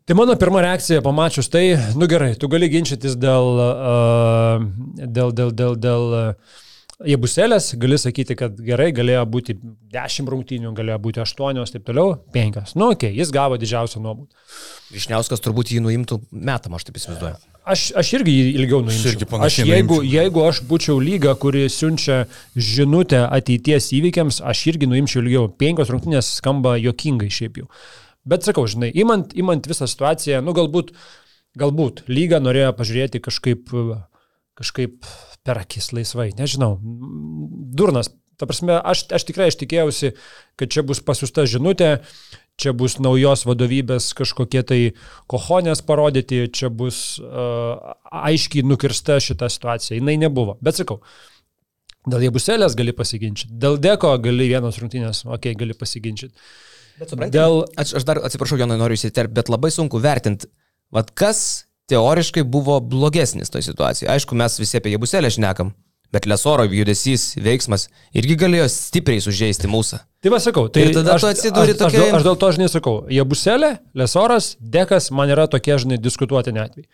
Tai 0.03 0.17
mano 0.19 0.35
pirma 0.35 0.59
reakcija 0.65 1.01
pamačius 1.05 1.47
tai, 1.47 1.77
nu 1.95 2.09
gerai, 2.11 2.33
tu 2.35 2.49
gali 2.51 2.67
ginčytis 2.67 3.13
dėl, 3.15 3.61
uh, 3.63 4.65
dėl, 4.99 5.31
dėl, 5.31 5.53
dėl, 5.55 5.77
dėl 5.79 6.09
uh, 6.17 6.57
Jebuselės, 7.01 7.71
gali 7.81 7.97
sakyti, 7.97 8.35
kad 8.37 8.59
gerai, 8.61 8.91
galėjo 8.93 9.23
būti 9.33 9.55
10 9.91 10.29
rungtynių, 10.29 10.73
galėjo 10.77 10.99
būti 11.01 11.23
8, 11.23 11.63
taip 11.73 11.87
toliau, 11.87 12.19
5. 12.35 12.75
Nu, 12.77 12.91
okei, 12.93 13.09
okay, 13.09 13.17
jis 13.17 13.31
gavo 13.33 13.57
didžiausią 13.59 14.01
nuobaudą. 14.03 14.29
Višniauskas 14.93 15.41
turbūt 15.41 15.73
jį 15.73 15.81
nuimtų 15.83 16.19
metam, 16.31 16.77
aš 16.77 16.85
taip 16.87 16.99
įsivaizduoju. 17.01 17.39
Aš, 17.73 17.87
aš 17.97 18.11
irgi 18.19 18.35
jį 18.35 18.45
ilgiau 18.59 18.81
Aš 18.83 18.87
nuimčiau. 18.91 19.15
Aš, 19.23 19.27
panašiai 19.31 19.67
jeigu, 19.71 19.97
nuimčiau. 19.97 20.13
jeigu 20.19 20.45
aš 20.45 20.61
būčiau 20.69 20.99
lyga, 21.01 21.33
kuri 21.39 21.65
siunčia 21.71 22.19
žinutę 22.53 23.23
ateities 23.25 23.89
įvykiams, 23.97 24.41
aš 24.45 24.63
irgi 24.73 24.89
nuimčiau 24.91 25.23
ilgiau. 25.23 25.49
Penkios 25.59 25.91
rungtynės 25.93 26.29
skamba 26.37 26.75
jokingai 26.77 27.31
šiaip 27.33 27.63
jau. 27.63 27.69
Bet 28.27 28.45
sakau, 28.45 28.67
žinai, 28.69 28.93
imant, 28.99 29.33
imant 29.39 29.65
visą 29.67 29.87
situaciją, 29.89 30.43
nu 30.43 30.53
galbūt, 30.55 30.93
galbūt 31.59 32.05
lyga 32.11 32.39
norėjo 32.43 32.75
pažiūrėti 32.77 33.23
kažkaip, 33.23 33.71
kažkaip 34.59 35.07
per 35.43 35.59
akis 35.61 35.91
laisvai, 35.95 36.31
nežinau. 36.37 36.77
Durnas. 36.81 38.11
Ta 38.39 38.47
prasme, 38.49 38.73
aš, 38.73 39.05
aš 39.13 39.27
tikrai 39.27 39.51
aš 39.51 39.59
tikėjausi, 39.61 40.13
kad 40.57 40.71
čia 40.73 40.81
bus 40.87 41.03
pasiusta 41.05 41.45
žinutė, 41.47 41.99
čia 42.59 42.73
bus 42.75 42.97
naujos 43.01 43.45
vadovybės 43.45 44.09
kažkokie 44.17 44.63
tai 44.65 44.79
kohonės 45.29 45.83
parodyti, 45.85 46.47
čia 46.53 46.71
bus 46.73 47.19
uh, 47.21 47.93
aiškiai 48.09 48.65
nukirsta 48.65 49.19
šita 49.21 49.51
situacija. 49.53 49.99
Jis 49.99 50.19
nebuvo. 50.25 50.57
Bet 50.65 50.81
sakau, 50.81 51.03
dėl 52.09 52.25
jėbuselės 52.27 52.77
gali 52.79 52.95
pasiginčyti, 52.97 53.53
dėl 53.63 53.77
deko 53.81 54.15
gali 54.23 54.49
vienos 54.49 54.81
rungtynės, 54.81 55.23
okei, 55.27 55.53
okay, 55.53 55.59
gali 55.59 55.77
pasiginčyti. 55.77 56.33
Bet 56.99 57.13
suprantate, 57.13 57.37
Dėl- 57.37 57.63
aš, 57.79 57.95
aš 57.99 58.05
dar 58.09 58.21
atsiprašau, 58.21 58.57
Jonai, 58.59 58.77
noriu 58.81 58.97
įsiterpti, 58.97 59.33
bet 59.33 59.49
labai 59.49 59.71
sunku 59.73 60.01
vertinti, 60.01 60.49
vad 60.93 61.13
kas 61.17 61.65
teoriškai 61.93 62.43
buvo 62.43 62.79
blogesnis 62.81 63.53
toje 63.53 63.69
situacijoje. 63.69 64.11
Aišku, 64.11 64.35
mes 64.35 64.59
visi 64.59 64.79
apie 64.79 64.93
Jebuselę 64.95 65.31
šnekam, 65.33 65.71
bet 66.13 66.27
Lesoro 66.29 66.65
judesys, 66.69 67.33
veiksmas 67.41 67.87
irgi 68.17 68.37
galėjo 68.43 68.67
stipriai 68.69 69.21
sužeisti 69.23 69.69
mūsų. 69.71 70.01
Tai 70.23 70.31
va 70.33 70.39
sakau, 70.43 70.67
tai 70.69 70.87
Ir 70.87 70.93
tada 70.95 71.17
aš, 71.17 71.25
tu 71.25 71.31
atsiduri 71.31 71.73
aš, 71.73 71.81
aš, 71.87 71.97
dėl, 71.97 72.13
aš 72.19 72.27
dėl 72.27 72.37
to 72.43 72.51
žinai 72.57 72.69
sakau, 72.71 72.95
jėbuselė, 73.11 73.71
lesoras, 73.97 74.53
dekas 74.59 75.09
man 75.15 75.33
yra 75.33 75.49
tokie 75.51 75.75
žinai 75.81 75.97
diskutuotini 76.01 76.61
atvejai. 76.63 76.87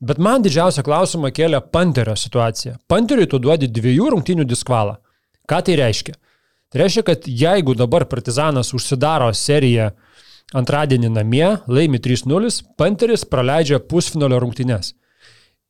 Bet 0.00 0.16
man 0.16 0.40
didžiausią 0.40 0.82
klausimą 0.86 1.28
kelia 1.36 1.60
Panterio 1.60 2.14
situacija. 2.16 2.78
Panteriui 2.88 3.28
tu 3.28 3.38
duodi 3.42 3.68
dviejų 3.68 4.14
rungtinių 4.14 4.46
diskvalą. 4.48 4.96
Ką 5.44 5.60
tai 5.66 5.76
reiškia? 5.76 6.14
Tai 6.72 6.80
reiškia, 6.80 7.04
kad 7.04 7.28
jeigu 7.28 7.74
dabar 7.76 8.06
Partizanas 8.08 8.72
užsidaro 8.72 9.28
seriją 9.36 9.90
antradienį 10.56 11.12
namie, 11.14 11.46
laimi 11.70 12.00
3-0, 12.02 12.50
Panteris 12.80 13.26
praleidžia 13.28 13.80
pusfinalio 13.80 14.40
rungtynes. 14.42 14.94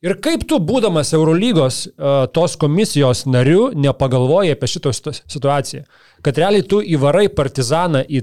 Ir 0.01 0.14
kaip 0.24 0.47
tu, 0.49 0.57
būdamas 0.64 1.12
Eurolygos 1.12 1.83
uh, 1.91 2.24
tos 2.33 2.55
komisijos 2.61 3.26
nariu, 3.28 3.68
nepagalvoji 3.76 4.55
apie 4.55 4.68
šitą 4.72 4.95
situaciją? 4.97 5.85
Kad 6.24 6.41
realiai 6.41 6.64
tu 6.64 6.81
įvarai 6.81 7.26
Partizaną 7.28 8.01
į 8.09 8.22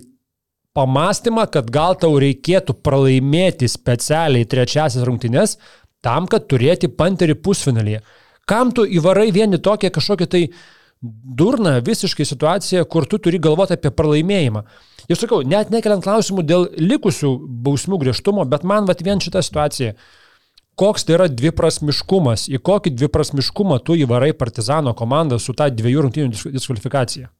pamastymą, 0.78 1.46
kad 1.54 1.70
gal 1.74 1.98
tau 2.02 2.18
reikėtų 2.22 2.80
pralaimėti 2.86 3.70
specialiai 3.70 4.48
trečiasis 4.50 5.06
rungtynes, 5.06 5.58
tam, 6.06 6.26
kad 6.30 6.50
turėti 6.50 6.90
panterį 6.90 7.38
pusfinalyje. 7.46 8.02
Kam 8.50 8.74
tu 8.74 8.86
įvarai 8.86 9.30
vieni 9.36 9.60
tokią 9.62 9.92
kažkokią 9.94 10.28
tai 10.34 10.44
durną 11.02 11.78
visiškai 11.86 12.26
situaciją, 12.26 12.86
kur 12.90 13.06
tu 13.06 13.20
turi 13.22 13.42
galvoti 13.42 13.76
apie 13.78 13.92
pralaimėjimą. 13.94 14.64
Ir 15.08 15.20
sakau, 15.20 15.42
net 15.48 15.72
nekeliant 15.72 16.04
klausimų 16.04 16.44
dėl 16.44 16.66
likusių 16.82 17.32
bausmių 17.64 18.00
griežtumo, 18.02 18.44
bet 18.50 18.66
man 18.68 18.88
vat 18.90 19.04
vien 19.06 19.22
šitą 19.24 19.44
situaciją. 19.46 19.94
Koks 20.78 21.08
tai 21.08 21.16
yra 21.16 21.26
dviprasmiškumas, 21.32 22.46
į 22.54 22.60
kokį 22.62 22.94
dviprasmiškumą 23.00 23.80
tu 23.88 23.96
įvarai 23.98 24.34
partizano 24.38 24.94
komandą 24.98 25.40
su 25.42 25.56
ta 25.58 25.72
dviejų 25.74 26.06
rungtynių 26.06 26.54
diskvalifikacija? 26.54 27.32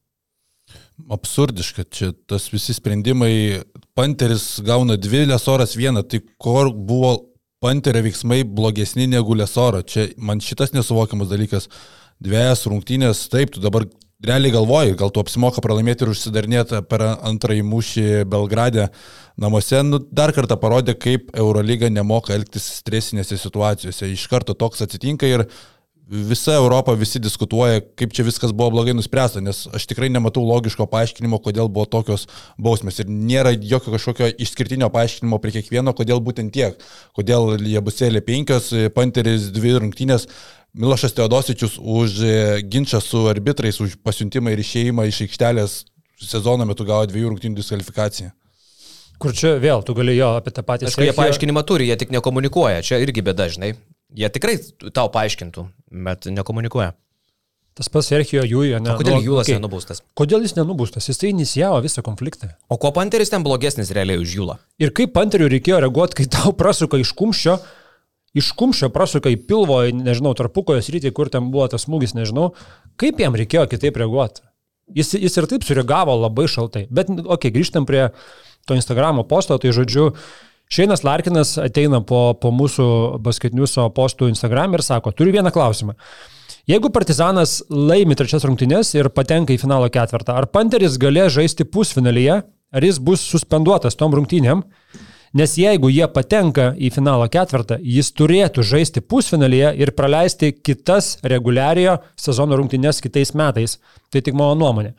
Absurdiška, 1.14 1.86
čia 1.94 2.12
tas 2.28 2.48
visi 2.50 2.74
sprendimai, 2.74 3.62
Panteris 3.96 4.58
gauna 4.66 4.98
dvi, 4.98 5.28
Lesoras 5.30 5.76
vieną, 5.78 6.02
tai 6.10 6.24
kur 6.42 6.72
buvo 6.74 7.14
Panterio 7.62 8.04
veiksmai 8.06 8.44
blogesni 8.46 9.08
negu 9.10 9.38
Lesoro. 9.38 9.82
Čia 9.82 10.08
man 10.18 10.42
šitas 10.44 10.74
nesuvokiamas 10.76 11.30
dalykas. 11.30 11.70
Dviejas 12.22 12.66
rungtynės, 12.70 13.24
taip, 13.30 13.54
tu 13.54 13.62
dabar 13.62 13.86
realiai 14.26 14.52
galvoji, 14.52 14.96
gal 14.98 15.12
tu 15.14 15.22
apsimoka 15.22 15.62
pralaimėti 15.62 16.06
ir 16.06 16.12
užsidarnėti 16.14 16.82
per 16.90 17.04
antrąjį 17.16 17.64
mūšį 17.70 18.06
Belgrade 18.32 18.88
namuose, 19.38 19.84
nu, 19.86 20.02
dar 20.02 20.34
kartą 20.34 20.58
parodė, 20.58 20.98
kaip 20.98 21.30
Eurolyga 21.38 21.92
nemoka 21.94 22.34
elgtis 22.34 22.66
stresinėse 22.80 23.38
situacijose. 23.38 24.10
Iš 24.14 24.28
karto 24.32 24.58
toks 24.58 24.82
atsitinka 24.88 25.30
ir 25.30 25.46
visa 26.08 26.56
Europa 26.56 26.94
visi 26.96 27.20
diskutuoja, 27.20 27.82
kaip 28.00 28.14
čia 28.16 28.24
viskas 28.24 28.54
buvo 28.56 28.72
blogai 28.78 28.96
nuspręsta, 28.96 29.42
nes 29.44 29.66
aš 29.76 29.86
tikrai 29.92 30.08
nematau 30.10 30.42
logiško 30.48 30.88
paaiškinimo, 30.90 31.42
kodėl 31.44 31.68
buvo 31.68 31.86
tokios 31.86 32.26
bausmės. 32.58 33.02
Ir 33.04 33.12
nėra 33.12 33.52
jokio 33.54 33.94
kažkokio 33.94 34.32
išskirtinio 34.40 34.90
paaiškinimo 34.94 35.40
prie 35.44 35.58
kiekvieno, 35.60 35.94
kodėl 35.98 36.24
būtent 36.24 36.56
tiek. 36.56 36.80
Kodėl 37.18 37.58
jie 37.60 37.84
busėlė 37.84 38.24
penkios, 38.26 38.72
Panteris 38.96 39.52
dvi 39.54 39.76
rungtynės. 39.82 40.30
Milošas 40.78 41.16
Teodosičius 41.18 41.80
už 41.82 42.22
ginčą 42.70 43.02
su 43.02 43.24
arbitrais, 43.30 43.80
už 43.82 43.98
pasiuntimą 44.06 44.54
ir 44.54 44.62
išėjimą 44.62 45.08
iš 45.10 45.24
aikštelės 45.26 45.78
sezono 46.22 46.68
metu 46.70 46.86
gavo 46.86 47.08
dviejų 47.10 47.34
rungtynių 47.34 47.58
diskvalifikaciją. 47.58 48.30
Kur 49.18 49.34
čia 49.34 49.56
vėl, 49.58 49.82
tu 49.82 49.96
gali 49.98 50.14
jo 50.14 50.36
apie 50.38 50.54
tą 50.54 50.62
patį. 50.66 50.92
Aišku, 50.92 51.02
jie 51.02 51.16
paaiškinimą 51.18 51.64
turi, 51.66 51.90
jie 51.90 51.98
tik 51.98 52.14
nekomunikuoja, 52.14 52.84
čia 52.86 53.02
irgi 53.02 53.26
bėda, 53.26 53.50
žinai. 53.50 53.74
Jie 54.18 54.30
tikrai 54.30 54.60
tau 54.94 55.10
paaiškintų, 55.14 55.66
bet 56.06 56.30
nekomunikuoja. 56.30 56.94
Tas 57.78 57.90
pats 57.94 58.10
Serhijo 58.10 58.42
Jūjo, 58.42 58.78
ne? 58.82 58.94
O 58.94 58.98
kodėl 58.98 59.20
nu, 59.20 59.26
Jūlas 59.26 59.46
okay. 59.46 59.58
nenubūstas? 59.58 60.02
Kodėl 60.18 60.46
jis 60.46 60.56
nenubūstas? 60.58 61.10
Jis 61.10 61.20
tai 61.22 61.30
inicijavo 61.30 61.78
visą 61.86 62.02
konfliktą. 62.06 62.50
O 62.74 62.78
kuo 62.82 62.90
Panteris 62.94 63.30
ten 63.30 63.46
blogesnis 63.46 63.92
realiai 63.94 64.22
už 64.22 64.34
Jūlą? 64.34 64.56
Ir 64.82 64.94
kaip 64.98 65.14
Panteriui 65.14 65.52
reikėjo 65.54 65.84
reaguoti, 65.86 66.18
kai 66.18 66.26
tau 66.34 66.56
prasuka 66.58 66.98
iš 66.98 67.12
kumščio, 67.18 67.60
iš 68.36 68.52
kumščio 68.58 68.90
prasuka 68.94 69.32
į 69.32 69.40
pilvo, 69.48 69.80
nežinau, 69.94 70.34
tarpukojas 70.38 70.90
rytį, 70.94 71.14
kur 71.16 71.32
ten 71.34 71.52
buvo 71.54 71.68
tas 71.72 71.88
smūgis, 71.88 72.16
nežinau, 72.18 72.52
kaip 73.00 73.22
jam 73.22 73.38
reikėjo 73.38 73.68
kitaip 73.72 74.00
reaguoti? 74.02 74.44
Jis, 74.96 75.14
jis 75.20 75.40
ir 75.40 75.48
taip 75.52 75.66
sureagavo 75.68 76.16
labai 76.16 76.48
šaltai. 76.52 76.86
Bet, 76.90 77.10
okei, 77.12 77.28
okay, 77.36 77.54
grįžtam 77.56 77.88
prie 77.88 78.08
to 78.68 78.76
Instagramo 78.78 79.26
posto, 79.28 79.58
tai 79.60 79.74
žodžiu, 79.76 80.12
Šeinas 80.68 81.04
Larkinas 81.08 81.54
ateina 81.64 82.02
po, 82.04 82.34
po 82.36 82.52
mūsų 82.52 82.88
basketniuso 83.24 83.88
postų 83.96 84.28
Instagram 84.34 84.76
ir 84.76 84.84
sako, 84.84 85.14
turiu 85.16 85.32
vieną 85.38 85.54
klausimą. 85.56 85.96
Jeigu 86.68 86.92
Partizanas 86.92 87.62
laimi 87.72 88.18
trečias 88.20 88.44
rungtynės 88.44 88.92
ir 88.98 89.08
patenka 89.16 89.56
į 89.56 89.62
finalo 89.62 89.88
ketvirtą, 89.88 90.36
ar 90.36 90.50
Panteris 90.52 90.98
galės 91.00 91.32
žaisti 91.38 91.64
pusfinalyje, 91.64 92.42
ar 92.44 92.84
jis 92.84 93.00
bus 93.00 93.24
suspenduotas 93.24 93.96
tom 93.96 94.12
rungtynėm? 94.18 94.66
Nes 95.36 95.58
jeigu 95.60 95.90
jie 95.92 96.06
patenka 96.14 96.70
į 96.80 96.92
finalo 96.96 97.28
ketvirtą, 97.32 97.80
jis 97.84 98.14
turėtų 98.16 98.64
žaisti 98.64 99.04
pusfinalyje 99.04 99.74
ir 99.82 99.92
praleisti 99.98 100.54
kitas 100.56 101.18
reguliariojo 101.28 101.98
sezono 102.20 102.60
rungtynės 102.60 103.02
kitais 103.04 103.34
metais. 103.36 103.78
Tai 104.14 104.24
tik 104.24 104.38
mano 104.38 104.56
nuomonė. 104.56 104.94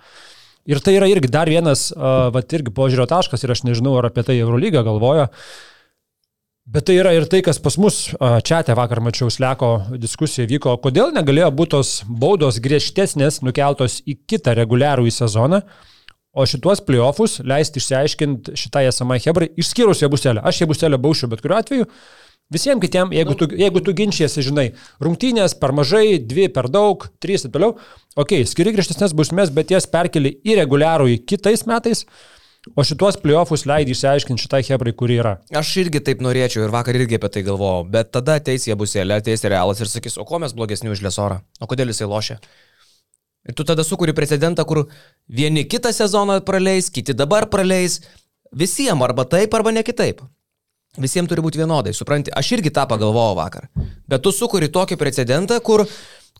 Ir 0.68 0.82
tai 0.84 0.98
yra 0.98 1.08
irgi 1.08 1.30
dar 1.32 1.48
vienas, 1.48 1.88
uh, 1.94 2.28
va, 2.34 2.44
irgi 2.44 2.74
požiūrio 2.76 3.08
taškas 3.08 3.44
ir 3.44 3.54
aš 3.54 3.64
nežinau, 3.64 3.94
ar 3.96 4.10
apie 4.10 4.26
tai 4.26 4.36
Eurolyga 4.36 4.84
galvoja. 4.84 5.30
Bet 6.68 6.84
tai 6.84 6.98
yra 7.00 7.14
ir 7.16 7.24
tai, 7.32 7.40
kas 7.40 7.56
pas 7.64 7.78
mus 7.80 8.10
čia 8.44 8.58
te 8.60 8.74
vakar 8.76 9.00
mačiau, 9.00 9.30
sleko 9.32 9.70
diskusija 9.96 10.44
vyko, 10.50 10.74
kodėl 10.84 11.14
negalėjo 11.16 11.48
būti 11.56 11.72
tos 11.72 11.92
baudos 12.04 12.58
griežtesnės 12.60 13.40
nukeltos 13.40 14.02
į 14.04 14.18
kitą 14.28 14.52
reguliarų 14.58 15.06
į 15.08 15.14
sezoną, 15.16 15.62
o 16.38 16.46
šituos 16.46 16.84
playoffus 16.86 17.40
leisti 17.42 17.82
išsiaiškinti 17.82 18.54
šitai 18.58 18.86
esamai 18.92 19.18
Hebrai, 19.24 19.50
išskyrus 19.58 20.04
Jebuselę. 20.04 20.44
Aš 20.46 20.62
Jebuselę 20.62 21.00
baušiu 21.02 21.30
bet 21.32 21.42
kuriuo 21.42 21.58
atveju, 21.58 21.88
Visiems 22.48 22.80
kitiems, 22.80 23.12
jeigu 23.12 23.34
tu, 23.36 23.44
jeigu 23.60 23.80
tu 23.84 23.92
ginčiasi, 23.92 24.40
žinai, 24.46 24.70
rungtynės 25.04 25.52
per 25.60 25.74
mažai, 25.76 26.16
dvi 26.16 26.46
per 26.48 26.70
daug, 26.72 27.04
trys 27.20 27.44
ir 27.44 27.52
toliau, 27.52 27.74
okei, 28.14 28.40
okay, 28.40 28.48
skiri 28.48 28.72
griežtesnės 28.72 29.12
bausmės, 29.12 29.52
bet 29.52 29.74
jas 29.74 29.84
perkeli 29.92 30.32
į 30.48 30.56
reguliarų 30.62 31.10
į 31.12 31.18
kitais 31.28 31.66
metais, 31.68 32.06
o 32.72 32.84
šituos 32.88 33.20
playoffus 33.20 33.66
leidai 33.68 33.92
išsiaiškinti 33.92 34.46
šitai 34.46 34.62
hebrai, 34.70 34.94
kuri 34.96 35.18
yra. 35.20 35.34
Aš 35.60 35.74
irgi 35.84 36.00
taip 36.06 36.24
norėčiau 36.24 36.64
ir 36.64 36.72
vakar 36.72 36.96
irgi 36.96 37.20
apie 37.20 37.30
tai 37.36 37.44
galvojau, 37.44 37.84
bet 37.92 38.14
tada 38.16 38.38
ateis 38.40 38.64
jie 38.64 38.78
bus 38.80 38.96
ateis 38.96 39.44
realas 39.44 39.84
ir 39.84 39.92
sakys, 39.92 40.16
o 40.16 40.24
ko 40.24 40.40
mes 40.40 40.56
blogesni 40.56 40.88
už 40.88 41.04
lesorą, 41.04 41.42
o 41.60 41.68
kodėl 41.68 41.92
jisai 41.92 42.08
lošia. 42.08 42.40
Ir 43.48 43.56
tu 43.56 43.64
tada 43.64 43.84
sukuri 43.84 44.12
precedentą, 44.12 44.64
kur 44.68 44.84
vieni 45.28 45.64
kitą 45.64 45.92
sezoną 45.92 46.40
praleis, 46.44 46.90
kiti 46.92 47.16
dabar 47.16 47.48
praleis, 47.48 48.02
visiems 48.52 49.04
arba 49.04 49.24
taip, 49.24 49.54
arba 49.56 49.72
ne 49.72 49.82
kitaip. 49.82 50.20
Visiems 50.98 51.30
turi 51.30 51.44
būti 51.44 51.60
vienodai, 51.60 51.94
supranti, 51.94 52.32
aš 52.34 52.52
irgi 52.58 52.72
tą 52.74 52.84
pagalvojau 52.90 53.36
vakar. 53.38 53.68
Bet 54.08 54.24
tu 54.24 54.32
sukuri 54.34 54.68
tokį 54.72 54.98
precedentą, 55.00 55.60
kur, 55.64 55.84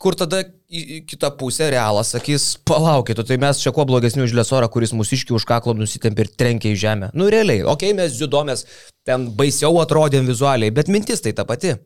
kur 0.01 0.17
tada 0.19 0.43
į 0.69 1.03
kitą 1.09 1.31
pusę 1.39 1.71
realas 1.73 2.13
sakys, 2.13 2.51
palaukit, 2.69 3.21
tai 3.29 3.39
mes 3.41 3.61
čia 3.63 3.73
kuo 3.77 3.87
blogesnių 3.89 4.27
už 4.29 4.35
lesorą, 4.37 4.69
kuris 4.73 4.93
mūsų 4.97 5.21
iški 5.21 5.37
už 5.37 5.47
kaklą 5.49 5.77
nusitempė 5.79 6.27
ir 6.27 6.33
trenkė 6.41 6.73
į 6.75 6.81
žemę. 6.83 7.13
Nu 7.17 7.31
realiai, 7.33 7.63
okei, 7.63 7.93
okay, 7.93 7.99
mes 8.01 8.19
judomės, 8.21 8.67
ten 9.09 9.31
baisiau 9.39 9.79
atrodėm 9.85 10.29
vizualiai, 10.29 10.75
bet 10.75 10.93
mintis 10.93 11.25
tai 11.25 11.33
ta 11.37 11.47
pati. 11.49 11.77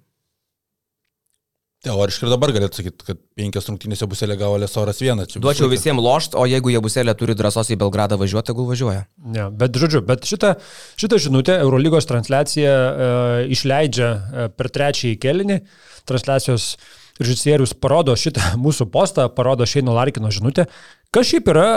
Teoriškai 1.83 2.29
ir 2.29 2.31
dabar 2.31 2.53
galėtų 2.55 2.79
sakyti, 2.79 3.05
kad 3.09 3.19
penkias 3.35 3.67
rungtynėse 3.67 4.07
buselė 4.07 4.37
gavo 4.39 4.55
Lesoras 4.63 5.01
vieną. 5.03 5.25
Duočiau 5.43 5.67
visiems 5.67 5.99
lošt, 5.99 6.37
o 6.39 6.45
jeigu 6.47 6.71
jie 6.71 6.79
buselė 6.85 7.15
turi 7.19 7.35
drąsos 7.35 7.73
į 7.75 7.79
Belgradą 7.81 8.15
važiuoti, 8.21 8.53
tegul 8.53 8.69
važiuoja. 8.69 9.01
Ne, 9.35 9.49
bet 9.59 9.75
žodžiu, 9.83 10.05
bet 10.07 10.23
šitą, 10.31 10.53
šitą 11.03 11.19
žinutę 11.25 11.57
Eurolygos 11.65 12.07
transliacija 12.07 12.71
e, 12.77 13.11
išleidžia 13.57 14.13
e, 14.13 14.47
per 14.55 14.71
trečiąjį 14.79 15.19
kelinį. 15.27 15.59
Transliacijos 16.07 16.69
režisierius 17.19 17.75
parodo 17.75 18.15
šitą 18.15 18.55
mūsų 18.65 18.87
postą, 18.95 19.27
parodo 19.35 19.67
Šeino 19.67 19.99
Larkino 19.99 20.31
žinutę, 20.31 20.69
kas 21.11 21.35
šiaip 21.35 21.51
yra 21.51 21.69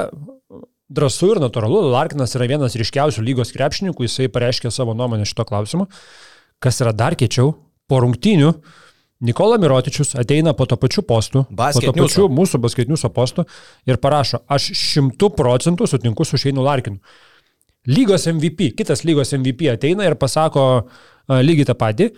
drąsu 0.86 1.34
ir 1.34 1.42
natūralu. 1.42 1.82
Larkinas 1.90 2.38
yra 2.38 2.54
vienas 2.54 2.78
ryškiausių 2.78 3.26
lygos 3.26 3.58
krepšininkų, 3.58 4.06
jisai 4.06 4.30
pareiškė 4.30 4.70
savo 4.70 4.94
nuomonę 4.94 5.26
šito 5.26 5.50
klausimu. 5.50 5.90
Kas 6.62 6.78
yra 6.86 6.94
dar 6.94 7.18
kečiau, 7.18 7.56
po 7.90 8.06
rungtynių 8.06 8.54
Nikola 9.20 9.58
Mirotičius 9.58 10.16
ateina 10.20 10.54
po 10.54 10.66
to 10.66 10.76
pačiu 10.76 11.02
postu, 11.08 11.46
po 11.48 11.82
to 11.82 11.94
pačiu 11.96 12.28
mūsų 12.28 12.60
basketiniuso 12.60 13.10
postu 13.16 13.46
ir 13.88 14.00
parašo, 14.04 14.42
aš 14.52 14.74
šimtų 14.76 15.30
procentų 15.38 15.88
sutinku 15.88 16.28
su 16.28 16.40
Šeinu 16.42 16.66
Larkinu. 16.66 17.00
Lygos 17.88 18.26
MVP, 18.28 18.74
kitas 18.76 19.06
lygos 19.06 19.32
MVP 19.38 19.70
ateina 19.72 20.08
ir 20.08 20.18
pasako 20.20 20.66
uh, 20.82 21.40
lygiai 21.40 21.70
tą 21.70 21.78
patį. 21.80 22.10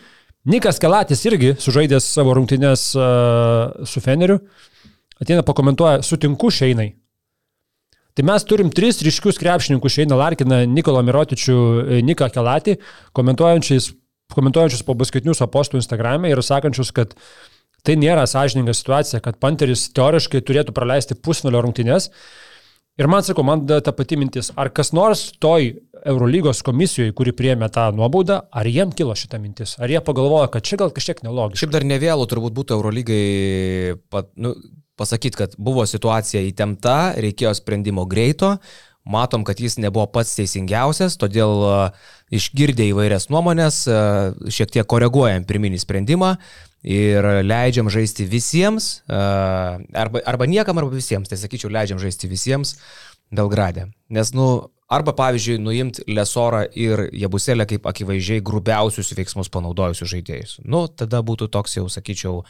Nikas 0.47 0.79
Kelatis 0.79 1.21
irgi 1.27 1.53
sužaidęs 1.59 2.07
savo 2.17 2.33
rungtynės 2.37 2.89
uh, 2.95 3.83
su 3.85 4.01
Feneriu, 4.01 4.39
ateina 5.21 5.43
pakomentuoja, 5.45 6.01
sutinku 6.07 6.49
Šeinai. 6.49 6.95
Tai 8.17 8.25
mes 8.25 8.45
turim 8.49 8.71
tris 8.73 9.03
ryškius 9.05 9.37
krepšininkus 9.37 9.93
Šeiną 9.93 10.17
Larkiną, 10.17 10.63
Nikolą 10.65 11.03
Mirotičių, 11.05 11.57
e, 11.83 11.97
Niką 12.01 12.31
Kelatį, 12.33 12.73
komentuojančiais 13.13 13.91
komentuojančius 14.35 14.83
po 14.87 14.95
basketinius 14.97 15.43
apostų 15.45 15.79
Instagram'e 15.81 16.31
ir 16.31 16.41
sakančius, 16.43 16.91
kad 16.95 17.15
tai 17.87 17.95
nėra 17.99 18.25
sąžininga 18.27 18.75
situacija, 18.75 19.21
kad 19.23 19.39
Panteris 19.39 19.87
teoriškai 19.95 20.43
turėtų 20.43 20.75
praleisti 20.75 21.15
pusnulio 21.15 21.61
rungtynės. 21.63 22.09
Ir 22.97 23.05
man 23.13 23.21
sako, 23.21 23.43
man 23.45 23.61
ta 23.67 23.93
pati 23.93 24.17
mintis, 24.17 24.49
ar 24.57 24.71
kas 24.73 24.89
nors 24.89 25.27
toj 25.37 25.69
Eurolygos 26.07 26.63
komisijoje, 26.65 27.13
kuri 27.17 27.33
priėmė 27.37 27.69
tą 27.73 27.91
nuobaudą, 27.93 28.39
ar 28.49 28.65
jiem 28.69 28.89
kilo 28.95 29.13
šita 29.17 29.37
mintis, 29.41 29.75
ar 29.77 29.91
jie 29.91 30.01
pagalvojo, 30.01 30.47
kad 30.53 30.65
čia 30.65 30.79
gal 30.81 30.89
kažkiek 30.95 31.21
nelogiška. 31.25 31.61
Šiaip 31.61 31.75
dar 31.75 31.85
ne 31.85 31.99
vėlų 32.01 32.25
turbūt 32.31 32.55
būtų 32.57 32.77
Eurolygai 32.79 33.21
pat, 34.09 34.31
nu, 34.41 34.55
pasakyti, 34.97 35.37
kad 35.37 35.53
buvo 35.61 35.85
situacija 35.85 36.41
įtempta, 36.49 36.97
reikėjo 37.21 37.53
sprendimo 37.59 38.07
greito, 38.09 38.55
matom, 39.07 39.45
kad 39.47 39.59
jis 39.59 39.77
nebuvo 39.81 40.05
pats 40.11 40.35
teisingiausias, 40.37 41.17
todėl 41.19 41.63
a, 41.65 41.75
išgirdę 42.33 42.89
įvairias 42.91 43.29
nuomonės, 43.33 43.83
a, 43.87 43.99
šiek 44.53 44.73
tiek 44.75 44.87
koreguojam 44.89 45.47
pirminį 45.47 45.81
sprendimą 45.83 46.35
ir 46.87 47.25
leidžiam 47.43 47.91
žaisti 47.91 48.27
visiems, 48.29 49.01
a, 49.07 49.77
arba, 50.05 50.23
arba 50.27 50.49
niekam, 50.49 50.79
arba 50.79 50.93
visiems, 50.95 51.31
tai 51.31 51.39
sakyčiau, 51.39 51.73
leidžiam 51.73 52.01
žaisti 52.01 52.29
visiems 52.31 52.77
Belgrade. 53.31 53.89
Nes, 54.13 54.31
nu, 54.35 54.47
arba 54.87 55.13
pavyzdžiui, 55.15 55.59
nuimti 55.59 56.03
Lesorą 56.07 56.63
ir 56.75 57.07
Jebuselę 57.11 57.67
kaip 57.67 57.87
akivaizdžiai 57.89 58.43
grubiausius 58.45 59.11
veiksmus 59.17 59.51
panaudojusius 59.51 60.11
žaidėjus. 60.13 60.57
Nu, 60.63 60.85
tada 60.87 61.19
būtų 61.25 61.49
toks 61.51 61.77
jau, 61.79 61.87
sakyčiau, 61.91 62.43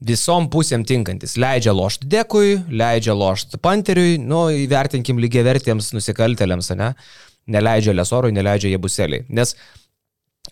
visom 0.00 0.48
pusėm 0.52 0.84
tinkantis. 0.88 1.36
Leidžia 1.40 1.74
lošti 1.76 2.08
dekui, 2.10 2.54
leidžia 2.72 3.14
lošti 3.16 3.60
panteriui, 3.62 4.16
nu, 4.22 4.46
įvertinkim 4.64 5.20
lygiai 5.20 5.44
vertiems 5.46 5.92
nusikaltelėms, 5.96 6.72
ne? 6.80 6.94
Neleidžia 7.50 7.94
Lesorui, 7.96 8.32
neleidžia 8.36 8.70
Jebuseliai. 8.74 9.24
Nes 9.34 9.56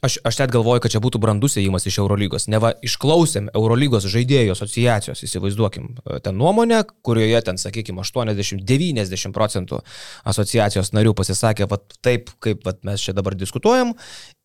Aš, 0.04 0.18
aš 0.24 0.36
net 0.38 0.52
galvoju, 0.52 0.82
kad 0.84 0.92
čia 0.92 1.00
būtų 1.02 1.18
brandus 1.18 1.56
įėjimas 1.56 1.86
iš 1.88 1.96
Eurolygos. 2.02 2.44
Neva 2.52 2.74
išklausėm 2.84 3.48
Eurolygos 3.56 4.04
žaidėjų 4.12 4.52
asociacijos, 4.52 5.22
įsivaizduokim, 5.24 5.86
e, 6.04 6.18
ten 6.22 6.36
nuomonę, 6.38 6.82
kurioje 7.02 7.40
ten, 7.46 7.58
sakykime, 7.58 8.04
80-90 8.04 9.32
procentų 9.34 9.80
asociacijos 10.28 10.92
narių 10.94 11.14
pasisakė, 11.18 11.66
va 11.72 11.80
taip, 12.04 12.30
kaip 12.44 12.68
vat, 12.68 12.82
mes 12.86 13.02
čia 13.02 13.16
dabar 13.16 13.34
diskutuojam, 13.34 13.94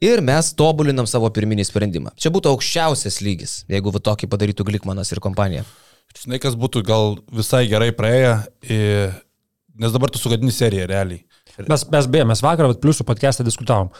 ir 0.01 0.23
mes 0.25 0.53
tobulinam 0.57 1.11
savo 1.11 1.29
pirminį 1.35 1.67
sprendimą. 1.69 2.15
Čia 2.15 2.31
būtų 2.33 2.55
aukščiausias 2.55 3.19
lygis, 3.21 3.59
jeigu 3.69 3.93
va 3.93 4.01
tokį 4.09 4.31
padarytų 4.31 4.65
Glikmanas 4.71 5.13
ir 5.13 5.21
kompanija. 5.21 5.67
Žinai, 6.17 6.39
kas 6.41 6.57
būtų 6.57 6.85
gal 6.87 7.17
visai 7.35 7.65
gerai 7.69 7.91
praėję, 7.93 8.33
nes 9.75 9.93
dabar 9.93 10.09
tu 10.13 10.23
sugadini 10.23 10.55
seriją 10.55 10.87
realiai. 10.89 11.23
Mes, 11.67 11.85
mes 11.91 12.09
beje, 12.09 12.25
mes 12.31 12.41
vakar 12.41 12.71
vat, 12.71 12.81
pliusų 12.81 13.05
podcast'ą 13.05 13.45
diskutavom. 13.45 13.91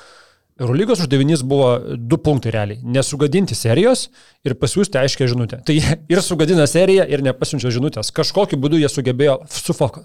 Eurolygos 0.61 0.99
uždavinys 1.01 1.41
buvo 1.43 1.79
du 1.97 2.17
punktai 2.21 2.51
realiai. 2.53 2.79
Nesugadinti 2.85 3.55
serijos 3.57 4.07
ir 4.45 4.53
pasiūsti 4.61 4.99
aiškę 5.01 5.27
žinutę. 5.31 5.61
Tai 5.65 5.75
ir 6.13 6.21
sugadina 6.21 6.67
seriją, 6.69 7.07
ir 7.09 7.23
nepasiunčia 7.25 7.71
žinutės. 7.73 8.11
Kažkokiu 8.13 8.59
būdu 8.61 8.77
jie 8.77 8.89
sugebėjo 8.91 9.39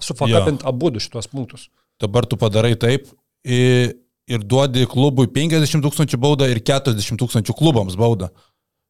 sufakapinti 0.01 0.65
abu 0.65 0.89
šitos 0.99 1.27
punktus. 1.29 1.69
Dabar 2.01 2.25
tu 2.25 2.35
padarai 2.37 2.75
taip 2.79 3.07
i- 3.45 3.93
ir 4.29 4.39
duodi 4.45 4.85
klubui 4.89 5.27
50 5.27 5.81
tūkstančių 5.85 6.17
baudą 6.17 6.49
ir 6.49 6.59
40 6.61 7.17
tūkstančių 7.17 7.53
klubams 7.57 7.95
baudą. 7.95 8.29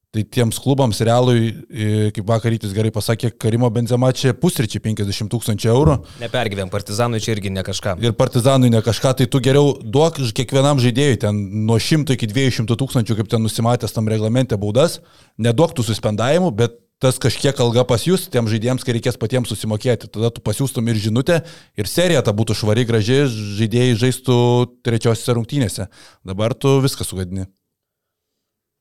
Tai 0.10 0.24
tiems 0.26 0.58
klubams 0.58 0.98
realui, 1.06 1.52
i, 1.70 1.88
kaip 2.16 2.26
vakar 2.26 2.50
rytis 2.50 2.72
gerai 2.74 2.90
pasakė, 2.90 3.30
Karimo 3.38 3.68
Benzema 3.70 4.10
čia 4.10 4.32
pusryčiai 4.34 4.82
50 4.82 5.30
tūkstančių 5.30 5.70
eurų. 5.70 5.98
Nepergyvėm, 6.24 6.72
partizanui 6.74 7.20
čia 7.22 7.36
irgi 7.36 7.52
ne 7.54 7.62
kažką. 7.68 7.94
ir 8.02 8.16
partizanui 8.18 8.72
ne 8.74 8.82
kažką, 8.82 9.12
tai 9.20 9.28
tu 9.30 9.38
geriau 9.46 9.76
duok 9.78 10.18
kiekvienam 10.34 10.82
žaidėjui 10.82 11.20
ten 11.22 11.44
nuo 11.68 11.78
100 11.78 12.18
iki 12.18 12.30
200 12.32 12.80
tūkstančių, 12.82 13.20
kaip 13.20 13.30
ten 13.30 13.46
nusimatęs 13.46 13.94
tam 13.94 14.10
reglamente 14.10 14.58
baudas, 14.58 14.98
neduok 15.38 15.78
tų 15.78 15.86
suspendavimų, 15.92 16.50
bet 16.58 16.82
tas 16.98 17.22
kažkiek 17.22 17.62
alga 17.62 17.86
pas 17.86 18.02
jūs, 18.02 18.26
tiem 18.34 18.50
žaidėjams, 18.50 18.82
kai 18.82 18.98
reikės 18.98 19.22
patiems 19.22 19.54
susimokėti. 19.54 20.10
Tada 20.10 20.34
tu 20.34 20.42
pasiūstum 20.42 20.90
ir 20.90 20.98
žinutę, 21.06 21.44
ir 21.78 21.86
serija 21.86 22.26
ta 22.26 22.34
būtų 22.34 22.58
švari, 22.58 22.90
graži, 22.90 23.22
žaidėjai 23.62 24.02
žaistų 24.08 24.42
trečiosiose 24.82 25.38
rungtynėse. 25.38 25.90
Dabar 26.26 26.58
tu 26.58 26.80
viską 26.82 27.06
sugadini. 27.06 27.46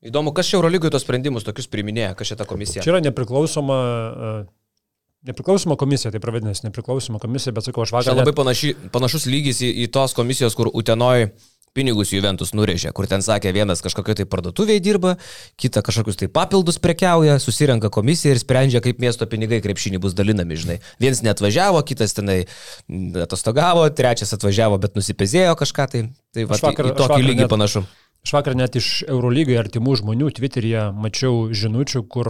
Įdomu, 0.06 0.30
kas 0.36 0.46
čia 0.46 0.58
Eurolygoje 0.60 0.92
tos 0.94 1.02
sprendimus 1.02 1.42
tokius 1.46 1.66
priminėja, 1.72 2.12
kas 2.14 2.30
čia 2.30 2.36
ta 2.38 2.46
komisija. 2.46 2.84
Čia 2.84 2.92
yra 2.94 3.00
nepriklausoma, 3.02 3.78
e, 3.82 4.32
nepriklausoma 5.32 5.74
komisija, 5.80 6.12
tai 6.14 6.20
pravadinasi 6.22 6.68
nepriklausoma 6.68 7.18
komisija, 7.18 7.52
bet 7.56 7.66
sakau, 7.66 7.82
aš 7.82 7.90
Čia 7.90 7.98
vakar... 7.98 8.18
labai 8.20 8.30
net- 8.32 8.38
panaši, 8.38 8.74
panašus 8.94 9.26
lygis 9.26 9.58
į, 9.66 9.72
į 9.82 9.88
tos 9.94 10.14
komisijos, 10.14 10.54
kur 10.54 10.70
Utenoj 10.70 11.30
pinigus 11.76 12.10
Juventus 12.14 12.54
nurėžė, 12.56 12.90
kur 12.96 13.06
ten 13.06 13.22
sakė, 13.22 13.50
vienas 13.54 13.82
kažkokio 13.84 14.14
tai 14.18 14.24
parduotuvėje 14.26 14.80
dirba, 14.82 15.12
kita 15.60 15.82
kažkokius 15.86 16.16
tai 16.18 16.26
papildus 16.32 16.78
prekiauja, 16.82 17.36
susirenka 17.42 17.90
komisija 17.94 18.32
ir 18.34 18.40
sprendžia, 18.40 18.80
kaip 18.82 18.98
miesto 19.02 19.26
pinigai 19.30 19.60
krepšinį 19.62 20.00
bus 20.02 20.16
dalinami, 20.18 20.56
žinai. 20.58 20.78
Vienas 21.02 21.20
netvažiavo, 21.26 21.82
kitas 21.86 22.16
tenai 22.16 22.40
mm, 22.46 23.20
atostogavo, 23.26 23.84
trečias 23.94 24.32
atvažiavo, 24.34 24.78
bet 24.82 24.96
nusipezėjo 24.98 25.54
kažką 25.60 25.86
tai. 25.92 26.02
Tai 26.34 26.48
va, 26.50 26.58
vakar- 26.64 26.90
į 26.90 26.96
tokį 26.98 27.22
lygį 27.28 27.44
net- 27.44 27.52
panašu. 27.52 27.84
Aš 28.26 28.34
vakar 28.34 28.56
net 28.58 28.76
iš 28.76 29.04
Eurolygai 29.08 29.56
artimų 29.60 29.94
žmonių 30.02 30.32
Twitter'yje 30.36 30.88
mačiau 30.92 31.46
žinučių, 31.54 32.02
kur, 32.10 32.28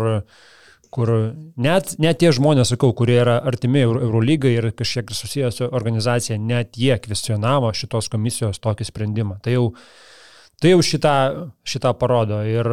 kur 0.94 1.12
net, 1.56 1.94
net 1.98 2.20
tie 2.20 2.30
žmonės, 2.34 2.70
sakau, 2.74 2.92
kurie 2.96 3.16
yra 3.22 3.38
artimi 3.50 3.82
Euro- 3.82 4.04
Eurolygai 4.06 4.52
ir 4.58 4.70
kažkiek 4.78 5.10
ir 5.10 5.18
susijęs 5.18 5.58
su 5.58 5.66
organizacija, 5.66 6.38
net 6.38 6.78
jie 6.78 6.94
kvestionavo 7.02 7.72
šitos 7.74 8.10
komisijos 8.12 8.62
tokį 8.62 8.86
sprendimą. 8.86 9.40
Tai 9.42 9.56
jau, 9.56 9.66
tai 10.62 10.76
jau 10.76 10.84
šitą, 10.84 11.16
šitą 11.66 11.94
parodo. 11.98 12.44
Ir, 12.46 12.70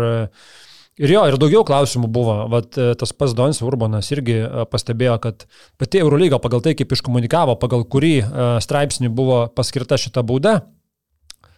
ir 1.02 1.16
jo, 1.16 1.26
ir 1.26 1.40
daugiau 1.42 1.66
klausimų 1.66 2.12
buvo. 2.12 2.38
Vat 2.52 2.78
e, 2.78 2.92
tas 3.00 3.16
pats 3.16 3.34
Donis 3.38 3.64
Urbanas 3.66 4.12
irgi 4.14 4.42
e, 4.44 4.70
pastebėjo, 4.70 5.18
kad 5.24 5.48
pati 5.82 6.04
Eurolyga 6.04 6.44
pagal 6.44 6.62
tai, 6.68 6.76
kaip 6.78 6.94
iškomunikavo, 6.94 7.58
pagal 7.64 7.88
kurį 7.90 8.16
e, 8.22 8.48
straipsnį 8.64 9.10
buvo 9.16 9.46
paskirta 9.56 9.98
šita 9.98 10.22
bauda, 10.28 10.60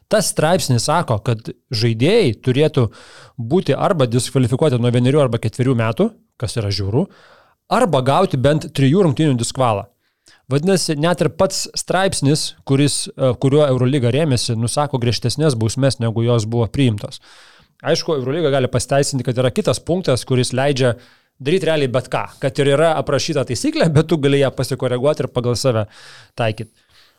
Tas 0.08 0.30
straipsnis 0.32 0.86
sako, 0.88 1.18
kad 1.20 1.50
žaidėjai 1.76 2.38
turėtų 2.40 2.88
būti 3.36 3.76
arba 3.76 4.08
diskvalifikuoti 4.08 4.80
nuo 4.80 4.92
vienerių 4.96 5.26
arba 5.26 5.42
ketverių 5.44 5.76
metų, 5.82 6.08
kas 6.40 6.56
yra 6.60 6.72
žiūrų, 6.72 7.04
arba 7.76 8.02
gauti 8.08 8.40
bent 8.40 8.70
trijų 8.78 9.04
rungtynių 9.08 9.36
diskvalą. 9.40 9.90
Vadinasi, 10.48 10.96
net 10.96 11.20
ir 11.24 11.28
pats 11.36 11.66
straipsnis, 11.76 12.54
kuris, 12.68 13.10
e, 13.12 13.34
kuriuo 13.36 13.66
Eurolyga 13.68 14.14
rėmėsi, 14.16 14.56
nusako 14.56 15.00
griežtesnės 15.04 15.58
bausmės, 15.60 16.00
negu 16.00 16.24
jos 16.24 16.48
buvo 16.48 16.70
priimtos. 16.72 17.20
Aišku, 17.84 18.16
Eurolyga 18.22 18.54
gali 18.56 18.70
pasteisinti, 18.72 19.26
kad 19.28 19.38
yra 19.38 19.52
kitas 19.52 19.84
punktas, 19.84 20.24
kuris 20.26 20.54
leidžia 20.56 20.96
daryti 21.38 21.68
realiai 21.68 21.92
bet 21.92 22.08
ką, 22.14 22.24
kad 22.42 22.64
ir 22.64 22.72
yra 22.78 22.94
aprašyta 23.02 23.44
taisyklė, 23.50 23.90
bet 23.94 24.08
tu 24.08 24.18
gali 24.24 24.40
ją 24.40 24.54
pasikoreguoti 24.56 25.26
ir 25.26 25.32
pagal 25.36 25.60
save 25.60 25.86
taikyti. 26.40 26.72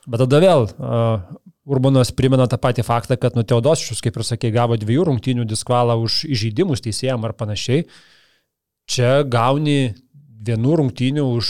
Bet 0.09 0.25
tada 0.25 0.41
vėl 0.41 0.65
uh, 0.65 1.21
Urbanas 1.69 2.13
primena 2.17 2.47
tą 2.49 2.57
patį 2.61 2.85
faktą, 2.87 3.19
kad 3.21 3.37
nu 3.37 3.45
Teodosičius, 3.45 4.01
kaip 4.05 4.17
ir 4.17 4.25
sakė, 4.25 4.53
gavo 4.55 4.79
dviejų 4.81 5.09
rungtynių 5.11 5.45
diskvalą 5.49 5.99
už 6.01 6.23
įžeidimus 6.33 6.81
teisėjam 6.85 7.27
ar 7.29 7.35
panašiai. 7.37 7.85
Čia 8.89 9.21
gauni 9.29 9.93
vienų 10.49 10.77
rungtynių 10.81 11.25
už 11.37 11.49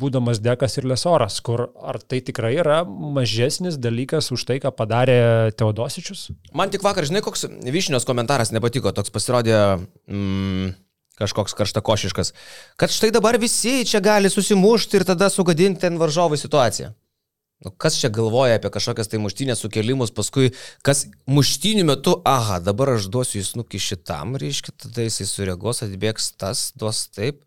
būdamas 0.00 0.40
Dekas 0.42 0.78
ir 0.80 0.88
Lesoras, 0.90 1.36
kur 1.44 1.68
ar 1.78 2.00
tai 2.02 2.20
tikrai 2.24 2.54
yra 2.56 2.80
mažesnis 2.88 3.76
dalykas 3.78 4.32
už 4.34 4.46
tai, 4.48 4.58
ką 4.62 4.72
padarė 4.74 5.52
Teodosičius? 5.58 6.30
Man 6.56 6.72
tik 6.72 6.82
vakar, 6.86 7.06
žinai, 7.06 7.22
koks 7.24 7.46
Vyšnios 7.46 8.08
komentaras 8.08 8.50
nepatiko, 8.54 8.94
toks 8.96 9.12
pasirodė 9.14 9.60
mm, 10.08 10.74
kažkoks 11.20 11.54
karštakošiškas, 11.58 12.34
kad 12.80 12.92
štai 12.92 13.12
dabar 13.14 13.38
visi 13.38 13.82
čia 13.86 14.02
gali 14.04 14.32
susimušti 14.32 14.98
ir 14.98 15.08
tada 15.12 15.30
sugadinti 15.30 15.84
ten 15.84 16.00
varžovų 16.00 16.40
situaciją. 16.40 16.94
Nu, 17.64 17.72
kas 17.72 17.96
čia 17.96 18.10
galvoja 18.12 18.58
apie 18.58 18.68
kažkokias 18.74 19.08
tai 19.08 19.20
muštinės 19.24 19.62
sukelimus, 19.64 20.12
paskui 20.12 20.50
kas 20.84 21.06
muštinių 21.30 21.86
metu, 21.88 22.18
aha, 22.28 22.60
dabar 22.60 22.94
aš 22.98 23.08
duosiu 23.12 23.40
į 23.40 23.46
snukį 23.48 23.80
šitam, 23.80 24.36
reiškia, 24.40 24.74
tada 24.84 25.06
jisai 25.06 25.24
sureagos, 25.30 25.80
atbėgs 25.86 26.34
tas, 26.36 26.68
duos 26.76 27.06
taip. 27.14 27.40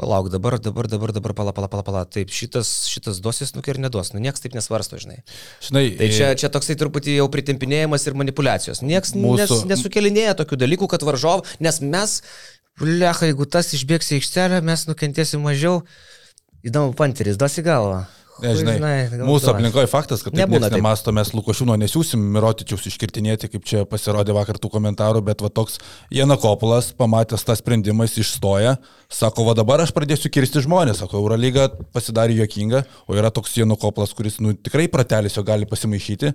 Palauk, 0.00 0.30
dabar, 0.32 0.56
dabar, 0.58 0.86
dabar, 0.88 1.12
dabar, 1.12 1.32
pala, 1.36 1.52
pala, 1.52 1.68
pala, 1.68 1.84
pala. 1.84 2.02
Taip, 2.08 2.30
šitas, 2.32 2.68
šitas 2.88 3.18
duos 3.20 3.42
į 3.44 3.50
snukį 3.50 3.74
ir 3.74 3.80
neduos. 3.84 4.14
Nu, 4.14 4.20
niekas 4.22 4.40
taip 4.40 4.54
nesvarsto, 4.56 4.96
žinai. 4.96 5.18
Žinai, 5.66 5.82
Tai 5.98 6.08
čia, 6.16 6.30
čia 6.40 6.48
toksai 6.52 6.76
truputį 6.80 7.18
jau 7.18 7.26
pritempinėjimas 7.28 8.06
ir 8.08 8.16
manipulacijos. 8.16 8.80
Niekas 8.80 9.12
Mūsų- 9.12 9.36
nes, 9.36 9.66
nesukelinėja 9.74 10.38
tokių 10.40 10.56
dalykų, 10.62 10.88
kad 10.88 11.04
varžov, 11.04 11.44
nes 11.60 11.82
mes, 11.84 12.22
blecha, 12.80 13.28
jeigu 13.28 13.44
tas 13.44 13.74
išbėgs 13.76 14.08
į 14.08 14.20
aikštelę, 14.20 14.62
mes 14.64 14.86
nukentėsim 14.88 15.44
mažiau. 15.44 15.82
Įdomu, 16.64 16.96
panteris, 16.96 17.36
duosi 17.36 17.60
galvą. 17.64 18.06
Ne, 18.42 18.52
žinai, 18.56 19.24
mūsų 19.26 19.50
aplinkoje 19.52 19.88
faktas, 19.90 20.22
kad 20.24 20.36
Nebūna 20.36 20.68
taip. 20.68 20.78
nemasto, 20.78 21.12
mes 21.16 21.32
Lukošiūno 21.36 21.76
nesiūsim 21.80 22.22
Mirotičiaus 22.36 22.86
iškirtinėti, 22.90 23.50
kaip 23.52 23.66
čia 23.68 23.84
pasirodė 23.88 24.34
vakar 24.36 24.60
tų 24.60 24.70
komentarų, 24.72 25.22
bet 25.26 25.44
va 25.44 25.50
toks 25.52 25.78
Janakopulas, 26.14 26.92
pamatęs 26.98 27.44
tą 27.46 27.56
sprendimą, 27.58 28.08
jis 28.08 28.24
išstoja, 28.24 28.76
sako, 29.12 29.48
va 29.50 29.56
dabar 29.58 29.84
aš 29.84 29.92
pradėsiu 29.96 30.32
kirsti 30.32 30.64
žmonės, 30.66 31.02
sako, 31.04 31.20
Eurolyga 31.22 31.68
pasidarė 31.94 32.40
juokinga, 32.40 32.84
o 33.06 33.18
yra 33.18 33.32
toks 33.34 33.58
Janakopulas, 33.60 34.16
kuris, 34.16 34.40
nu, 34.40 34.56
tikrai 34.56 34.88
pratelis 34.92 35.36
jo 35.38 35.46
gali 35.46 35.68
pasimaišyti. 35.68 36.34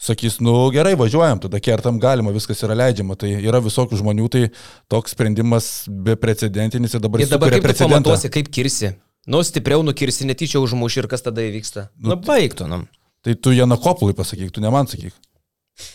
Sakys, 0.00 0.38
nu 0.40 0.54
gerai, 0.72 0.94
važiuojam, 0.96 1.42
tada 1.44 1.58
kertam 1.60 1.98
galima, 2.00 2.32
viskas 2.32 2.62
yra 2.64 2.72
leidžiama. 2.72 3.18
Tai 3.20 3.34
yra 3.36 3.58
visokių 3.60 3.98
žmonių, 4.00 4.28
tai 4.32 4.46
toks 4.88 5.12
sprendimas 5.12 5.66
beprecedentinis 5.92 6.96
ir 6.96 7.02
dabar 7.04 7.20
Ir 7.20 7.26
jis 7.26 7.34
dabar 7.34 7.50
sukuria 7.50 7.58
kaip 7.58 7.66
tu 7.66 7.68
precedentą. 7.68 7.98
pamatuosi, 7.98 8.30
kaip 8.32 8.48
kirsi. 8.48 8.94
Nu, 9.30 9.42
stipriau 9.46 9.84
nukirsi, 9.86 10.26
netyčia 10.26 10.58
užmuši 10.62 11.04
ir 11.04 11.10
kas 11.10 11.22
tada 11.22 11.44
įvyksta. 11.46 11.88
Nu, 12.02 12.16
baigtų, 12.26 12.66
nu. 12.70 12.84
Tai 13.24 13.34
tu 13.36 13.52
Janakopului 13.54 14.16
pasakyk, 14.16 14.50
tu 14.56 14.62
ne 14.64 14.72
man 14.72 14.88
sakyk. 14.90 15.14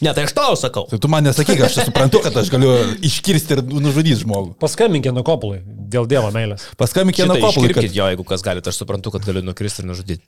Ne, 0.01 0.13
tai 0.13 0.25
aš 0.25 0.33
tau 0.33 0.55
sakau. 0.57 0.85
Tai 0.89 0.97
tu 1.01 1.09
man 1.11 1.25
nesakyk, 1.25 1.59
aš 1.67 1.77
suprantu, 1.89 2.21
kad 2.25 2.35
aš 2.41 2.49
galiu 2.53 2.71
iškirsti 3.05 3.57
ir 3.57 3.61
nužudyti 3.69 4.21
žmogų. 4.23 4.55
Paskambinkė 4.61 5.13
nuo 5.13 5.23
kopulai, 5.27 5.59
dėl 5.65 6.07
Dievo 6.09 6.31
meilės. 6.33 6.65
Paskambink 6.79 7.19
Janakopului, 7.21 7.73
kad... 7.75 7.89
Jo, 7.93 8.07
jeigu 8.13 8.25
kas 8.27 8.45
galite, 8.45 8.71
aš 8.71 8.81
suprantu, 8.81 9.13
kad 9.15 9.27
galiu 9.27 9.43
nukristi 9.45 9.83
ir 9.83 9.89
nužudyti. 9.91 10.25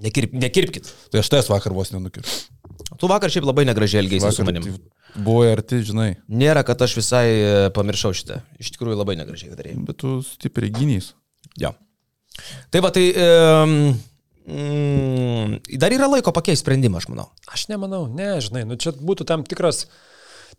Nekirp, 0.00 0.32
nekirpkit. 0.32 0.88
Tai 1.12 1.20
aš 1.22 1.30
ties 1.32 1.50
vakar 1.50 1.74
vos 1.76 1.92
nenukirsiu. 1.92 2.48
Tu 2.98 3.10
vakar 3.10 3.32
šiaip 3.32 3.46
labai 3.46 3.66
negražiai 3.68 4.02
elgėsi 4.04 4.32
su 4.34 4.46
manim. 4.46 4.64
tai 4.64 5.22
buvo 5.26 5.44
arti, 5.50 5.82
žinai, 5.86 6.14
Nėra, 6.30 6.64
kad 6.66 6.80
aš 6.86 6.96
visai 6.98 7.26
e, 7.28 7.52
pamiršau 7.76 8.14
šitą. 8.16 8.40
Iš 8.62 8.72
tikrųjų 8.74 8.98
labai 9.02 9.18
negražiai 9.20 9.52
darėjai. 9.54 9.76
bet 9.90 10.00
tu 10.00 10.18
stipriai 10.26 10.72
gynys. 10.74 11.12
Jo. 11.60 11.74
Tai 12.70 12.82
va, 12.84 12.92
tai... 12.94 13.08
Um, 13.14 13.74
mm, 14.46 15.58
dar 15.80 15.94
yra 15.94 16.08
laiko 16.10 16.32
pakeisti 16.34 16.64
sprendimą, 16.64 17.00
aš 17.00 17.10
manau. 17.10 17.28
Aš 17.50 17.66
nemanau, 17.72 18.06
ne, 18.06 18.32
žinai, 18.44 18.64
nu 18.68 18.78
čia 18.80 18.92
būtų 18.96 19.26
tam 19.28 19.44
tikras, 19.48 19.84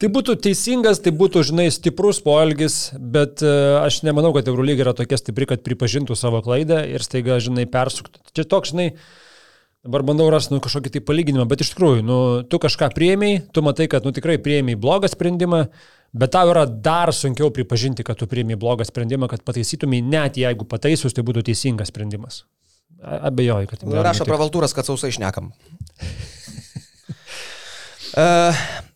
tai 0.02 0.12
būtų 0.12 0.38
teisingas, 0.44 1.02
tai 1.04 1.14
būtų, 1.16 1.46
žinai, 1.52 1.70
stiprus 1.74 2.22
poelgis, 2.26 2.92
bet 2.98 3.44
uh, 3.46 3.82
aš 3.86 4.02
nemanau, 4.08 4.34
kad 4.36 4.50
Eurolyga 4.52 4.86
yra 4.88 4.96
tokia 4.98 5.20
stipri, 5.22 5.50
kad 5.50 5.66
pripažintų 5.66 6.18
savo 6.20 6.44
klaidą 6.46 6.84
ir 6.90 7.04
staiga, 7.06 7.40
žinai, 7.44 7.68
persuktų. 7.72 8.24
Čia 8.36 8.48
toks, 8.50 8.76
žinai, 8.76 8.92
dabar 9.88 10.06
bandau 10.06 10.30
rasti 10.34 10.56
nu, 10.56 10.62
kažkokį 10.64 10.96
tai 10.98 11.06
palyginimą, 11.08 11.48
bet 11.50 11.64
iš 11.64 11.74
tikrųjų, 11.74 12.06
nu, 12.06 12.20
tu 12.48 12.62
kažką 12.62 12.92
priemiai, 12.98 13.42
tu 13.54 13.64
matai, 13.66 13.90
kad, 13.92 14.06
nu, 14.06 14.14
tikrai 14.16 14.38
priemiai 14.42 14.80
blogą 14.80 15.10
sprendimą, 15.12 15.66
bet 16.14 16.34
tau 16.36 16.52
yra 16.52 16.66
dar 16.66 17.14
sunkiau 17.16 17.52
pripažinti, 17.54 18.06
kad 18.08 18.20
tu 18.20 18.28
priemiai 18.30 18.60
blogą 18.60 18.88
sprendimą, 18.88 19.30
kad 19.32 19.46
pataisytumai, 19.48 20.02
net 20.04 20.40
jeigu 20.42 20.68
pataisius, 20.68 21.16
tai 21.16 21.26
būtų 21.28 21.46
teisingas 21.52 21.94
sprendimas. 21.94 22.44
Abejoju, 23.02 23.70
kad 23.72 23.82
gali 23.88 24.04
Rašo 24.06 24.28
pravaltūras, 24.30 24.76
kad 24.78 24.88
sausai 24.88 25.14
išnekam. 25.14 25.52
E, 28.12 28.24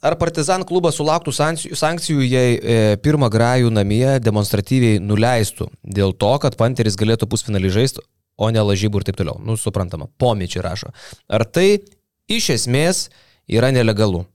Ar 0.05 0.17
Partizan 0.19 0.65
klubas 0.67 0.97
sulauktų 0.99 1.31
sankcijų, 1.31 2.25
jei 2.27 2.57
e, 2.59 2.73
pirmą 3.01 3.29
grajų 3.31 3.71
namie 3.73 4.17
demonstratyviai 4.19 4.99
nuleistų 4.99 5.69
dėl 5.81 6.11
to, 6.19 6.33
kad 6.43 6.57
Panteris 6.59 6.97
galėtų 6.99 7.29
pusfinalį 7.31 7.71
žaisti, 7.77 8.03
o 8.35 8.49
ne 8.51 8.61
lažybų 8.61 9.01
ir 9.01 9.07
taip 9.07 9.21
toliau. 9.21 9.39
Nu, 9.39 9.55
suprantama, 9.57 10.09
pomičiai 10.21 10.65
rašo. 10.67 10.91
Ar 11.31 11.45
tai 11.47 11.79
iš 12.27 12.51
esmės 12.57 13.05
yra 13.47 13.71
nelegalu? 13.73 14.25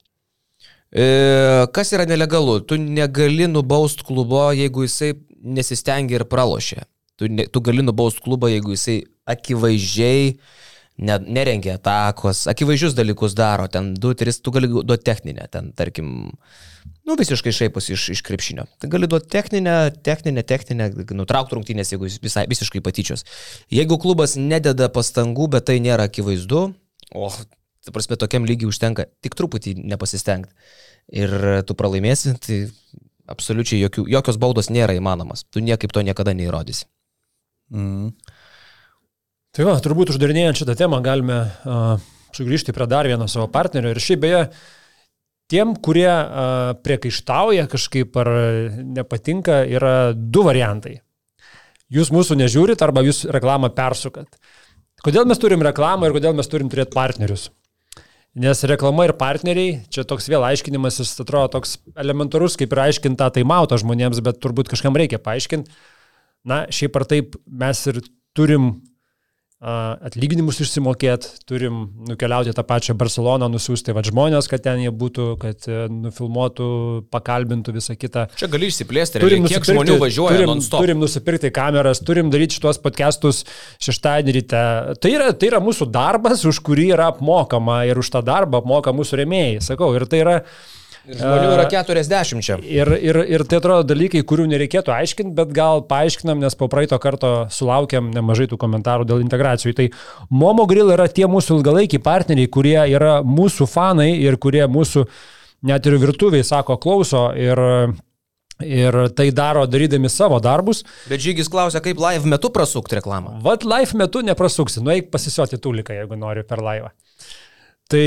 E, 0.91 1.67
kas 1.75 1.93
yra 1.95 2.07
nelegalu? 2.09 2.61
Tu 2.67 2.79
negali 2.81 3.47
nubaust 3.51 4.03
klubo, 4.07 4.49
jeigu 4.57 4.87
jisai 4.87 5.15
nesistengia 5.41 6.21
ir 6.21 6.27
pralošia. 6.29 6.87
Tu, 7.21 7.29
ne, 7.29 7.47
tu 7.47 7.61
gali 7.61 7.85
nubaust 7.85 8.23
klubą, 8.25 8.49
jeigu 8.51 8.75
jisai 8.75 9.03
akivaizdžiai 9.29 10.35
ne, 11.05 11.17
nerengia 11.37 11.77
atakos, 11.79 12.47
akivaizdžius 12.51 12.97
dalykus 12.97 13.37
daro, 13.37 13.69
ten 13.73 13.93
2-3, 14.01 14.41
tu 14.45 14.53
gali 14.55 14.71
duoti 14.73 15.05
techninę, 15.07 15.47
ten 15.53 15.71
tarkim, 15.77 16.33
nu 17.09 17.17
visiškai 17.21 17.53
šaipus 17.55 17.91
iš, 17.95 18.09
iš 18.17 18.25
krepšinio. 18.27 18.67
Tai 18.81 18.91
gali 18.93 19.09
duoti 19.11 19.31
techninę, 19.33 19.77
techninę, 20.07 20.45
techninę, 20.49 20.91
nutraukti 21.17 21.59
rungtynės, 21.59 21.95
jeigu 21.95 22.11
visai, 22.25 22.47
visiškai 22.51 22.83
patyčios. 22.85 23.25
Jeigu 23.73 24.01
klubas 24.01 24.37
nededa 24.41 24.91
pastangų, 24.93 25.51
bet 25.57 25.69
tai 25.71 25.79
nėra 25.85 26.09
akivaizdu, 26.11 26.67
o, 27.15 27.33
ta 27.87 27.95
prasme, 27.95 28.19
tokiam 28.21 28.47
lygiai 28.49 28.69
užtenka 28.71 29.07
tik 29.25 29.37
truputį 29.39 29.77
nepasistengti 29.89 30.53
ir 31.11 31.33
tu 31.67 31.77
pralaimėsi, 31.79 32.35
tai 32.43 32.59
absoliučiai 33.31 33.81
jokių, 33.85 34.07
jokios 34.11 34.39
baudos 34.41 34.71
nėra 34.73 34.97
įmanomas. 34.99 35.45
Tu 35.51 35.63
niekaip 35.65 35.93
to 35.95 36.03
niekada 36.07 36.35
neįrodysi. 36.37 36.87
Mm. 37.75 38.11
Tai 39.55 39.67
va, 39.67 39.77
turbūt 39.83 40.13
uždarinėjant 40.13 40.61
šitą 40.61 40.77
temą 40.79 41.01
galime 41.03 41.41
uh, 41.43 42.03
sugrįžti 42.37 42.75
prie 42.75 42.87
dar 42.91 43.09
vieno 43.11 43.27
savo 43.31 43.49
partnerio. 43.51 43.95
Ir 43.95 44.03
šiaip 44.03 44.23
beje, 44.23 44.43
tiem, 45.51 45.75
kurie 45.83 46.11
uh, 46.11 46.73
priekaištauja 46.85 47.67
kažkaip 47.71 48.19
ar 48.23 48.33
nepatinka, 48.99 49.63
yra 49.67 49.95
du 50.15 50.45
variantai. 50.47 51.01
Jūs 51.91 52.13
mūsų 52.15 52.39
nežiūrit 52.39 52.83
arba 52.87 53.03
jūs 53.03 53.25
reklamą 53.35 53.73
persukat. 53.75 54.39
Kodėl 55.03 55.27
mes 55.27 55.41
turim 55.43 55.63
reklamą 55.65 56.07
ir 56.07 56.15
kodėl 56.15 56.37
mes 56.39 56.51
turim 56.51 56.71
turėti 56.71 56.95
partnerius? 56.95 57.49
Nes 58.39 58.61
reklama 58.63 59.09
ir 59.09 59.17
partneriai, 59.19 59.81
čia 59.91 60.05
toks 60.07 60.29
vėl 60.31 60.45
aiškinimas, 60.47 61.01
jis 61.03 61.17
atrodo 61.19 61.57
toks 61.57 61.81
elementarus, 61.99 62.55
kaip 62.61 62.71
ir 62.71 62.83
aiškinta 62.85 63.27
tai 63.35 63.43
mauto 63.43 63.75
žmonėms, 63.81 64.21
bet 64.23 64.39
turbūt 64.39 64.71
kažkam 64.71 64.95
reikia 64.95 65.19
paaiškinti. 65.19 65.73
Na, 66.47 66.63
šiaip 66.71 66.95
ar 67.01 67.05
taip 67.11 67.35
mes 67.51 67.81
ir 67.91 67.99
turim 68.39 68.71
atlyginimus 69.61 70.57
išsimokėti, 70.65 71.35
turim 71.49 71.83
nukeliauti 72.09 72.55
tą 72.57 72.63
pačią 72.65 72.95
Barceloną, 72.97 73.51
nusiųsti 73.53 73.93
va 73.93 74.01
žmonės, 74.07 74.49
kad 74.49 74.63
ten 74.65 74.81
jie 74.81 74.93
būtų, 75.03 75.27
kad 75.43 75.69
e, 75.69 75.83
nufilmuotų, 75.93 76.69
pakalbintų 77.13 77.75
visą 77.77 77.97
kitą. 78.01 78.25
Čia 78.41 78.49
gali 78.53 78.71
išsiplėsti, 78.73 79.21
realiai, 79.21 79.53
kiek 79.53 79.69
žmonių 79.69 79.99
važiuoja 80.01 80.39
turim, 80.39 80.53
non-stop. 80.55 80.81
turim 80.87 81.05
nusipirkti 81.05 81.53
kameras, 81.53 82.01
turim 82.01 82.33
daryti 82.33 82.57
šitos 82.57 82.81
podcastus 82.81 83.45
šeštadienį 83.85 84.37
ryte. 84.39 84.65
Tai 84.97 85.15
yra, 85.19 85.31
tai 85.37 85.53
yra 85.53 85.61
mūsų 85.61 85.91
darbas, 85.93 86.47
už 86.49 86.65
kurį 86.65 86.95
yra 86.97 87.13
apmokama 87.13 87.83
ir 87.91 88.01
už 88.01 88.15
tą 88.17 88.25
darbą 88.25 88.65
apmoka 88.65 88.97
mūsų 88.97 89.21
remėjai. 89.25 89.65
Sakau, 89.73 89.93
ir 89.99 90.09
tai 90.09 90.25
yra... 90.25 90.43
Ir 91.09 91.17
žmonių 91.17 91.53
yra 91.55 91.65
40 91.71 92.45
čia. 92.45 92.59
Ir, 92.61 92.91
ir, 93.01 93.19
ir 93.25 93.45
tai 93.49 93.61
atrodo 93.61 93.87
dalykai, 93.89 94.21
kurių 94.29 94.45
nereikėtų 94.51 94.93
aiškinti, 94.93 95.33
bet 95.39 95.55
gal 95.57 95.81
paaiškinam, 95.89 96.43
nes 96.43 96.57
po 96.59 96.69
praeito 96.73 96.99
karto 97.01 97.33
sulaukėm 97.53 98.11
nemažai 98.13 98.51
tų 98.51 98.59
komentarų 98.61 99.09
dėl 99.09 99.25
integracijų. 99.25 99.73
Tai 99.79 99.89
Momo 100.29 100.67
Grill 100.69 100.93
yra 100.93 101.09
tie 101.09 101.25
mūsų 101.31 101.61
ilgalaikiai 101.61 102.03
partneriai, 102.05 102.51
kurie 102.53 102.77
yra 102.93 103.21
mūsų 103.25 103.69
fanai 103.71 104.13
ir 104.21 104.37
kurie 104.43 104.67
mūsų 104.69 105.07
net 105.71 105.89
ir 105.89 105.97
virtuviai 106.01 106.45
sako 106.45 106.77
klauso 106.81 107.27
ir, 107.37 107.61
ir 108.65 109.03
tai 109.17 109.31
daro 109.37 109.65
darydami 109.69 110.13
savo 110.13 110.41
darbus. 110.45 110.85
Bet 111.09 111.25
Žygis 111.25 111.49
klausia, 111.53 111.81
kaip 111.85 112.01
live 112.01 112.29
metu 112.29 112.53
prasukti 112.53 113.01
reklamą. 113.01 113.39
Vat 113.45 113.65
live 113.65 113.97
metu 114.01 114.25
neprasuksi, 114.25 114.85
nueik 114.85 115.09
pasisioti 115.13 115.61
tuliką, 115.61 115.97
jeigu 115.97 116.21
nori 116.21 116.45
per 116.45 116.61
laivą. 116.65 116.93
Tai, 117.91 118.07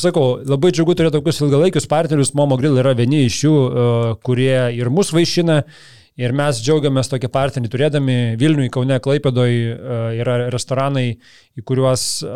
sakau, 0.00 0.40
labai 0.42 0.72
džiugu 0.74 0.96
turėti 0.98 1.14
tokius 1.20 1.38
ilgalaikius 1.44 1.86
partnerius, 1.90 2.32
Momo 2.34 2.56
Grill 2.58 2.80
yra 2.82 2.96
vieni 2.98 3.24
iš 3.28 3.44
jų, 3.44 3.52
e, 3.54 3.84
kurie 4.26 4.56
ir 4.74 4.90
mus 4.90 5.12
vaišina, 5.14 5.60
ir 6.18 6.34
mes 6.34 6.58
džiaugiamės 6.62 7.10
tokį 7.10 7.28
partnerį 7.34 7.70
turėdami 7.70 8.16
Vilniui, 8.38 8.68
Kaune, 8.74 8.98
Klaipėdoje 9.02 9.76
yra 10.18 10.36
restoranai, 10.54 11.06
į 11.58 11.64
kuriuos 11.66 12.04
e, 12.26 12.32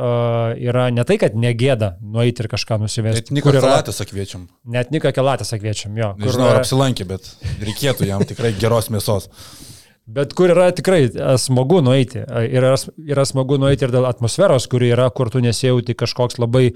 yra 0.70 0.89
ne 0.95 1.05
tai, 1.07 1.18
kad 1.22 1.35
negėda 1.39 1.97
nueiti 2.03 2.43
ir 2.47 2.51
kažką 2.55 2.79
nusivesti. 2.83 3.26
Net 3.26 3.35
Niką 3.39 3.49
kur 3.51 3.59
yra- 3.59 3.64
Kalatės 3.68 4.03
kviečiam. 4.11 4.47
Net 4.66 4.91
Nika 4.95 5.12
Kelatės 5.14 5.55
kviečiam, 5.59 5.99
jo. 5.99 6.12
kur 6.18 6.26
Nežinau, 6.31 6.47
ar 6.51 6.57
yra- 6.61 6.62
apsilankė, 6.62 7.07
bet 7.11 7.26
reikėtų 7.62 8.07
jam 8.11 8.22
tikrai 8.26 8.55
geros 8.59 8.91
mėsos. 8.95 9.26
Bet 10.09 10.33
kur 10.33 10.49
yra 10.55 10.71
tikrai 10.73 11.03
e, 11.11 11.35
smagu 11.41 11.83
nueiti. 11.85 12.23
E, 12.25 12.47
Yra, 12.57 12.71
yra 13.13 13.27
smagu 13.29 13.59
nueiti 13.61 13.85
ir 13.85 13.93
dėl 13.93 14.07
atmosferos, 14.09 14.65
kuri 14.73 14.89
yra, 14.95 15.11
kur 15.13 15.29
tu 15.33 15.43
nesijauti 15.45 15.93
kažkoks 16.01 16.39
labai 16.41 16.71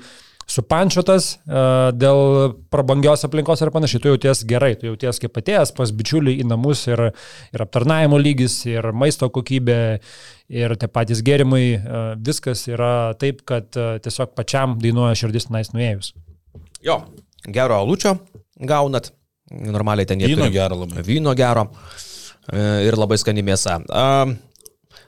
supančiotas 0.53 1.28
e, 1.47 1.62
dėl 1.97 2.53
prabangios 2.74 3.24
aplinkos 3.24 3.62
ir 3.64 3.70
panašiai. 3.72 4.03
Tu 4.05 4.11
jauties 4.12 4.43
gerai, 4.51 4.74
tu 4.76 4.91
jauties 4.91 5.22
kaip 5.22 5.41
atėjęs 5.41 5.72
pas 5.78 5.95
bičiulį 5.97 6.35
į 6.43 6.47
namus 6.51 6.85
ir, 6.91 7.07
ir 7.55 7.64
aptarnaimo 7.64 8.20
lygis, 8.20 8.59
ir 8.68 8.91
maisto 8.93 9.30
kokybė, 9.33 9.78
ir 10.53 10.76
tie 10.83 10.91
patys 10.93 11.24
gėrimai. 11.24 11.64
Viskas 12.26 12.66
yra 12.68 12.93
taip, 13.22 13.47
kad 13.49 13.70
tiesiog 13.72 14.37
pačiam 14.37 14.76
dainuoja 14.83 15.16
širdis 15.24 15.49
tenais 15.49 15.72
nuėjus. 15.72 16.12
Jo, 16.85 17.01
gero 17.49 17.80
alučio 17.80 18.18
gaunat. 18.61 19.12
Normaliai 19.53 20.07
ten 20.09 20.20
jie 20.20 20.28
Vyno 20.35 20.47
turi- 20.47 20.55
gero 20.61 20.76
labai. 20.85 21.03
Vyno 21.05 21.33
gero. 21.37 21.66
E, 21.72 22.11
Ir 22.51 22.99
labai 22.99 23.20
skani 23.22 23.45
mėsa. 23.47 23.78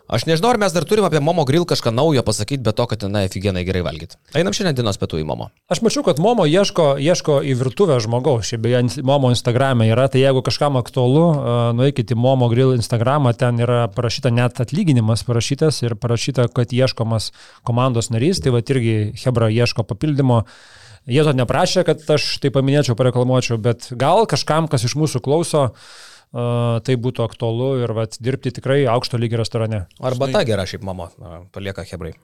Aš 0.05 0.27
nežinau, 0.29 0.51
ar 0.53 0.59
mes 0.61 0.73
dar 0.77 0.85
turim 0.85 1.07
apie 1.09 1.21
Momo 1.25 1.47
Grill 1.49 1.65
kažką 1.65 1.89
naujo 1.89 2.21
pasakyti, 2.27 2.61
bet 2.63 2.77
to, 2.77 2.85
kad 2.91 3.01
ten 3.01 3.15
aфиgenai 3.17 3.63
gerai 3.65 3.81
valgyti. 3.87 4.19
Einam 4.37 4.53
šiandien 4.53 4.77
dienos 4.77 5.01
pietų 5.01 5.23
į 5.23 5.25
Momo. 5.25 5.47
Aš 5.73 5.81
mačiau, 5.81 6.05
kad 6.05 6.21
Momo 6.21 6.45
ieško, 6.45 6.99
ieško 7.01 7.39
į 7.41 7.55
virtuvę 7.63 7.97
žmogaus. 8.05 8.51
Šiaip 8.51 8.67
beje, 8.67 8.83
Momo 9.01 9.33
Instagram'e 9.33 9.89
yra, 9.89 10.05
tai 10.13 10.21
jeigu 10.21 10.45
kažkam 10.45 10.77
aktualu, 10.77 11.25
a, 11.25 11.57
nueikite 11.81 12.13
į 12.13 12.21
Momo 12.21 12.51
Grill 12.53 12.77
Instagram'ą, 12.77 13.33
ten 13.41 13.65
yra 13.65 13.87
parašyta 13.97 14.29
net 14.29 14.61
atlyginimas 14.61 15.25
parašytas 15.25 15.81
ir 15.87 15.97
parašyta, 15.97 16.51
kad 16.53 16.77
ieškomas 16.77 17.33
komandos 17.65 18.13
narys, 18.13 18.45
tai 18.45 18.53
va 18.53 18.61
irgi 18.61 19.15
Hebra 19.25 19.49
ieško 19.49 19.89
papildymo. 19.89 20.45
Jie 21.09 21.25
to 21.25 21.33
neprašė, 21.37 21.89
kad 21.89 22.05
aš 22.13 22.35
tai 22.45 22.53
paminėčiau, 22.53 22.93
pareklamuočiau, 22.97 23.57
bet 23.57 23.89
gal 23.97 24.29
kažkam, 24.29 24.69
kas 24.69 24.85
iš 24.85 25.01
mūsų 25.01 25.25
klauso, 25.25 25.71
a, 25.73 26.13
tai 26.35 26.97
būtų 26.99 27.23
aktualu 27.23 27.71
ir 27.85 27.95
vat, 27.95 28.19
dirbti 28.19 28.51
tikrai 28.57 28.83
aukšto 28.91 29.21
lygio 29.21 29.39
restorane. 29.39 29.85
Arba 30.03 30.31
ta 30.35 30.43
gera 30.47 30.67
šiaip 30.67 30.83
Momo, 30.87 31.11
a, 31.23 31.45
palieka 31.55 31.87
Hebrai. 31.87 32.15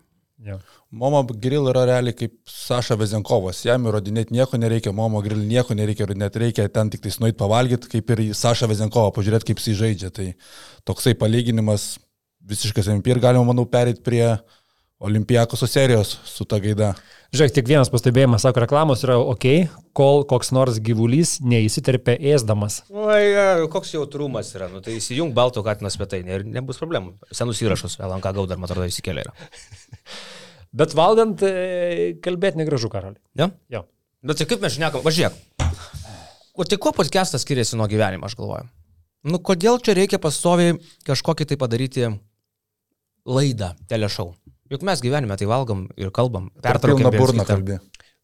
Ja. 0.40 0.56
Momo 0.90 1.20
grill 1.28 1.68
yra 1.68 1.82
realiai 1.84 2.16
kaip 2.16 2.32
Saša 2.48 2.96
Vezenkovas. 2.96 3.60
Jam 3.66 3.84
įrodinėti 3.86 4.32
nieko 4.32 4.58
nereikia, 4.58 4.92
Momo 4.96 5.20
grill 5.22 5.42
nieko 5.44 5.76
nereikia, 5.76 6.06
ir 6.08 6.16
net 6.16 6.38
reikia 6.40 6.64
ten 6.72 6.90
tik 6.90 7.04
tai 7.04 7.12
nueit 7.20 7.36
pavalgyti, 7.38 7.90
kaip 7.92 8.14
ir 8.14 8.22
į 8.24 8.30
Sašą 8.38 8.70
Vezenkovą, 8.70 9.12
pažiūrėti, 9.18 9.50
kaip 9.50 9.60
jis 9.60 9.76
žaidžia. 9.82 10.10
Tai 10.16 10.30
toksai 10.88 11.12
palyginimas 11.20 11.92
visiškas 12.50 12.88
MP 12.96 13.12
ir 13.12 13.20
galima, 13.20 13.44
manau, 13.52 13.66
perėti 13.68 14.00
prie 14.06 14.24
Olimpijakoso 15.00 15.64
serijos 15.66 16.18
su 16.28 16.44
ta 16.44 16.58
gaida. 16.60 16.90
Žiūrėk, 17.32 17.54
tik 17.56 17.68
vienas 17.70 17.88
pastebėjimas, 17.88 18.42
sako, 18.44 18.60
reklamos 18.66 19.00
yra 19.06 19.14
ok, 19.16 19.46
kol 19.96 20.26
koks 20.28 20.50
nors 20.52 20.76
gyvulys 20.84 21.38
neįsiterpia 21.40 22.18
ėsdamas. 22.34 22.82
Oi, 22.92 23.30
koks 23.72 23.94
jautrumas 23.94 24.50
yra, 24.58 24.68
nu 24.68 24.82
tai 24.84 24.98
įsijung 24.98 25.32
balto 25.36 25.62
katinas 25.64 25.96
svetainė 25.96 26.34
ir 26.36 26.44
nebus 26.58 26.82
problemų. 26.82 27.14
Senus 27.32 27.62
įrašus, 27.64 27.96
LNK 28.02 28.34
gau 28.36 28.44
dar, 28.50 28.60
man 28.60 28.68
atrodo, 28.68 28.90
įsikėlė 28.90 29.24
yra. 29.24 29.32
Bet 30.82 30.92
valgant, 30.98 31.46
e, 31.48 32.12
kalbėti 32.20 32.60
negražu, 32.60 32.92
karaliai. 32.92 33.22
Ja? 33.40 33.48
Jo. 33.72 33.86
Bet 34.20 34.42
tai 34.42 34.50
kaip 34.50 34.60
mes 34.60 34.76
šnekam, 34.76 35.06
važiuok. 35.06 35.40
O 36.60 36.68
tai 36.68 36.76
kuo 36.76 36.92
podcastas 36.92 37.46
skiriasi 37.46 37.80
nuo 37.80 37.88
gyvenimo, 37.88 38.28
aš 38.28 38.36
galvoju? 38.36 38.68
Nu, 39.32 39.40
kodėl 39.40 39.80
čia 39.80 39.96
reikia 39.96 40.20
pastoviai 40.20 40.76
kažkokį 41.08 41.48
tai 41.48 41.56
padaryti 41.60 42.10
laidą, 43.24 43.72
telešau? 43.88 44.34
Juk 44.70 44.84
mes 44.86 45.00
gyvenime 45.02 45.34
tai 45.38 45.48
valgom 45.50 45.86
ir 45.98 46.12
kalbam. 46.14 46.50
Pertraukiam 46.62 47.10
burną 47.16 47.46
kalbė. 47.48 47.80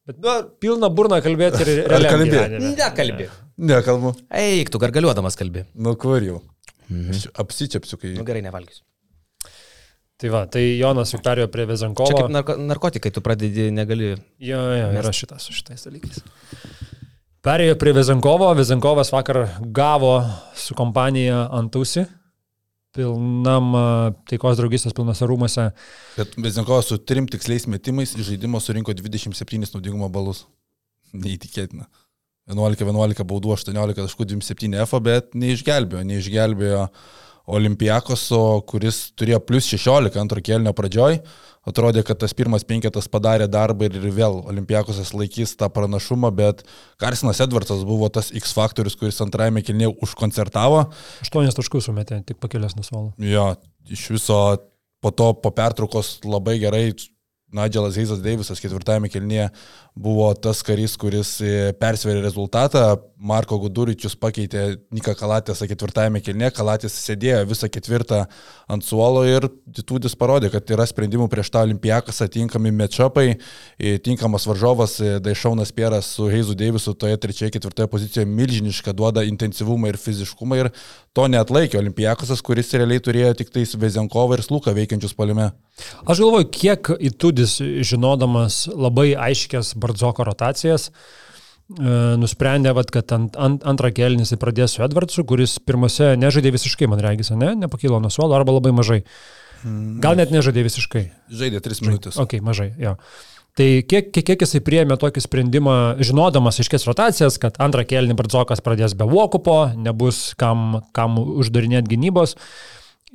Bet 0.07 0.20
nu, 0.22 0.34
pilna 0.62 0.90
burna 0.94 1.18
kalbėti 1.24 1.64
ir 1.64 1.70
realiai. 1.90 2.12
kalbėt? 2.14 2.59
Nekalbi. 2.62 3.26
Nekalbu. 3.72 4.12
Eik, 4.30 4.70
tu 4.70 4.78
gargaliuodamas 4.78 5.34
kalbi. 5.38 5.64
Nu 5.74 5.97
kur 5.99 6.22
jau. 6.22 6.42
Aš 6.86 7.24
apsičiapsiu, 7.34 7.99
kai... 7.99 8.12
Nu 8.14 8.22
gerai, 8.28 8.44
nevalgysiu. 8.47 8.84
Tai 10.16 10.28
va, 10.32 10.44
tai 10.49 10.62
Jonas 10.78 11.11
jau 11.12 11.18
perėjo 11.20 11.49
prie 11.53 11.66
Vezankovo. 11.68 12.09
Čia 12.09 12.22
kaip 12.22 12.30
narko 12.32 12.55
narkotikai, 12.62 13.11
tu 13.12 13.20
pradedi, 13.24 13.66
negali. 13.74 14.14
Jo, 14.40 14.61
jo, 14.72 14.86
yra 15.03 15.11
šitas 15.12 15.44
su 15.44 15.53
šitais 15.57 15.82
dalykais. 15.84 16.22
Perėjo 17.44 17.74
prie 17.78 17.92
Vezankovo, 17.99 18.49
Vezankovas 18.57 19.11
vakar 19.12 19.42
gavo 19.76 20.14
su 20.57 20.74
kompanija 20.78 21.42
Antusi, 21.59 22.07
pilnam 22.97 23.76
taikos 24.30 24.59
draugystės 24.61 24.97
pilnose 24.97 25.28
rūmose. 25.28 25.68
Bet 26.16 26.34
Vezinkovas 26.40 26.90
su 26.90 26.99
trim 26.99 27.28
tiksliais 27.30 27.68
metimais 27.70 28.16
iš 28.16 28.32
žaidimo 28.32 28.61
surinko 28.62 28.97
27 28.97 29.68
naudingumo 29.74 30.09
balus. 30.12 30.47
Neįtikėtina. 31.16 31.86
11-11 32.51 33.26
baudų, 33.26 33.55
18 33.57 33.97
taškų 33.99 34.28
27 34.32 34.76
F, 34.84 34.99
bet 35.03 35.32
neišgelbėjo, 35.38 36.05
neišgelbėjo 36.07 36.84
Olimpiakoso, 37.47 38.61
kuris 38.66 39.12
turėjo 39.18 39.38
plus 39.47 39.68
16 39.70 40.18
antro 40.18 40.42
kelnio 40.42 40.72
pradžioj. 40.76 41.20
Atrodė, 41.66 42.05
kad 42.07 42.18
tas 42.22 42.30
pirmas 42.34 42.62
penketas 42.66 43.09
padarė 43.11 43.49
darbą 43.51 43.88
ir 43.88 44.05
vėl 44.14 44.38
Olimpiakosas 44.47 45.11
laikys 45.14 45.57
tą 45.59 45.66
pranašumą, 45.74 46.30
bet 46.34 46.62
Karsinas 47.03 47.42
Edvardsas 47.42 47.82
buvo 47.86 48.07
tas 48.11 48.30
X 48.30 48.55
faktorius, 48.55 48.94
kuris 48.99 49.18
antrajame 49.22 49.64
kelnėje 49.66 49.97
užkoncertavo. 50.07 50.84
8 51.26 51.59
taškus 51.59 51.90
sumetė, 51.90 52.20
tik 52.26 52.38
pakėlęs 52.42 52.78
nuo 52.78 52.86
suolo. 52.86 53.11
Jo, 53.18 53.49
iš 53.90 54.07
viso 54.14 54.38
po 55.03 55.11
to 55.11 55.32
po 55.42 55.51
pertraukos 55.55 56.20
labai 56.26 56.59
gerai 56.62 56.84
Nigelas 57.53 57.94
Heizas 57.97 58.22
Deivisas 58.22 58.61
ketvirtajame 58.61 59.09
kelnyje 59.09 59.49
buvo 59.97 60.28
tas 60.34 60.61
karys, 60.66 60.97
kuris 61.01 61.36
e, 61.40 61.72
persverė 61.80 62.20
rezultatą. 62.24 62.97
Marko 63.16 63.57
Guduričius 63.57 64.12
pakeitė 64.20 64.74
Nika 64.92 65.14
Kalatėsą 65.16 65.64
ketvirtajame 65.70 66.20
kelnyje. 66.20 66.51
Kalatės 66.59 66.99
sėdėjo 67.01 67.47
visą 67.49 67.70
ketvirtą 67.72 68.26
ant 68.68 68.84
suolo 68.84 69.22
ir 69.24 69.47
Ditūdis 69.76 70.12
parodė, 70.18 70.51
kad 70.53 70.68
yra 70.74 70.84
sprendimų 70.86 71.30
prieš 71.32 71.49
tą 71.55 71.62
olimpijakas 71.64 72.20
atinkami 72.26 72.74
matchupai. 72.76 73.38
e, 73.78 73.97
Tinkamas 74.05 74.44
varžovas 74.47 74.99
e, 75.01 75.16
Daišaunas 75.24 75.72
Pieras 75.72 76.11
su 76.18 76.28
Heizu 76.28 76.55
Deivisu 76.55 76.92
toje 76.94 77.16
trečioje, 77.16 77.55
ketvirtoje 77.57 77.88
pozicijoje 77.88 78.26
milžinišką 78.26 78.92
duoda 78.92 79.24
intensyvumą 79.24 79.88
ir 79.88 79.97
fiziškumą 79.97 80.61
ir 80.61 80.72
to 81.16 81.24
neatlaikė 81.32 81.80
olimpijakasas, 81.80 82.42
kuris 82.44 82.74
realiai 82.76 83.01
turėjo 83.01 83.32
tik 83.38 83.55
tais 83.55 83.72
Vezenkovą 83.80 84.36
ir 84.36 84.44
Sluką 84.44 84.76
veikiančius 84.76 85.16
palime. 85.16 85.55
Aš 86.05 86.20
galvoju, 86.20 86.51
kiek 86.53 86.92
įtudis, 87.37 87.84
žinodamas 87.87 88.66
labai 88.72 89.14
aiškias 89.14 89.74
Bardzoko 89.76 90.24
rotacijas, 90.24 90.91
e, 90.91 92.16
nusprendė, 92.16 92.72
vat, 92.74 92.91
kad 92.91 93.12
ant, 93.12 93.37
ant, 93.37 93.62
antrą 93.64 93.93
kelnį 93.93 94.24
jis 94.24 94.39
pradės 94.41 94.76
su 94.76 94.84
Edvardsu, 94.84 95.24
kuris 95.24 95.59
pirmose 95.59 96.16
nežaidė 96.16 96.55
visiškai, 96.57 96.89
man 96.89 97.01
regis, 97.01 97.30
ne, 97.30 97.55
nepakilo 97.55 98.01
nuo 98.01 98.11
suolo 98.11 98.37
arba 98.37 98.57
labai 98.57 98.72
mažai. 98.72 99.03
Gal 100.01 100.16
net 100.16 100.30
nežaidė 100.30 100.62
visiškai. 100.66 101.09
Žaidė 101.32 101.61
3 101.64 101.82
minutės. 101.82 102.18
Ok, 102.20 102.39
mažai, 102.45 102.72
jo. 102.78 102.97
Tai 103.57 103.66
kiek, 103.89 104.11
kiek, 104.12 104.24
kiek 104.28 104.43
jisai 104.45 104.61
priėmė 104.61 104.99
tokį 105.01 105.22
sprendimą, 105.24 105.76
žinodamas 106.05 106.61
iškės 106.61 106.84
rotacijas, 106.84 107.39
kad 107.41 107.57
antrą 107.57 107.87
kelnį 107.89 108.14
Bardzokas 108.18 108.61
pradės 108.61 108.93
be 108.95 109.09
Vokupo, 109.09 109.72
nebus 109.80 110.34
kam, 110.37 110.82
kam 110.93 111.16
uždarinėti 111.16 111.95
gynybos. 111.95 112.37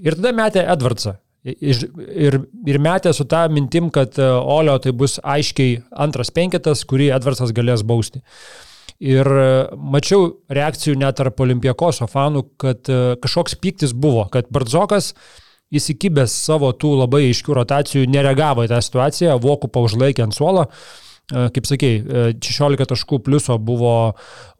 Ir 0.02 0.18
tada 0.18 0.34
metė 0.34 0.66
Edvardsą. 0.66 1.20
Ir, 1.42 1.80
ir, 1.98 2.36
ir 2.70 2.78
metė 2.78 3.16
su 3.18 3.26
tą 3.26 3.48
mintim, 3.50 3.88
kad 3.94 4.14
e, 4.22 4.26
Olio 4.30 4.76
tai 4.78 4.92
bus 4.94 5.18
aiškiai 5.26 5.80
antras 6.06 6.30
penketas, 6.30 6.84
kurį 6.86 7.08
Edvardsas 7.16 7.54
galės 7.58 7.82
bausti. 7.82 8.22
Ir 9.02 9.26
e, 9.26 9.46
mačiau 9.74 10.28
reakcijų 10.54 11.00
net 11.02 11.18
tarp 11.18 11.42
Olimpijakoso 11.42 12.06
fanų, 12.12 12.46
kad 12.62 12.86
e, 12.94 13.00
kažkoks 13.24 13.58
piktis 13.58 13.96
buvo, 13.98 14.28
kad 14.30 14.54
Bardzokas 14.54 15.16
įsikibęs 15.74 16.36
savo 16.46 16.70
tų 16.78 16.94
labai 17.00 17.24
aiškių 17.32 17.58
rotacijų 17.58 18.06
nereagavo 18.14 18.68
į 18.68 18.74
tą 18.76 18.86
situaciją, 18.86 19.42
Vokupą 19.42 19.82
užlaikė 19.88 20.28
ant 20.28 20.38
suolo. 20.38 20.70
Kaip 21.32 21.66
e, 21.74 21.94
16 22.38 22.86
taškų 22.94 23.24
pliuso 23.26 23.58
buvo 23.58 24.12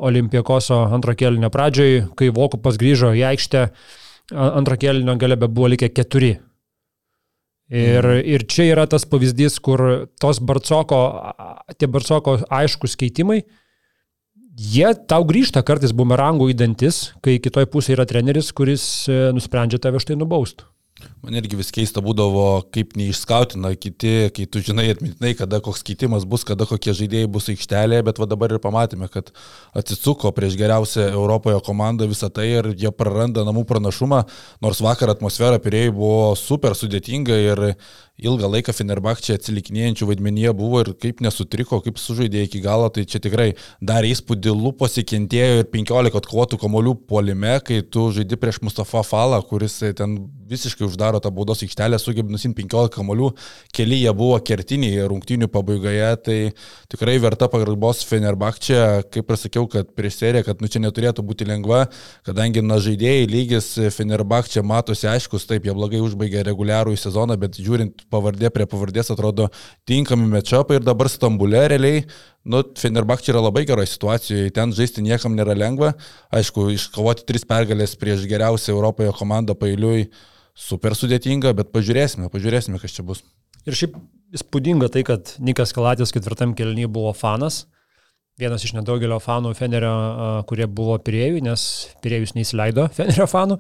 Olimpijakoso 0.02 0.88
antro 0.96 1.14
kelnio 1.14 1.54
pradžioj, 1.54 2.08
kai 2.18 2.34
Vokupas 2.34 2.82
grįžo 2.82 3.14
į 3.14 3.28
aikštę, 3.36 3.68
antro 4.34 4.82
kelnio 4.82 5.14
gale 5.22 5.38
be 5.38 5.52
buvo 5.52 5.76
likę 5.76 5.94
keturi. 5.94 6.40
Ir, 7.72 8.04
ir 8.28 8.44
čia 8.52 8.66
yra 8.74 8.84
tas 8.92 9.06
pavyzdys, 9.08 9.56
kur 9.64 10.10
tos 10.20 10.42
Barcoko, 10.44 11.00
tie 11.80 11.88
Barcoko 11.88 12.36
aiškus 12.52 12.98
keitimai, 13.00 13.46
jie 14.60 14.90
tau 15.08 15.24
grįžta 15.28 15.64
kartais 15.64 15.94
bumerangų 15.96 16.50
į 16.52 16.58
dantis, 16.60 17.00
kai 17.24 17.38
kitoj 17.40 17.70
pusėje 17.72 17.96
yra 17.96 18.06
treneris, 18.10 18.52
kuris 18.52 18.84
e, 19.08 19.22
nusprendžia 19.32 19.80
tave 19.80 20.02
štai 20.04 20.20
nubaust. 20.20 20.66
Man 21.22 21.36
irgi 21.38 21.58
vis 21.60 21.72
keista 21.74 22.02
būdavo, 22.02 22.64
kaip 22.74 22.96
neišskautina 22.98 23.74
kiti, 23.78 24.32
kai 24.34 24.46
tu 24.50 24.62
žinai 24.66 24.88
atmintinai, 24.94 25.34
kada 25.38 25.60
koks 25.64 25.84
keitimas 25.86 26.26
bus, 26.30 26.46
kada 26.48 26.66
kokie 26.70 26.96
žaidėjai 26.98 27.30
bus 27.32 27.50
aikštelėje, 27.54 28.06
bet 28.08 28.22
va 28.22 28.28
dabar 28.30 28.56
ir 28.56 28.62
pamatėme, 28.64 29.10
kad 29.14 29.30
atsisuko 29.78 30.34
prieš 30.36 30.58
geriausią 30.60 31.12
Europoje 31.12 31.62
komandą 31.66 32.10
visą 32.10 32.32
tai 32.34 32.48
ir 32.56 32.72
jie 32.74 32.94
praranda 32.96 33.46
namų 33.48 33.68
pranašumą, 33.70 34.24
nors 34.66 34.82
vakar 34.82 35.14
atmosfera 35.14 35.62
pirėjai 35.62 35.94
buvo 35.96 36.32
super 36.40 36.78
sudėtinga 36.78 37.42
ir 37.46 37.66
ilgą 38.22 38.50
laiką 38.54 38.74
Fenerbahčia 38.76 39.36
atsilikinėjančių 39.40 40.08
vaidmenyje 40.12 40.54
buvo 40.58 40.84
ir 40.84 40.92
kaip 41.02 41.24
nesutriko, 41.26 41.82
kaip 41.82 41.98
sužaidė 42.02 42.46
iki 42.46 42.62
galo, 42.64 42.90
tai 42.94 43.06
čia 43.10 43.22
tikrai 43.24 43.52
dar 43.82 44.06
įspūdį 44.06 44.54
lūpos 44.54 45.00
įkentėjo 45.02 45.64
ir 45.64 45.70
15 45.74 46.20
atkovotų 46.22 46.60
komolių 46.62 46.96
puolime, 47.10 47.56
kai 47.66 47.82
tu 47.82 48.08
žaidi 48.14 48.38
prieš 48.40 48.62
Mustafa 48.66 49.02
Falą, 49.08 49.42
kuris 49.50 49.80
ten 49.98 50.20
visiškai 50.52 50.86
uždaro 50.86 51.22
tą 51.24 51.32
baudos 51.34 51.64
aikštelę, 51.66 51.98
sugebė 52.02 52.36
nusimti 52.36 52.62
15 52.66 52.94
kamolių, 52.98 53.32
keli 53.74 54.02
jie 54.04 54.14
buvo 54.18 54.38
kertiniai 54.46 55.08
rungtynių 55.10 55.50
pabaigoje, 55.52 56.10
tai 56.26 56.38
tikrai 56.92 57.18
verta 57.24 57.50
pagarbos 57.52 58.04
Fenerbahčia, 58.06 59.02
kaip 59.14 59.32
ir 59.32 59.40
sakiau, 59.40 59.66
kad 59.72 59.94
prieš 59.98 60.20
seriją, 60.22 60.46
kad 60.50 60.62
nu 60.62 60.70
čia 60.72 60.84
neturėtų 60.84 61.26
būti 61.26 61.48
lengva, 61.50 61.86
kadangi 62.28 62.62
na 62.66 62.78
žaidėjai 62.84 63.30
lygis 63.32 63.72
Fenerbahčia 63.96 64.64
matosi 64.68 65.10
aiškus, 65.10 65.48
taip, 65.50 65.66
jie 65.66 65.76
blogai 65.78 66.04
užbaigė 66.04 66.46
reguliarų 66.52 66.96
į 66.98 67.02
sezoną, 67.02 67.40
bet 67.42 67.58
žiūrint 67.62 68.06
pavardė 68.12 68.52
prie 68.54 68.68
pavardės 68.70 69.14
atrodo 69.14 69.48
tinkami 69.90 70.28
mečapai 70.36 70.80
ir 70.80 70.86
dabar 70.86 71.10
Stambule 71.12 71.64
realiai 71.72 72.06
Nu, 72.42 72.64
Fenerbahčia 72.74 73.36
yra 73.36 73.42
labai 73.44 73.68
geroje 73.70 73.92
situacijoje, 73.92 74.50
ten 74.56 74.72
žaisti 74.74 75.04
niekam 75.06 75.36
nėra 75.38 75.54
lengva. 75.54 75.92
Aišku, 76.34 76.72
iškovoti 76.74 77.26
tris 77.30 77.46
pergalės 77.46 77.94
prieš 78.02 78.26
geriausią 78.30 78.74
Europoje 78.74 79.14
komandą 79.14 79.54
pailiui 79.58 80.08
super 80.58 80.98
sudėtinga, 80.98 81.54
bet 81.58 81.70
pažiūrėsime, 81.76 82.32
pažiūrėsime, 82.34 82.82
kas 82.82 82.98
čia 82.98 83.06
bus. 83.06 83.22
Ir 83.70 83.78
šiaip 83.78 84.00
įspūdinga 84.34 84.90
tai, 84.90 85.06
kad 85.06 85.36
Nikas 85.38 85.74
Kalatės 85.78 86.14
ketvirtam 86.16 86.56
kelnyje 86.58 86.90
buvo 86.90 87.14
fanas. 87.14 87.68
Vienas 88.40 88.64
iš 88.64 88.72
nedaugelio 88.74 89.18
fanų 89.22 89.52
Fenerio, 89.58 89.92
kurie 90.50 90.66
buvo 90.72 90.96
Pirėjų, 91.04 91.42
nes 91.46 91.64
Pirėjus 92.04 92.34
neįsileido 92.38 92.88
Fenerio 92.98 93.28
fanų. 93.30 93.60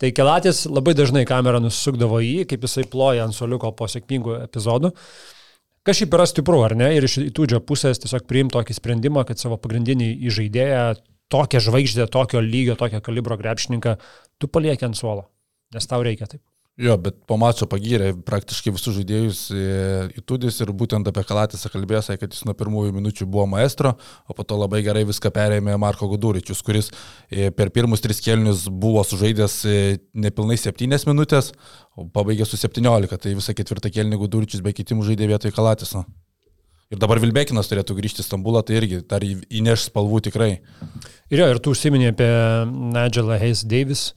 Tai 0.00 0.10
Kelatės 0.16 0.66
labai 0.70 0.94
dažnai 0.98 1.24
kamera 1.28 1.62
nusukdavo 1.62 2.20
į 2.20 2.30
jį, 2.30 2.46
kaip 2.52 2.66
jisai 2.68 2.84
ploja 2.90 3.24
ant 3.26 3.36
soliuko 3.36 3.72
po 3.78 3.88
sėkmingų 3.90 4.36
epizodų. 4.44 4.92
Kas 5.86 5.96
šiaip 5.96 6.14
yra 6.18 6.26
stipru, 6.28 6.60
ar 6.66 6.76
ne? 6.76 6.90
Ir 6.98 7.08
iš 7.08 7.16
įtūdžio 7.24 7.62
pusės 7.64 8.02
tiesiog 8.02 8.28
priimti 8.28 8.58
tokį 8.58 8.76
sprendimą, 8.76 9.24
kad 9.26 9.40
savo 9.40 9.56
pagrindinį 9.62 10.12
įžaidėją, 10.28 10.84
tokią 11.32 11.64
žvaigždę, 11.64 12.06
tokio 12.12 12.44
lygio, 12.44 12.76
tokio 12.76 13.00
kalibro 13.06 13.40
krepšininką, 13.40 13.96
tu 14.38 14.52
palieki 14.52 14.90
ant 14.90 15.00
suolo. 15.00 15.30
Nes 15.72 15.88
tau 15.88 16.04
reikia 16.04 16.28
taip. 16.28 16.42
Jo, 16.80 16.94
bet 16.96 17.18
po 17.28 17.36
mačo 17.36 17.66
pagyrė 17.68 18.14
praktiškai 18.24 18.72
visus 18.72 18.94
žaidėjus 18.96 19.40
į 20.16 20.22
Tudis 20.24 20.62
ir 20.64 20.70
būtent 20.72 21.04
apie 21.10 21.24
Kalatisą 21.28 21.68
kalbėjo, 21.68 22.00
sakė, 22.06 22.22
kad 22.22 22.36
jis 22.36 22.46
nuo 22.48 22.54
pirmųjų 22.56 22.94
minučių 22.96 23.26
buvo 23.28 23.44
maestro, 23.52 23.92
o 24.24 24.36
po 24.36 24.46
to 24.48 24.56
labai 24.56 24.80
gerai 24.86 25.02
viską 25.08 25.28
perėmė 25.34 25.76
Marko 25.82 26.08
Guduričius, 26.08 26.64
kuris 26.64 26.88
e, 27.28 27.50
per 27.52 27.68
pirmus 27.74 28.00
tris 28.00 28.24
kelnius 28.24 28.64
buvo 28.72 29.04
sužaidęs 29.04 29.58
e, 29.68 29.76
nepilnai 30.24 30.56
7 30.56 31.04
minutės, 31.10 31.52
o 32.00 32.08
pabaigė 32.08 32.48
su 32.48 32.56
17, 32.56 33.12
tai 33.12 33.36
visą 33.36 33.56
ketvirtą 33.60 33.92
kelnį 33.92 34.22
Guduričius 34.24 34.64
be 34.64 34.72
kitimų 34.72 35.04
žaidė 35.10 35.28
vietoj 35.34 35.52
Kalatiso. 35.52 36.06
Ir 36.90 36.98
dabar 36.98 37.20
Vilbekinas 37.22 37.68
turėtų 37.70 38.00
grįžti 38.00 38.24
į 38.24 38.30
Stambulą, 38.30 38.64
tai 38.64 38.80
irgi 38.80 39.04
dar 39.06 39.22
įneš 39.22 39.90
spalvų 39.92 40.24
tikrai. 40.26 40.54
Ir 41.28 41.44
jo, 41.44 41.52
ir 41.52 41.60
tu 41.62 41.76
užsiminė 41.76 42.14
apie 42.16 42.30
Nigelą 42.66 43.36
Hayes 43.38 43.68
Davis. 43.68 44.08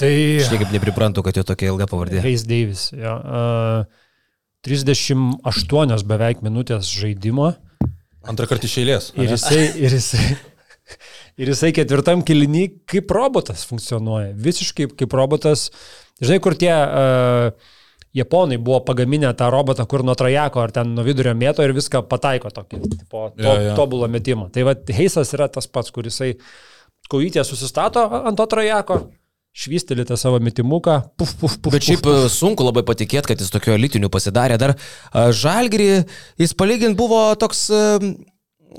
Tai... 0.00 0.12
Aš 0.40 0.52
niekaip 0.54 0.70
nepriprantu, 0.72 1.24
kad 1.26 1.36
jo 1.36 1.44
tokia 1.46 1.72
ilga 1.74 1.88
pavardė. 1.90 2.22
Hayes 2.24 2.46
Davis, 2.48 2.86
jo. 2.96 3.16
Uh, 3.20 4.06
38 4.66 6.06
beveik 6.08 6.44
minutės 6.44 6.88
žaidimo. 6.92 7.50
Antrą 8.28 8.48
kartą 8.50 8.68
iš 8.68 8.78
eilės. 8.82 9.10
Ir 9.16 9.32
jisai, 9.32 9.60
ir 9.80 9.96
jisai, 9.96 10.24
ir 11.40 11.52
jisai 11.52 11.72
ketvirtam 11.76 12.24
kilinį 12.26 12.64
kaip 12.88 13.12
robotas 13.16 13.64
funkcionuoja. 13.68 14.32
Visiškai 14.48 14.90
kaip 15.00 15.16
robotas. 15.16 15.68
Žinai, 16.20 16.40
kur 16.44 16.56
tie 16.60 16.72
uh, 16.72 17.76
japonai 18.16 18.58
buvo 18.60 18.82
pagaminę 18.84 19.32
tą 19.36 19.48
robotą, 19.52 19.86
kur 19.88 20.04
nuo 20.04 20.16
trajako 20.18 20.64
ar 20.64 20.74
ten 20.76 20.92
nuo 20.96 21.04
vidurio 21.06 21.32
mėto 21.36 21.64
ir 21.64 21.72
viską 21.76 22.04
pataiko 22.10 22.52
tokį, 22.52 22.82
tipo, 22.98 23.30
to, 23.36 23.46
ja, 23.46 23.70
ja. 23.70 23.78
tobulą 23.78 24.10
metimą. 24.12 24.50
Tai 24.52 24.66
va, 24.68 24.76
Heisas 24.96 25.32
yra 25.36 25.48
tas 25.52 25.70
pats, 25.70 25.92
kuris 25.94 26.20
kojytė 27.10 27.44
susistato 27.46 28.04
ant 28.20 28.36
to 28.38 28.46
trajako, 29.50 29.56
švystelite 29.60 30.16
savo 30.16 30.38
metimuką, 30.38 31.02
puf, 31.16 31.34
puf, 31.34 31.58
puf. 31.60 31.72
Bet 31.72 31.82
šiaip 31.82 32.02
puf, 32.02 32.24
puf. 32.24 32.32
sunku 32.32 32.64
labai 32.64 32.82
patikėti, 32.82 33.28
kad 33.28 33.40
jis 33.40 33.50
tokio 33.50 33.74
elitinių 33.74 34.08
pasidarė. 34.10 34.58
Dar 34.58 34.76
Žalgirį 35.14 36.06
jis 36.38 36.54
palygint 36.54 36.96
buvo 36.96 37.34
toks 37.36 37.70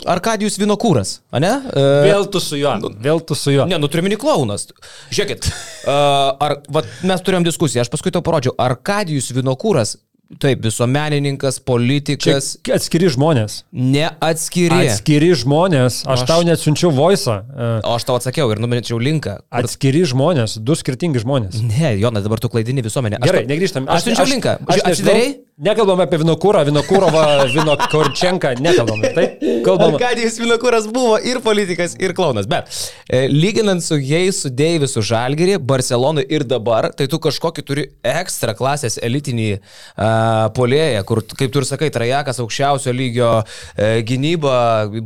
Arkadijus 0.08 0.58
Vinokūras, 0.58 1.22
ne? 1.34 1.62
Vėl 1.76 2.26
tu 2.32 2.40
su 2.40 2.56
juo. 2.56 2.78
Nu, 2.80 2.90
vėl 3.04 3.20
tu 3.20 3.36
su 3.36 3.52
juo. 3.52 3.66
Ne, 3.68 3.78
nu 3.78 3.90
turiu 3.92 4.04
mini 4.04 4.16
klaunas. 4.16 4.70
Žiūrėkit, 5.12 5.52
ar, 5.88 6.62
va, 6.72 6.84
mes 7.04 7.22
turėjom 7.22 7.44
diskusiją, 7.44 7.84
aš 7.84 7.92
paskui 7.92 8.14
to 8.16 8.22
parodžiau. 8.24 8.56
Arkadijus 8.58 9.34
Vinokūras 9.36 9.98
Taip, 10.40 10.62
visuomenininkas, 10.64 11.60
politikas. 11.66 12.54
Čia 12.64 12.78
atskiri 12.78 13.10
žmonės. 13.12 13.62
Ne 13.76 14.08
atskiri. 14.24 14.88
Atskiri 14.88 15.32
žmonės. 15.42 16.02
Aš, 16.06 16.24
aš 16.24 16.30
tau 16.30 16.46
net 16.48 16.62
siunčiau 16.62 16.94
voice. 16.96 17.36
O 17.84 17.96
aš 17.98 18.08
tau 18.08 18.20
atsakiau 18.20 18.54
ir 18.54 18.62
numečiau 18.64 19.00
linką. 19.02 19.40
Kur... 19.44 19.66
Atskiri 19.66 20.06
žmonės, 20.08 20.58
du 20.64 20.78
skirtingi 20.78 21.24
žmonės. 21.24 21.60
Ne, 21.66 21.96
Jonas, 22.00 22.24
dabar 22.28 22.40
tu 22.44 22.52
klaidini 22.54 22.86
visuomenę. 22.86 23.20
Aš 23.20 23.32
Gerai, 23.32 23.46
negrįžtam. 23.50 23.90
Aš, 23.90 24.02
aš 24.02 24.08
siunčiau 24.08 24.28
aš, 24.28 24.36
linką. 24.36 24.58
Aš, 24.68 24.86
Atsidarai? 24.92 25.32
Nekalbam 25.62 26.00
apie 26.02 26.18
Vinokūrą, 26.18 26.64
Vinokūrovą, 26.66 27.24
Vinokorčenką, 27.54 28.56
nekalbam. 28.66 29.04
Taip, 29.14 29.44
kalbam. 29.62 29.92
Arkadijus 29.94 30.40
Vinokūras 30.42 30.88
buvo 30.90 31.20
ir 31.22 31.38
politikas, 31.46 31.94
ir 32.02 32.16
klaunas. 32.18 32.48
Bet 32.50 32.72
e, 33.06 33.28
lyginant 33.30 33.84
su 33.86 34.00
jais, 34.02 34.40
su 34.42 34.50
Deivisu 34.50 35.04
Žalgirį, 35.06 35.60
Barcelonui 35.62 36.24
ir 36.34 36.48
dabar, 36.50 36.88
tai 36.98 37.06
tu 37.12 37.20
kažkokį 37.22 37.66
turi 37.68 37.84
ekstra 38.02 38.56
klasės 38.58 38.98
elitinį 39.06 39.52
uh, 39.52 40.48
polėje, 40.58 41.04
kur, 41.06 41.22
kaip 41.30 41.54
tu 41.54 41.62
ir 41.62 41.70
sakai, 41.70 41.92
Trajakas 41.94 42.42
aukščiausio 42.42 42.96
lygio 42.98 43.30
e, 43.78 44.02
gynyba, 44.08 44.56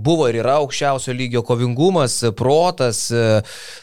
buvo 0.07 0.29
ir 0.31 0.39
yra 0.39 0.55
aukščiausio 0.61 1.17
lygio 1.19 1.43
kovingumas, 1.43 2.21
protas, 2.39 3.09
e, 3.11 3.41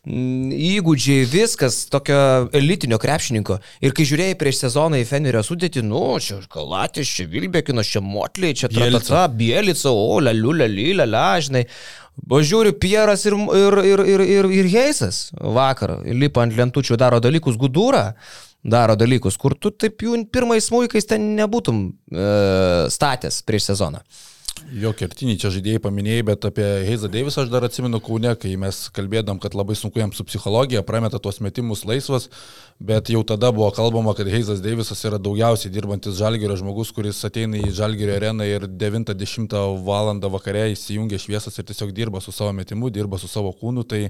įgūdžiai, 0.09 1.29
viskas 1.29 1.83
tokio 1.93 2.49
elitinio 2.57 2.97
krepšininko. 3.03 3.61
Ir 3.85 3.93
kai 3.93 4.09
žiūrėjai 4.09 4.41
prieš 4.41 4.65
sezoną 4.65 5.05
į 5.05 5.09
Fenerio 5.13 5.45
sudėtį, 5.45 5.85
nu, 5.85 6.07
čia 6.17 6.41
Kalatis, 6.63 7.11
čia 7.11 7.27
Vilbekinas, 7.31 7.91
čia 7.91 8.01
Motliai, 8.05 8.55
čia 8.55 8.71
Tratata, 8.71 9.27
Bielica, 9.29 9.91
o, 9.91 10.21
laliu, 10.23 10.55
laliu, 10.55 11.67
O 12.29 12.43
žiūri, 12.45 12.75
Pieras 12.77 13.23
ir, 13.25 13.33
ir, 13.33 13.79
ir, 13.89 14.01
ir, 14.05 14.21
ir, 14.21 14.49
ir 14.53 14.67
Heisas 14.69 15.31
vakar, 15.33 15.95
lipa 16.05 16.43
ant 16.45 16.53
lentučių, 16.53 16.99
daro 17.01 17.23
dalykus, 17.25 17.57
gudūrą 17.57 18.03
daro 18.63 18.97
dalykus, 19.01 19.39
kur 19.41 19.57
tu 19.59 19.73
taip 19.75 20.05
jų 20.05 20.19
pirmais 20.33 20.69
smūkais 20.69 21.09
ten 21.09 21.33
nebūtum 21.39 21.81
e, 21.89 22.27
statęs 22.93 23.41
prieš 23.49 23.73
sezoną. 23.73 24.03
Jo 24.73 24.95
kertiniai 24.97 25.37
čia 25.37 25.51
žaidėjai 25.53 25.83
paminėjai, 25.85 26.25
bet 26.31 26.45
apie 26.49 26.65
Heizą 26.87 27.11
Deivisą 27.13 27.43
aš 27.43 27.51
dar 27.53 27.67
atsimenu 27.67 27.99
Kaune, 28.01 28.31
kai 28.41 28.55
mes 28.57 28.77
kalbėdam, 28.97 29.37
kad 29.43 29.53
labai 29.59 29.75
sunku 29.77 30.01
jam 30.01 30.15
su 30.17 30.25
psichologija, 30.25 30.81
prameta 30.89 31.19
tuos 31.21 31.43
metimus 31.45 31.83
laisvas, 31.85 32.31
bet 32.81 33.11
jau 33.13 33.21
tada 33.29 33.51
buvo 33.53 33.67
kalbama, 33.77 34.15
kad 34.17 34.31
Heizas 34.33 34.63
Deivisas 34.65 35.03
yra 35.05 35.19
daugiausiai 35.21 35.73
dirbantis 35.75 36.17
žalgerio 36.17 36.57
žmogus, 36.57 36.93
kuris 36.97 37.21
ateina 37.29 37.61
į 37.61 37.73
žalgerio 37.77 38.15
areną 38.17 38.47
ir 38.49 38.65
9-10 38.65 39.59
val. 39.85 40.13
vakare 40.33 40.63
įsijungia 40.73 41.21
šviesas 41.21 41.59
ir 41.59 41.67
tiesiog 41.69 41.93
dirba 41.93 42.23
su 42.25 42.33
savo 42.33 42.55
metimu, 42.57 42.89
dirba 42.89 43.19
su 43.21 43.29
savo 43.29 43.53
kūnu, 43.53 43.85
tai 43.85 44.07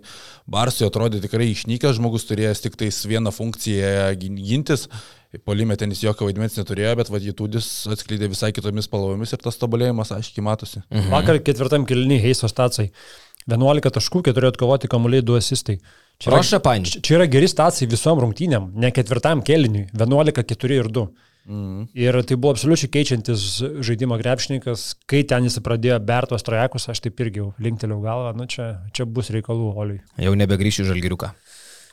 Barsui 0.47 0.87
atrodė 0.87 1.19
tikrai 1.25 1.51
išnykęs 1.57 1.99
žmogus, 1.99 2.29
turėjęs 2.31 2.63
tik 2.63 2.79
tais 2.79 3.03
vieną 3.11 3.35
funkciją 3.35 4.15
gintis 4.21 4.87
Polime 5.41 5.76
ten 5.80 5.93
jis 5.95 6.03
jokio 6.05 6.26
vaidmens 6.28 6.59
neturėjo, 6.59 6.93
bet 7.01 7.11
Vaditudis 7.12 7.66
atskleidė 7.89 8.28
visai 8.28 8.51
kitomis 8.53 8.85
spalvomis 8.85 9.33
ir 9.33 9.41
tas 9.41 9.57
tobulėjimas 9.57 10.12
aiškiai 10.12 10.45
matosi. 10.45 10.83
Mhm. 10.91 11.09
Vakar 11.14 11.41
ketvirtam 11.41 11.87
kilniui 11.89 12.20
Heiso 12.20 12.51
stacijai. 12.53 12.91
11 13.49 13.91
taškų, 13.97 14.22
4 14.28 14.53
atkovoti 14.53 14.91
kamuoliai, 14.93 15.24
2 15.24 15.41
asistai. 15.41 15.78
Čia 16.22 16.30
yra, 16.30 16.37
Roša 16.37 16.61
Panč. 16.62 16.99
Čia 17.03 17.16
yra 17.16 17.26
geri 17.26 17.49
stacijai 17.51 17.89
visom 17.91 18.20
rungtynėm, 18.22 18.68
ne 18.78 18.93
ketvirtam 18.95 19.43
keliniui. 19.43 19.89
11, 19.97 20.45
4 20.53 20.78
ir 20.78 20.91
2. 20.93 21.09
Mhm. 21.49 21.89
Ir 21.99 22.20
tai 22.22 22.37
buvo 22.37 22.53
absoliučiai 22.55 22.93
keičiantis 22.93 23.47
žaidimo 23.83 24.14
krepšininkas, 24.20 24.93
kai 25.11 25.24
ten 25.26 25.49
jis 25.49 25.59
pradėjo 25.64 25.99
bertos 26.07 26.47
trajekus, 26.47 26.87
aš 26.93 27.03
taip 27.03 27.18
irgi 27.24 27.49
linktelėjau 27.59 27.99
galvą, 28.05 28.37
nu 28.39 28.47
čia, 28.47 28.68
čia 28.95 29.09
bus 29.09 29.33
reikalų 29.35 29.72
Oliui. 29.74 29.99
Jau 30.22 30.37
nebegrįšiu 30.39 30.87
žalgiriuką. 30.93 31.33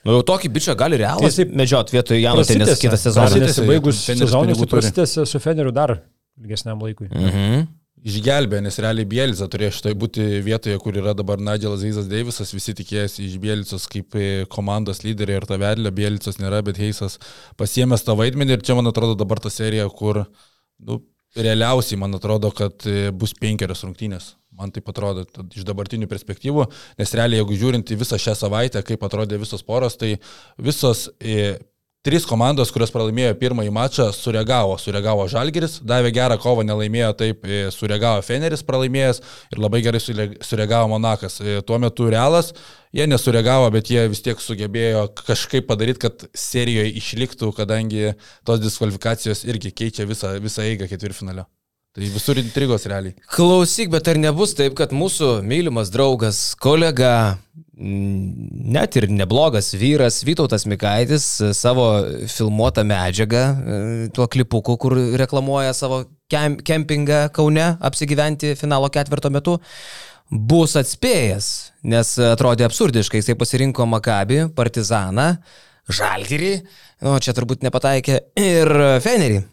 Nu, 0.06 0.16
jau 0.16 0.22
tokį 0.32 0.52
bičią 0.56 0.76
gali 0.80 1.00
realas 1.02 1.36
tai 1.36 1.46
medžiot 1.50 1.92
vietoj 1.92 2.22
Jano 2.22 2.46
Tenis 2.48 2.80
kitą 2.80 3.00
sezoną. 3.00 3.42
Nesibaigus 3.44 4.00
sezonui, 4.08 4.56
tai 4.56 4.70
prasitęsė 4.72 5.26
su 5.28 5.42
Feneriu 5.44 5.74
dar 5.76 5.98
ilgesniam 6.40 6.80
laikui. 6.86 7.10
Mhm. 7.12 7.68
Išgelbė, 8.00 8.62
nes 8.64 8.78
realiai 8.80 9.04
Bielica 9.12 9.44
turėjo 9.52 9.74
šitoj 9.76 9.96
būti 10.00 10.26
vietoje, 10.46 10.78
kur 10.80 10.96
yra 10.96 11.12
dabar 11.20 11.42
Nigelas 11.44 11.82
Heisas 11.84 12.08
Davisas, 12.08 12.54
visi 12.56 12.72
tikėjasi 12.78 13.26
iš 13.26 13.36
Bielicos 13.44 13.90
kaip 13.92 14.16
komandos 14.54 15.04
lyderį 15.04 15.36
ir 15.36 15.48
ta 15.50 15.60
vedlė, 15.60 15.92
Bielicos 15.92 16.40
nėra, 16.40 16.62
bet 16.64 16.80
Heisas 16.80 17.20
pasiemęs 17.60 18.08
tą 18.08 18.16
vaidmenį 18.16 18.56
ir 18.56 18.64
čia 18.64 18.80
man 18.80 18.88
atrodo 18.88 19.20
dabar 19.20 19.44
ta 19.44 19.52
serija, 19.52 19.90
kur 19.92 20.22
nu, 20.80 21.02
realiausiai 21.36 22.00
man 22.00 22.16
atrodo, 22.16 22.54
kad 22.56 22.88
bus 23.20 23.36
penkerios 23.36 23.84
rungtynės. 23.84 24.38
Man 24.60 24.74
tai 24.76 24.84
atrodo 24.86 25.26
iš 25.56 25.66
dabartinių 25.68 26.10
perspektyvų, 26.12 26.68
nes 27.00 27.16
realiai 27.16 27.40
jeigu 27.42 27.58
žiūrint 27.64 27.96
į 27.96 28.00
visą 28.04 28.20
šią 28.20 28.36
savaitę, 28.36 28.84
kaip 28.86 29.04
atrodė 29.08 29.40
visos 29.42 29.64
poros, 29.66 29.96
tai 30.00 30.18
visos 30.60 31.08
e, 31.20 31.56
Trys 32.00 32.24
komandos, 32.24 32.70
kurios 32.72 32.94
pralaimėjo 32.96 33.34
pirmąjį 33.42 33.72
mačą, 33.76 34.06
sureagavo. 34.16 34.78
Sureagavo 34.80 35.26
Žalgiris, 35.28 35.82
davė 35.84 36.14
gerą 36.16 36.38
kovą, 36.40 36.64
nelaimėjo 36.64 37.10
taip, 37.20 37.44
e, 37.44 37.66
sureagavo 37.76 38.24
Feneris 38.24 38.64
pralaimėjęs 38.64 39.20
ir 39.52 39.60
labai 39.60 39.82
gerai 39.84 40.00
sureagavo 40.00 40.88
Monakas. 40.94 41.42
E, 41.44 41.60
tuo 41.60 41.76
metu 41.76 42.08
Realas, 42.08 42.54
jie 42.96 43.04
nesureagavo, 43.04 43.68
bet 43.76 43.92
jie 43.92 44.08
vis 44.16 44.24
tiek 44.24 44.40
sugebėjo 44.40 45.10
kažkaip 45.20 45.68
padaryti, 45.68 46.06
kad 46.08 46.30
serijoje 46.32 46.96
išliktų, 47.04 47.52
kadangi 47.60 48.14
tos 48.48 48.64
diskvalifikacijos 48.64 49.44
irgi 49.52 49.76
keičia 49.84 50.08
visą, 50.08 50.38
visą 50.40 50.64
eigą 50.72 50.88
ketvirtfinalio. 50.88 51.50
Tai 52.00 52.08
visur 52.14 52.38
intrigos 52.40 52.86
realiai. 52.88 53.12
Klausyk, 53.36 53.90
bet 53.92 54.08
ar 54.08 54.16
nebus 54.24 54.54
taip, 54.56 54.72
kad 54.80 54.94
mūsų 54.96 55.42
mylimas 55.44 55.90
draugas, 55.92 56.54
kolega, 56.56 57.36
net 57.76 58.96
ir 58.96 59.10
neblogas 59.12 59.74
vyras 59.76 60.22
Vytautas 60.24 60.64
Mikaitis 60.64 61.26
savo 61.60 61.90
filmuotą 62.32 62.86
medžiagą, 62.88 63.44
e, 63.44 64.08
tuo 64.16 64.30
klipuku, 64.32 64.78
kur 64.80 64.96
reklamuoja 65.20 65.76
savo 65.76 66.06
kempingą 66.32 67.26
Kaune 67.36 67.68
apsigyventi 67.92 68.56
finalo 68.56 68.88
ketvirto 68.88 69.36
metu, 69.36 69.60
bus 70.32 70.80
atspėjęs, 70.80 71.52
nes 71.84 72.16
atrodė 72.32 72.70
absurdiškai, 72.70 73.20
jisai 73.20 73.36
pasirinko 73.36 73.92
Makabį, 73.92 74.46
Partizaną, 74.56 75.34
Žalgirį, 75.92 76.60
o 77.12 77.20
čia 77.20 77.36
turbūt 77.36 77.68
nepataikė 77.68 78.22
ir 78.40 78.78
Fenerį 79.04 79.44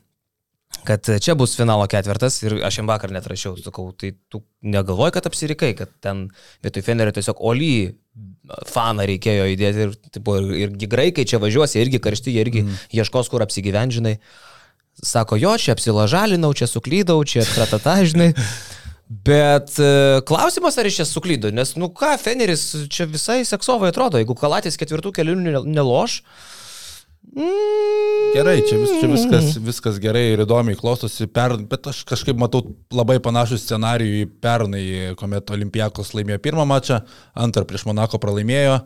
kad 0.86 1.08
čia 1.22 1.34
bus 1.34 1.56
finalo 1.58 1.86
ketvirtas 1.90 2.38
ir 2.44 2.58
aš 2.66 2.78
jam 2.78 2.90
vakar 2.90 3.10
net 3.14 3.26
rašiau, 3.26 3.56
sakau, 3.58 3.88
tai 3.98 4.12
tu 4.30 4.42
negalvoji, 4.62 5.14
kad 5.16 5.26
apsirikai, 5.26 5.72
kad 5.78 5.90
ten 6.02 6.26
vietoj 6.64 6.84
Fenerio 6.86 7.14
tiesiog 7.16 7.42
Oli 7.42 7.72
faną 8.70 9.06
reikėjo 9.10 9.48
įdėti 9.54 9.84
ir, 9.86 9.94
tipo, 10.14 10.36
ir, 10.40 10.52
irgi 10.66 10.88
graikai 10.90 11.26
čia 11.28 11.40
važiuosi, 11.42 11.80
irgi 11.82 12.00
karšti, 12.02 12.34
irgi 12.38 12.62
mm. 12.64 12.82
ieškos, 13.00 13.30
kur 13.32 13.44
apsigyvendžinai. 13.46 14.16
Sako, 14.96 15.36
jo, 15.40 15.52
čia 15.60 15.74
apsilažalinau, 15.76 16.54
čia 16.56 16.68
suklydau, 16.70 17.18
čia 17.28 17.44
tratata, 17.50 17.98
žinai. 18.06 18.30
Bet 19.06 19.76
e, 19.78 20.20
klausimas, 20.26 20.78
ar 20.80 20.88
iš 20.88 21.00
čia 21.02 21.06
suklydo, 21.06 21.52
nes, 21.54 21.76
nu 21.78 21.90
ką, 21.94 22.16
Feneris 22.18 22.72
čia 22.90 23.06
visai 23.10 23.42
seksovai 23.46 23.92
atrodo, 23.92 24.18
jeigu 24.18 24.34
Kalatis 24.38 24.78
ketvirtų 24.80 25.12
kelių 25.18 25.36
neloš, 25.66 26.16
Gerai, 27.36 28.62
čia, 28.64 28.78
vis, 28.80 28.92
čia 28.96 29.08
viskas, 29.12 29.48
viskas 29.60 29.98
gerai 30.00 30.22
ir 30.32 30.40
įdomiai 30.46 30.76
klostosi, 30.78 31.26
per, 31.28 31.52
bet 31.68 31.84
aš 31.90 31.98
kažkaip 32.08 32.38
matau 32.40 32.62
labai 32.96 33.18
panašų 33.20 33.58
scenarijų 33.60 34.22
į 34.22 34.28
pernai, 34.40 34.84
kuomet 35.20 35.52
Olimpijakos 35.52 36.14
laimėjo 36.16 36.40
pirmą 36.46 36.64
mačą, 36.68 37.02
antrą 37.36 37.66
prieš 37.68 37.84
Monako 37.90 38.16
pralaimėjo, 38.22 38.78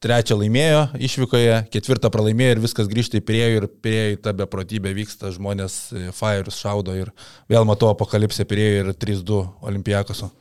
trečią 0.00 0.38
laimėjo 0.40 0.86
išvykoje, 1.04 1.58
ketvirtą 1.74 2.08
pralaimėjo 2.14 2.56
ir 2.56 2.62
viskas 2.64 2.88
grįžta 2.88 3.20
į 3.20 3.26
priejų 3.28 3.60
ir 3.60 3.68
priejų 3.84 4.22
ta 4.24 4.32
beprotybė 4.40 4.94
vyksta, 4.96 5.28
žmonės 5.36 5.76
Fire'us 6.16 6.62
šaudo 6.64 6.96
ir 6.96 7.12
vėl 7.52 7.68
matau 7.68 7.92
apokalipsę 7.92 8.48
priejų 8.48 8.86
ir 8.86 8.90
3-2 9.04 9.42
Olimpijakoso. 9.68 10.32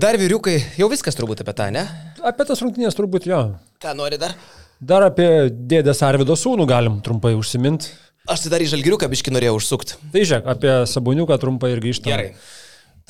Dar 0.00 0.16
vyriukai, 0.16 0.56
jau 0.80 0.88
viskas 0.88 1.20
turbūt 1.20 1.44
apie 1.44 1.56
tą, 1.58 1.68
ne? 1.74 1.84
Apie 2.24 2.48
tas 2.48 2.64
rungtynės 2.64 2.96
turbūt 2.96 3.28
jo. 3.28 3.44
Ką 3.82 3.96
nori 3.98 4.16
dar? 4.24 4.38
Dar 4.82 5.04
apie 5.06 5.28
dėdės 5.52 6.00
Arvido 6.02 6.34
sūnų 6.38 6.66
galim 6.66 6.98
trumpai 7.06 7.36
užsiminti. 7.38 7.92
Aš 8.30 8.44
tai 8.44 8.50
dar 8.54 8.62
į 8.62 8.70
žalgiriuką 8.72 9.06
biški 9.10 9.30
norėjau 9.34 9.56
užsukti. 9.60 9.98
Tai 10.10 10.22
žiūrėk, 10.26 10.48
apie 10.50 10.72
Saboniuką 10.90 11.38
trumpai 11.42 11.72
ir 11.74 11.82
grįžtame. 11.82 12.10
Gerai. 12.10 12.32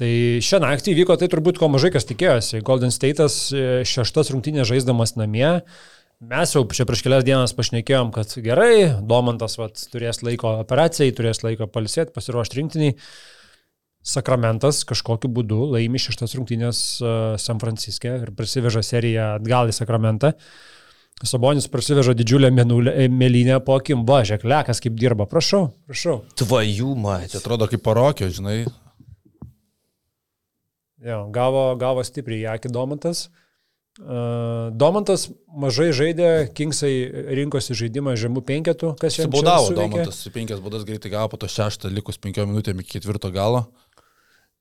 Tai 0.00 0.10
šią 0.44 0.60
naktį 0.64 0.94
vyko 0.96 1.16
tai 1.20 1.28
turbūt 1.32 1.60
ko 1.60 1.68
mažai 1.72 1.92
kas 1.92 2.08
tikėjosi. 2.08 2.62
Golden 2.64 2.92
State'as 2.92 3.36
e, 3.52 3.64
šeštas 3.88 4.32
rungtynės 4.32 4.68
žaisdamas 4.68 5.14
namie. 5.20 5.60
Mes 6.32 6.52
jau 6.54 6.62
čia 6.72 6.86
prieš 6.88 7.02
kelias 7.04 7.24
dienas 7.26 7.52
pašnekėjom, 7.56 8.12
kad 8.14 8.32
gerai, 8.44 8.74
Domantas 9.08 9.56
vat, 9.60 9.80
turės 9.92 10.22
laiko 10.24 10.52
operacijai, 10.62 11.12
turės 11.16 11.42
laiko 11.44 11.68
palisėti, 11.72 12.12
pasiruošti 12.14 12.60
rinktiniai. 12.60 12.98
Sakramentas 14.06 14.82
kažkokiu 14.88 15.30
būdu 15.32 15.72
laimi 15.74 16.00
šeštas 16.02 16.36
rungtynės 16.38 16.84
San 17.42 17.60
Franciske 17.62 18.16
ir 18.22 18.32
prasiveža 18.38 18.84
seriją 18.86 19.32
atgal 19.38 19.70
į 19.70 19.76
Sakramentą. 19.76 20.32
Sabonis 21.26 21.68
prasiveža 21.70 22.16
didžiulę 22.18 22.50
menulę, 22.54 22.94
mėlynę 23.12 23.60
po 23.62 23.76
akim, 23.78 24.02
va, 24.08 24.22
žiūrėk, 24.26 24.46
lekas 24.48 24.82
kaip 24.82 24.96
dirba, 24.98 25.26
prašau, 25.30 25.68
prašau. 25.86 26.22
Tvajų, 26.40 26.94
matė. 26.98 27.38
Atrodo 27.38 27.68
kaip 27.70 27.84
parokio, 27.84 28.26
žinai. 28.32 28.64
Jo, 31.02 31.24
gavo, 31.34 31.70
gavo 31.78 32.02
stipriai 32.06 32.44
į 32.44 32.50
akį 32.56 32.72
Domantas. 32.74 33.28
Uh, 34.00 34.70
Domantas 34.72 35.26
mažai 35.52 35.90
žaidė, 35.92 36.28
Kingsai 36.56 36.92
rinkosi 37.36 37.76
žaidimą 37.76 38.14
žemų 38.16 38.40
penketų, 38.48 38.94
kas 39.00 39.18
čia 39.18 39.26
buvo. 39.26 39.42
Baudavo 39.44 39.74
Domantas, 39.76 40.22
penkias 40.32 40.62
baudas 40.64 40.86
greitai 40.88 41.12
gavo, 41.12 41.34
po 41.34 41.42
to 41.42 41.50
šeštą 41.50 41.90
likus 41.92 42.18
penkiom 42.22 42.48
minutėm 42.48 42.80
iki 42.80 42.96
ketvirto 42.96 43.30
galo. 43.34 43.66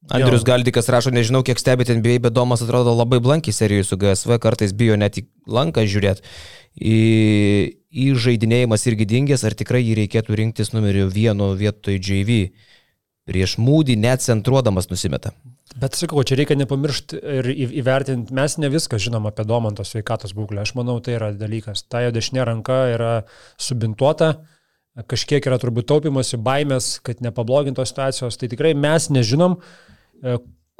Andrius 0.09 0.43
Galdikas 0.43 0.89
rašo, 0.89 1.11
nežinau, 1.13 1.43
kiek 1.45 1.59
stebite 1.61 1.93
NBA, 1.93 2.17
bet 2.25 2.33
Domas 2.33 2.63
atrodo 2.65 2.93
labai 2.95 3.19
blankiai 3.21 3.53
serijoje 3.53 3.85
su 3.85 3.97
GSV, 4.01 4.39
kartais 4.41 4.73
bijo 4.73 4.95
net 4.97 5.19
į 5.21 5.27
lanką 5.45 5.83
žiūrėti. 5.85 6.25
Į, 6.81 6.97
į 7.91 8.07
žaidinėjimas 8.23 8.87
irgi 8.89 9.05
dingęs, 9.11 9.45
ar 9.45 9.53
tikrai 9.57 9.83
jį 9.83 9.99
reikėtų 10.01 10.37
rinktis 10.39 10.73
numeriu 10.73 11.05
vienu 11.11 11.51
vietoj 11.59 11.99
JV. 11.99 12.39
Prieš 13.29 13.59
mūdį 13.61 13.99
net 14.01 14.23
centruodamas 14.25 14.89
nusimeta. 14.89 15.35
Bet 15.77 15.95
sakau, 15.95 16.23
čia 16.25 16.39
reikia 16.39 16.57
nepamiršti 16.57 17.19
ir 17.21 17.51
įvertinti, 17.53 18.33
mes 18.35 18.57
ne 18.59 18.71
viską 18.73 18.97
žinom 18.99 19.29
apie 19.29 19.45
Domanto 19.47 19.85
sveikatos 19.87 20.33
būklę. 20.35 20.65
Aš 20.65 20.73
manau, 20.79 20.97
tai 21.05 21.19
yra 21.19 21.29
dalykas. 21.37 21.85
Ta 21.85 22.01
jo 22.07 22.09
dešinė 22.15 22.47
ranka 22.49 22.81
yra 22.95 23.13
subintuota, 23.61 24.33
kažkiek 25.07 25.45
yra 25.47 25.61
turbūt 25.61 25.87
taupimosi, 25.93 26.41
baimės, 26.41 26.97
kad 27.05 27.21
nepablogintos 27.23 27.93
situacijos. 27.93 28.41
Tai 28.41 28.51
tikrai 28.51 28.73
mes 28.75 29.07
nežinom, 29.13 29.61
E, 29.61 29.90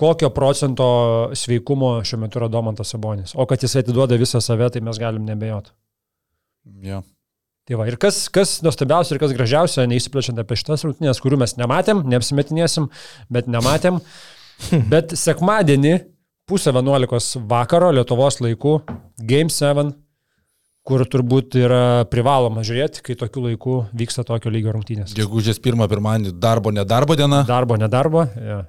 kokio 0.01 0.29
procento 0.33 0.87
sveikumo 1.37 1.93
šiuo 2.05 2.23
metu 2.23 2.39
yra 2.41 2.49
Domantas 2.49 2.93
Sabonis. 2.93 3.35
O 3.35 3.45
kad 3.49 3.63
jis 3.63 3.75
atiduoda 3.83 4.17
visą 4.17 4.41
save, 4.41 4.69
tai 4.73 4.81
mes 4.81 4.99
galim 5.01 5.25
nebejoti. 5.27 5.73
Ja. 6.85 7.01
Tai 7.69 7.77
va, 7.77 7.85
ir 7.89 7.97
kas, 8.01 8.23
kas 8.33 8.57
nuostabiausia 8.65 9.15
ir 9.15 9.21
kas 9.21 9.33
gražiausia, 9.37 9.85
neįsiplečiant 9.89 10.39
apie 10.41 10.57
šitas 10.57 10.81
rungtynės, 10.87 11.21
kurių 11.21 11.37
mes 11.43 11.53
nematėm, 11.59 12.01
neapsimetinėsim, 12.09 12.89
bet 13.31 13.49
nematėm. 13.51 14.01
bet 14.91 15.13
sekmadienį, 15.17 15.93
pusę 16.49 16.73
11 16.73 17.45
vakaro, 17.49 17.93
Lietuvos 17.93 18.41
laikų, 18.41 18.73
Game 19.29 19.53
7, 19.53 19.93
kur 20.87 21.05
turbūt 21.05 21.55
yra 21.61 21.83
privaloma 22.09 22.65
žiūrėti, 22.65 23.05
kai 23.05 23.15
tokiu 23.19 23.45
laiku 23.45 23.77
vyksta 23.93 24.25
tokio 24.25 24.49
lygio 24.53 24.73
rungtynės. 24.73 25.13
Gegužės 25.17 25.61
pirmą 25.61 25.85
pirmadienį 25.91 26.33
darbo, 26.41 26.73
nedarbo 26.73 27.17
diena. 27.19 27.43
Darbo, 27.47 27.77
nedarbo. 27.77 28.25
Ja. 28.41 28.63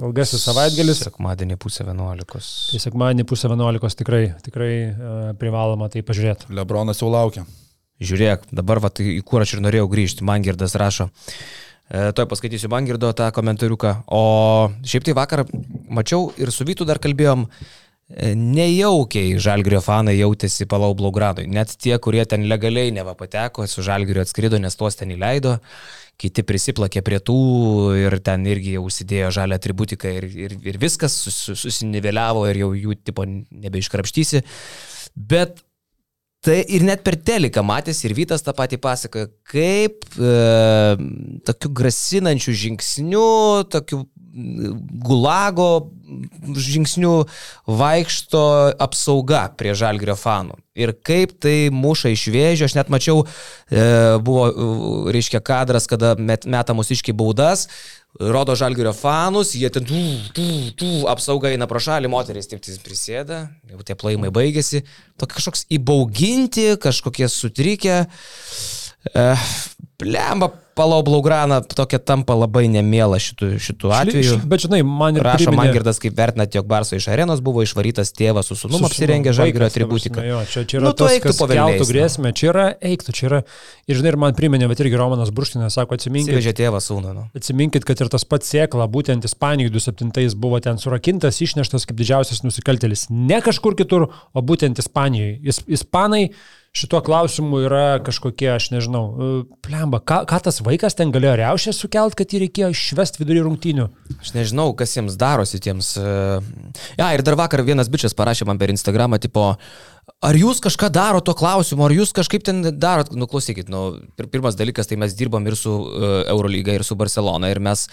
Ilgasis 0.00 0.46
savaitgalis. 0.46 1.02
Sekmadienį 1.04 1.58
pusę 1.60 1.84
11. 1.84 2.24
Tai 2.72 2.80
sekmadienį 2.80 3.26
pusę 3.28 3.50
11 3.50 3.98
tikrai, 4.00 4.22
tikrai 4.44 4.72
uh, 4.88 5.18
privaloma 5.38 5.90
tai 5.92 6.00
pažiūrėti. 6.06 6.48
Lebronas 6.56 7.02
jau 7.02 7.10
laukia. 7.12 7.44
Žiūrėk, 8.02 8.48
dabar 8.56 8.80
va, 8.82 8.90
tai, 8.90 9.18
į 9.18 9.22
kur 9.26 9.44
aš 9.44 9.56
ir 9.56 9.62
norėjau 9.62 9.90
grįžti. 9.92 10.24
Mangirdas 10.26 10.74
rašo. 10.80 11.10
E, 11.92 12.08
Toj 12.16 12.26
paskaitysiu 12.30 12.70
Mangirdo 12.72 13.12
tą 13.14 13.28
komentariuką. 13.36 13.92
O 14.10 14.22
šiaip 14.82 15.06
tai 15.06 15.14
vakar 15.14 15.44
mačiau 15.92 16.32
ir 16.40 16.50
su 16.50 16.66
Vytu 16.66 16.86
dar 16.88 16.98
kalbėjom, 17.02 17.44
e, 17.46 18.32
nejaukiai 18.34 19.36
Žalgirio 19.38 19.82
fanai 19.84 20.16
jautėsi 20.16 20.66
Palau 20.66 20.96
Blaugradui. 20.98 21.46
Net 21.46 21.76
tie, 21.76 21.94
kurie 22.02 22.24
ten 22.26 22.48
legaliai 22.50 22.90
neva 22.96 23.14
pateko, 23.18 23.68
su 23.70 23.84
Žalgirio 23.86 24.24
atskrido, 24.24 24.58
nes 24.58 24.78
tuos 24.78 24.98
ten 24.98 25.14
įleido 25.14 25.60
kiti 26.22 26.44
prisiplakė 26.46 27.02
prie 27.04 27.18
tų 27.24 27.40
ir 27.98 28.18
ten 28.24 28.46
irgi 28.46 28.78
užsidėjo 28.80 29.32
žalę 29.34 29.58
atributiką 29.58 30.12
ir, 30.20 30.28
ir, 30.46 30.56
ir 30.62 30.78
viskas 30.82 31.16
sus, 31.24 31.42
susiniveliavo 31.64 32.46
ir 32.50 32.62
jau 32.62 32.72
jų 32.78 32.96
tipo 33.02 33.26
nebeiškrapštysi. 33.26 34.44
Bet 35.16 35.62
Tai 36.42 36.56
ir 36.74 36.82
net 36.82 37.04
per 37.06 37.14
teliką 37.22 37.62
matėsi 37.62 38.08
ir 38.08 38.16
Vytas 38.18 38.42
tą 38.42 38.50
patį 38.58 38.80
pasakoja, 38.82 39.28
kaip 39.46 40.02
e, 40.18 40.30
tokiu 41.46 41.70
grasinančiu 41.78 42.54
žingsniu, 42.64 43.28
tokiu 43.70 44.00
gulago 44.32 45.90
žingsnių 46.56 47.14
vaikšto 47.68 48.42
apsauga 48.80 49.46
prie 49.56 49.74
žalgrio 49.76 50.16
fanų. 50.18 50.56
Ir 50.76 50.94
kaip 51.04 51.34
tai 51.42 51.68
muša 51.72 52.14
iš 52.14 52.26
vėžio, 52.32 52.68
aš 52.68 52.76
net 52.78 52.92
mačiau, 52.92 53.26
e, 53.68 53.82
buvo, 54.24 54.46
reiškia, 55.12 55.42
kadras, 55.44 55.88
kada 55.88 56.14
met, 56.16 56.46
metamus 56.48 56.92
iški 56.94 57.12
baudas, 57.16 57.66
rodo 58.20 58.56
žalgerio 58.56 58.94
fanus, 58.96 59.52
jie 59.56 59.68
ten 59.72 59.84
tų, 59.88 60.02
tų, 60.36 60.48
tų 60.80 60.92
apsauga 61.12 61.52
eina 61.52 61.68
pro 61.68 61.80
šalį, 61.80 62.12
moteris 62.12 62.48
taip 62.48 62.64
prisėda, 62.84 63.44
jau 63.68 63.84
tie 63.84 63.96
plaimai 63.96 64.32
baigėsi, 64.32 64.84
tokia 65.20 65.40
kažkoks 65.40 65.68
įbauginti, 65.76 66.72
kažkokie 66.80 67.28
sutrikę. 67.32 68.04
Uh, 69.12 69.48
Lemba 70.04 70.50
Palau 70.74 71.02
Blaugrana 71.04 71.58
tokia 71.60 71.98
tampa 72.00 72.32
labai 72.32 72.64
nemėla 72.72 73.18
šitų, 73.20 73.48
šitų 73.60 73.90
atveju. 73.92 74.36
Bet 74.48 74.62
žinai, 74.64 74.78
man 74.86 75.18
ir 75.18 75.26
rašo 75.26 75.50
priminė... 75.50 75.58
Mangirdas, 75.58 75.98
kaip 76.00 76.14
vertinat, 76.16 76.54
jog 76.56 76.68
Barso 76.70 76.96
iš 76.96 77.10
arenos 77.12 77.42
buvo 77.44 77.60
išvarytas 77.64 78.14
tėvas 78.16 78.48
su 78.48 78.56
sunumu 78.56 78.88
apsirengę 78.88 79.34
žalgirio 79.36 79.68
atributiką. 79.68 80.24
Jo, 80.24 80.38
čia, 80.48 80.62
čia 80.64 80.78
yra 80.80 80.86
nu, 80.88 80.94
tas, 80.96 81.18
kas 81.20 81.42
keltų 81.42 81.88
grėsmę, 81.90 82.32
čia 82.38 82.48
yra 82.54 82.64
eiktų, 82.92 83.16
čia 83.18 83.26
yra. 83.28 83.42
Ir 83.84 84.00
žinai, 84.00 84.14
ir 84.14 84.18
man 84.24 84.38
priminė, 84.38 84.70
bet 84.72 84.80
irgi 84.80 84.96
Romanas 84.96 85.34
Burštinas 85.34 85.76
sako, 85.76 86.00
atsiminkit. 86.00 86.32
Įvežė 86.32 86.56
tėvą 86.62 86.80
sūnų. 86.80 87.12
Nu. 87.18 87.26
Atsiminkit, 87.36 87.84
kad 87.88 88.00
ir 88.00 88.08
tas 88.14 88.24
pats 88.24 88.48
sėkla, 88.54 88.88
būtent 88.96 89.28
Ispanijoje 89.28 89.74
27 89.76 90.40
buvo 90.40 90.62
ten 90.64 90.80
surakintas, 90.80 91.42
išneštas 91.44 91.84
kaip 91.84 92.00
didžiausias 92.00 92.46
nusikaltelis. 92.46 93.10
Ne 93.12 93.42
kažkur 93.44 93.76
kitur, 93.76 94.08
o 94.08 94.46
būtent 94.48 94.80
Ispanijoje. 94.80 95.36
Is, 95.52 95.60
Ispanai 95.68 96.30
šituo 96.72 97.02
klausimu 97.04 97.60
yra 97.66 98.00
kažkokie, 98.04 98.48
aš 98.54 98.70
nežinau, 98.72 99.04
e, 99.12 99.30
plemba, 99.64 100.00
ką, 100.00 100.22
ką 100.28 100.38
tas 100.46 100.62
vaikas 100.64 100.96
ten 100.96 101.12
galėjo 101.12 101.34
riaušę 101.42 101.74
sukelt, 101.76 102.16
kad 102.16 102.32
jį 102.32 102.46
reikėjo 102.46 102.70
išvesti 102.72 103.20
vidury 103.20 103.42
rungtynių. 103.44 103.88
Aš 104.18 104.32
nežinau, 104.38 104.70
kas 104.76 104.96
jiems 104.96 105.18
darosi 105.20 105.60
tiems. 105.60 105.92
E, 106.00 106.06
ja, 106.96 107.10
ir 107.12 107.24
dar 107.26 107.36
vakar 107.40 107.64
vienas 107.66 107.92
bičias 107.92 108.16
parašė 108.16 108.48
man 108.48 108.60
per 108.60 108.72
Instagramą, 108.72 109.20
tipo, 109.20 109.50
Ar 110.22 110.36
jūs 110.38 110.60
kažką 110.62 110.86
daro 110.94 111.18
to 111.24 111.34
klausimu, 111.34 111.82
ar 111.88 111.94
jūs 111.96 112.12
kažkaip 112.14 112.44
ten 112.46 112.62
darot, 112.78 113.10
nu 113.18 113.26
klausykit, 113.26 113.66
nu, 113.72 113.98
pirmas 114.30 114.54
dalykas, 114.54 114.86
tai 114.86 114.98
mes 115.02 115.16
dirbam 115.18 115.48
ir 115.50 115.56
su 115.58 115.72
uh, 115.72 116.22
Eurolyga, 116.30 116.76
ir 116.78 116.86
su 116.86 116.94
Barcelona, 116.94 117.50
ir 117.50 117.58
mes 117.58 117.88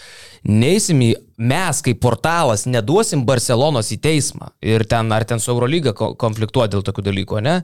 neįsim 0.45 1.01
į, 1.07 1.09
mes 1.39 1.79
kaip 1.81 1.97
portalas 2.03 2.67
neduosim 2.69 3.23
Barcelonos 3.25 3.89
į 3.95 3.97
teismą, 4.03 4.51
ir 4.61 4.85
ten, 4.85 5.09
ar 5.15 5.25
ten 5.25 5.41
su 5.41 5.49
Eurolyga 5.55 5.95
konfliktuoti 5.97 6.75
dėl 6.75 6.85
tokių 6.85 7.07
dalykų, 7.09 7.41
ne? 7.47 7.55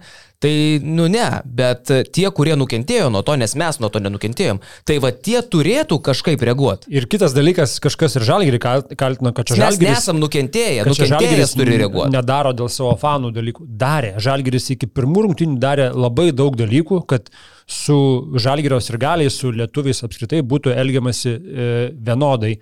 Tai, 0.42 0.54
nu 0.84 1.06
ne, 1.10 1.28
bet 1.46 1.90
tie, 2.14 2.26
kurie 2.36 2.58
nukentėjo 2.60 3.12
nuo 3.14 3.22
to, 3.26 3.38
nes 3.40 3.54
mes 3.58 3.80
nuo 3.82 3.92
to 3.94 4.02
nenukentėjom, 4.04 4.60
tai 4.88 4.98
va 5.04 5.14
tie 5.14 5.40
turėtų 5.46 6.00
kažkaip 6.10 6.42
reaguoti. 6.50 6.90
Ir 6.94 7.06
kitas 7.12 7.38
dalykas, 7.38 7.78
kažkas 7.84 8.18
ir 8.18 8.26
Žalgirį 8.28 8.60
kaltino, 8.98 9.32
kad 9.36 9.48
čia 9.48 9.62
Žalgiris... 9.62 9.86
Mes 9.86 10.02
nesam 10.02 10.20
nukentėję, 10.22 10.90
nukentėjęs 10.90 11.56
turi 11.56 11.80
reaguoti. 11.84 12.14
Nedaro 12.16 12.52
dėl 12.58 12.70
savo 12.74 12.94
fanų 13.00 13.32
dalykų. 13.36 13.70
Darė. 13.80 14.14
Žalgiris 14.24 14.55
iki 14.74 14.88
pirmų 14.92 15.26
rungtynių 15.26 15.58
darė 15.62 15.90
labai 15.94 16.30
daug 16.36 16.56
dalykų, 16.60 17.02
kad 17.10 17.32
su 17.70 17.98
Žalgirios 18.42 18.90
ir 18.92 19.00
galiai, 19.02 19.32
su 19.34 19.52
lietuviais 19.54 20.04
apskritai 20.06 20.44
būtų 20.46 20.74
elgiamasi 20.76 21.34
e, 21.34 21.68
vienodai. 22.08 22.54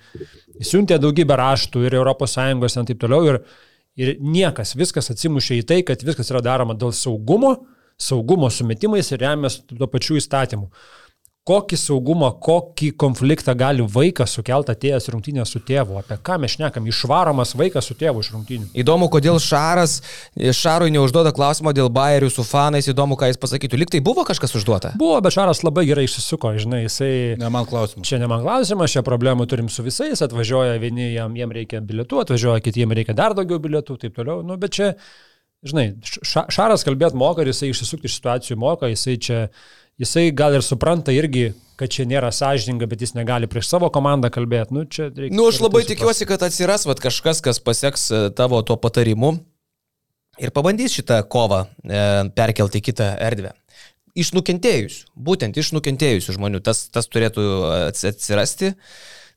Siuntė 0.63 0.99
daugybę 1.01 1.37
raštų 1.39 1.85
ir 1.87 1.99
ES 1.99 2.37
ir 2.79 2.89
taip 2.89 3.03
toliau. 3.03 3.29
Ir, 3.29 3.39
ir 3.99 4.15
niekas, 4.19 4.75
viskas 4.79 5.11
atsimušė 5.13 5.61
į 5.61 5.67
tai, 5.69 5.81
kad 5.87 6.03
viskas 6.03 6.31
yra 6.33 6.43
daroma 6.45 6.75
dėl 6.77 6.93
saugumo, 6.95 7.55
saugumo 7.99 8.49
sumetimais 8.49 9.11
ir 9.11 9.21
remiasi 9.23 9.65
tuo 9.69 9.87
pačiu 9.87 10.17
įstatymu 10.19 10.69
kokį 11.47 11.75
saugumą, 11.75 12.29
kokį 12.39 12.93
konfliktą 12.99 13.51
gali 13.59 13.83
vaikas 13.83 14.31
sukelti 14.37 14.71
atėjęs 14.71 15.09
rungtynės 15.11 15.51
su 15.51 15.59
tėvu. 15.67 15.97
Apie 15.99 16.15
ką 16.23 16.37
mes 16.39 16.53
šnekam? 16.55 16.85
Išvaromas 16.87 17.51
vaikas 17.59 17.89
su 17.89 17.97
tėvu 17.99 18.23
iš 18.23 18.29
rungtynių. 18.31 18.69
Įdomu, 18.79 19.09
kodėl 19.11 19.41
Šaras, 19.43 19.97
Šarui 20.55 20.93
neužduoda 20.95 21.33
klausimo 21.35 21.73
dėl 21.75 21.91
bairių 21.91 22.29
su 22.31 22.45
fanais, 22.47 22.87
įdomu, 22.87 23.17
ką 23.19 23.33
jis 23.33 23.41
pasakytų. 23.43 23.81
Liktai 23.81 23.99
buvo 24.05 24.23
kažkas 24.27 24.55
užduota? 24.55 24.93
Buvo, 24.99 25.19
bet 25.25 25.35
Šaras 25.35 25.65
labai 25.67 25.83
gerai 25.89 26.07
išsisuko, 26.07 26.53
žinai, 26.63 26.85
jisai... 26.85 27.11
Ne 27.41 27.51
man 27.51 27.67
klausimas. 27.67 28.07
Čia 28.07 28.21
ne 28.23 28.31
man 28.31 28.45
klausimas, 28.45 28.95
šią 28.95 29.03
problemą 29.03 29.49
turim 29.51 29.67
su 29.67 29.83
visais, 29.83 30.23
atvažiuoja 30.23 30.79
vieni, 30.79 31.11
jam, 31.17 31.35
jam 31.35 31.51
reikia 31.51 31.83
bilietų, 31.83 32.23
atvažiuoja 32.23 32.63
kitiems 32.63 32.95
reikia 32.95 33.19
dar 33.19 33.35
daugiau 33.35 33.59
bilietų, 33.59 33.99
taip 33.99 34.15
toliau. 34.15 34.39
Nu, 34.47 34.55
bet 34.61 34.79
čia, 34.79 34.93
žinai, 35.67 35.89
ša, 36.07 36.47
Šaras 36.55 36.87
kalbėt 36.87 37.19
moka, 37.19 37.43
jisai 37.43 37.73
išsisukti 37.73 38.07
iš 38.07 38.21
situacijų 38.21 38.61
moka, 38.63 38.87
jisai 38.95 39.19
čia 39.19 39.47
jisai 40.01 40.31
gal 40.35 40.57
ir 40.57 40.65
supranta 40.65 41.13
irgi, 41.15 41.51
kad 41.79 41.91
čia 41.93 42.05
nėra 42.09 42.29
sąžininga, 42.33 42.87
bet 42.89 43.01
jis 43.03 43.15
negali 43.17 43.49
prieš 43.49 43.71
savo 43.71 43.89
komandą 43.93 44.29
kalbėti. 44.33 44.75
Nu, 44.75 44.85
čia 44.85 45.09
reikia, 45.09 45.33
nu, 45.35 45.47
aš 45.49 45.61
labai 45.63 45.83
tikiuosi, 45.89 46.27
kad 46.29 46.45
atsiras 46.45 46.85
vat, 46.89 47.01
kažkas, 47.03 47.41
kas 47.43 47.59
pasieks 47.63 48.05
e, 48.11 48.21
tavo 48.37 48.61
tuo 48.65 48.77
patarimu 48.81 49.35
ir 50.41 50.53
pabandys 50.53 50.95
šitą 50.97 51.21
kovą 51.29 51.65
e, 51.65 52.05
perkelti 52.37 52.81
į 52.81 52.87
kitą 52.91 53.09
erdvę. 53.25 53.53
Iš 54.13 54.35
nukentėjusių, 54.37 55.09
būtent 55.25 55.57
iš 55.57 55.73
nukentėjusių 55.73 56.37
žmonių, 56.37 56.61
tas, 56.65 56.85
tas 56.93 57.09
turėtų 57.09 57.43
atsirasti. 57.89 58.75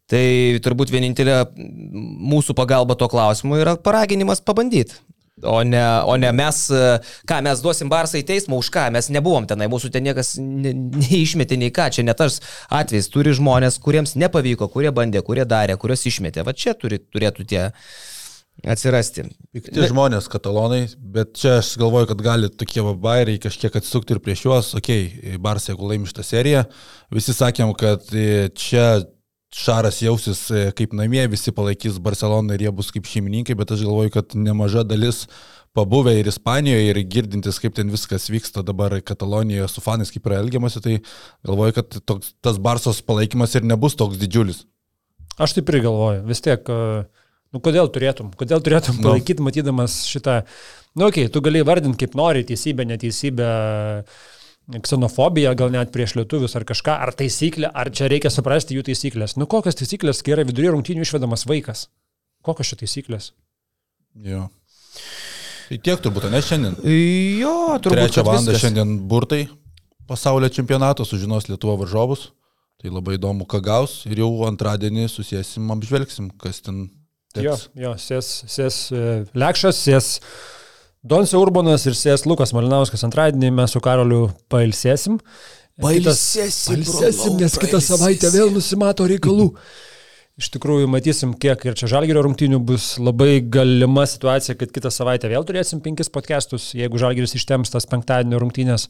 Tai 0.07 0.23
turbūt 0.63 0.93
vienintelė 0.95 1.41
mūsų 1.57 2.55
pagalba 2.55 2.95
tuo 2.95 3.09
klausimu 3.11 3.57
yra 3.59 3.73
paraginimas 3.75 4.39
pabandyti. 4.45 5.01
O 5.43 5.63
ne, 5.63 5.83
o 6.09 6.15
ne 6.17 6.31
mes, 6.33 6.59
ką 7.29 7.39
mes 7.45 7.61
duosim 7.61 7.91
Barsą 7.93 8.17
į 8.17 8.25
teismą, 8.25 8.57
už 8.57 8.71
ką? 8.73 8.87
Mes 8.95 9.11
nebuvom 9.13 9.45
tenai, 9.45 9.67
mūsų 9.69 9.91
ten 9.93 10.07
niekas 10.07 10.39
ne, 10.41 10.73
neišmetė 10.73 11.59
nei 11.61 11.69
ką, 11.77 11.91
čia 11.93 12.07
ne 12.07 12.15
tas 12.17 12.39
atvejs, 12.73 13.11
turi 13.13 13.35
žmonės, 13.37 13.77
kuriems 13.85 14.15
nepavyko, 14.17 14.71
kurie 14.73 14.89
bandė, 14.97 15.21
kurie 15.27 15.45
darė, 15.45 15.77
kuriuos 15.77 16.07
išmetė, 16.09 16.41
va 16.47 16.57
čia 16.57 16.73
turi, 16.81 17.03
turėtų 17.13 17.45
tie 17.53 17.67
atsirasti. 18.65 19.27
Pikti 19.53 19.77
ne... 19.77 19.91
žmonės, 19.93 20.31
katalonai, 20.33 20.87
bet 20.97 21.35
čia 21.37 21.59
aš 21.59 21.75
galvoju, 21.83 22.09
kad 22.15 22.25
gali 22.25 22.49
tokie 22.49 22.81
vabairiai 22.87 23.43
kažkiek 23.43 23.77
atsisukti 23.77 24.17
ir 24.17 24.23
prieš 24.25 24.47
juos, 24.49 24.73
okei, 24.81 25.11
okay, 25.11 25.43
Barsai, 25.43 25.75
jeigu 25.75 25.93
laimi 25.93 26.09
šitą 26.09 26.25
seriją, 26.25 26.65
visi 27.13 27.37
sakėm, 27.37 27.77
kad 27.77 28.09
čia 28.57 28.89
Šaras 29.57 30.03
jausis 30.05 30.41
e, 30.53 30.67
kaip 30.77 30.93
namie, 30.97 31.23
visi 31.33 31.53
palaikys 31.55 31.97
Barceloną 32.05 32.57
ir 32.57 32.67
jie 32.67 32.73
bus 32.77 32.91
kaip 32.93 33.07
šeimininkai, 33.09 33.57
bet 33.57 33.71
aš 33.73 33.87
galvoju, 33.87 34.13
kad 34.19 34.35
nemaža 34.37 34.83
dalis 34.85 35.23
pabuvę 35.77 36.13
ir 36.19 36.29
Ispanijoje 36.29 36.91
ir 36.91 37.01
girdintis, 37.09 37.61
kaip 37.63 37.77
ten 37.77 37.89
viskas 37.93 38.29
vyksta 38.33 38.65
dabar 38.67 38.99
Katalonijoje 39.01 39.69
su 39.73 39.85
fanais, 39.85 40.13
kaip 40.13 40.29
yra 40.29 40.43
elgiamasi, 40.45 40.83
tai 40.85 40.99
galvoju, 41.49 41.77
kad 41.79 41.99
toks, 42.05 42.35
tas 42.45 42.61
Barsos 42.61 43.01
palaikymas 43.05 43.57
ir 43.57 43.65
nebus 43.65 43.97
toks 43.97 44.21
didžiulis. 44.21 44.65
Aš 45.41 45.57
taip 45.57 45.73
ir 45.73 45.83
galvoju, 45.89 46.25
vis 46.29 46.45
tiek, 46.45 46.69
e, 46.69 47.27
nu 47.57 47.65
kodėl 47.65 47.89
turėtum, 47.93 48.33
kodėl 48.37 48.61
turėtum 48.65 49.01
nu. 49.01 49.09
palaikyti, 49.09 49.45
matydamas 49.45 50.03
šitą, 50.09 50.43
nu 51.01 51.09
okei, 51.09 51.31
okay, 51.31 51.33
tu 51.33 51.45
gali 51.45 51.65
vardinti 51.65 52.05
kaip 52.05 52.17
nori, 52.21 52.45
teisybę, 52.49 52.85
neteisybę 52.93 53.53
ksenofobija 54.67 55.55
gal 55.59 55.71
net 55.75 55.93
prieš 55.95 56.17
lietuvius 56.19 56.57
ar 56.59 56.67
kažką, 56.67 56.97
ar 57.07 57.15
taisyklė, 57.15 57.71
ar 57.71 57.91
čia 57.95 58.09
reikia 58.11 58.33
suprasti 58.35 58.77
jų 58.79 58.87
taisyklės. 58.89 59.37
Nu 59.39 59.47
kokias 59.51 59.79
taisyklės, 59.79 60.25
kai 60.27 60.35
yra 60.35 60.47
viduryje 60.49 60.75
rungtynių 60.75 61.07
išvedamas 61.07 61.47
vaikas? 61.47 61.87
Kokios 62.47 62.73
čia 62.73 62.81
taisyklės? 62.83 63.31
Jo. 64.27 64.49
Tai 65.67 65.79
tiek 65.83 66.03
turbūt, 66.03 66.27
ne 66.31 66.41
šiandien. 66.43 66.77
Jo, 67.41 67.55
turbūt. 67.83 68.07
Trečią 68.07 68.27
valandą 68.27 68.59
šiandien 68.59 68.99
burtai 69.11 69.45
pasaulio 70.07 70.49
čempionato 70.49 71.05
sužinos 71.05 71.49
Lietuvo 71.51 71.77
varžovus. 71.83 72.31
Tai 72.83 72.93
labai 72.93 73.17
įdomu, 73.17 73.47
ką 73.49 73.63
gaus 73.65 74.03
ir 74.05 74.21
jau 74.21 74.29
antradienį 74.47 75.09
susėsim, 75.09 75.71
apžvelgsim, 75.73 76.29
kas 76.43 76.61
ten. 76.65 76.89
Teks. 77.37 77.45
Jo, 77.45 77.57
jo, 77.77 77.93
sės, 78.01 78.29
sės 78.49 78.77
e, 78.97 79.01
lekšas, 79.37 79.81
sės 79.85 80.07
Donsi 81.07 81.37
Urbanas 81.39 81.85
ir 81.87 81.95
Sės 81.95 82.25
Lukas 82.27 82.51
Malinauskas 82.57 83.05
antradienį 83.07 83.53
mes 83.55 83.75
su 83.77 83.83
Karoliu 83.85 84.25
pailsėsim. 84.51 85.21
Pailsėsim, 85.79 86.81
pailsėsim 86.83 87.37
nes 87.39 87.55
kitą 87.63 87.79
savaitę 87.85 88.33
vėl 88.35 88.51
nusimato 88.51 89.07
reikalų. 89.07 89.53
Iš 90.37 90.51
tikrųjų, 90.53 90.85
matysim, 90.93 91.31
kiek 91.41 91.63
ir 91.65 91.77
čia 91.81 91.87
Žalgirio 91.89 92.21
rungtynių 92.27 92.59
bus 92.69 92.99
labai 93.01 93.39
galima 93.41 94.03
situacija, 94.05 94.53
kad 94.61 94.69
kitą 94.69 94.91
savaitę 94.93 95.31
vėl 95.33 95.47
turėsim 95.49 95.81
penkis 95.81 96.13
podcastus, 96.13 96.67
jeigu 96.77 97.01
Žalgiris 97.01 97.33
ištems 97.39 97.73
tas 97.73 97.89
penktadienio 97.89 98.43
rungtynės. 98.43 98.85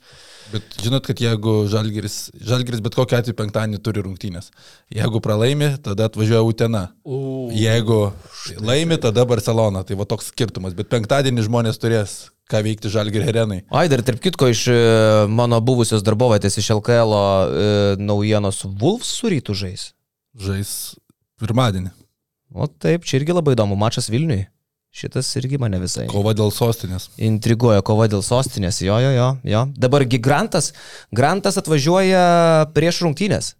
Bet 0.50 0.74
žinot, 0.82 1.06
kad 1.06 1.22
jeigu 1.22 1.54
Žalgiris, 1.70 2.16
Žalgiris 2.50 2.82
bet 2.82 2.98
kokiu 2.98 3.20
atveju 3.20 3.38
penktadienį 3.38 3.78
turi 3.78 4.02
rungtynės. 4.02 4.50
Jeigu 4.90 5.22
pralaimi, 5.22 5.70
tada 5.86 6.10
atvažiuoja 6.10 6.42
Utena. 6.42 6.82
Uh, 7.06 7.54
jeigu 7.54 8.00
laimi, 8.58 8.98
tada 9.06 9.22
Barcelona. 9.30 9.86
Tai 9.86 10.02
va 10.02 10.10
toks 10.10 10.32
skirtumas. 10.34 10.74
Bet 10.74 10.90
penktadienį 10.90 11.46
žmonės 11.46 11.78
turės 11.78 12.18
ką 12.50 12.66
veikti 12.66 12.90
Žalgirio 12.90 13.30
arenai. 13.30 13.62
Ai, 13.70 13.86
dar 13.86 14.02
tarp 14.02 14.18
kitko 14.26 14.50
iš 14.50 14.66
e, 14.74 14.82
mano 15.30 15.62
buvusios 15.62 16.02
darbovietės 16.02 16.58
iš 16.58 16.74
LKL 16.80 17.14
e, 17.14 17.72
naujienos 18.02 18.64
Wolfs 18.82 19.14
su 19.20 19.30
rytų 19.30 19.54
žais. 19.62 19.92
Žais 20.34 20.72
Pirmadienį. 21.42 21.92
O 22.56 22.68
taip, 22.70 23.04
čia 23.04 23.18
irgi 23.20 23.34
labai 23.36 23.56
įdomu, 23.56 23.76
mačas 23.78 24.08
Vilniui. 24.12 24.46
Šitas 24.96 25.28
irgi 25.36 25.58
mane 25.60 25.76
visai. 25.82 26.06
Kova 26.08 26.32
dėl 26.32 26.48
sostinės. 26.54 27.10
Intriguoja 27.20 27.82
kova 27.84 28.06
dėl 28.08 28.22
sostinės, 28.24 28.78
jo, 28.80 28.96
jo, 29.02 29.10
jo. 29.12 29.28
jo. 29.44 29.66
Dabargi 29.76 30.20
Grantas, 30.24 30.70
Grantas 31.12 31.60
atvažiuoja 31.60 32.22
prieš 32.72 33.02
rungtynės. 33.04 33.52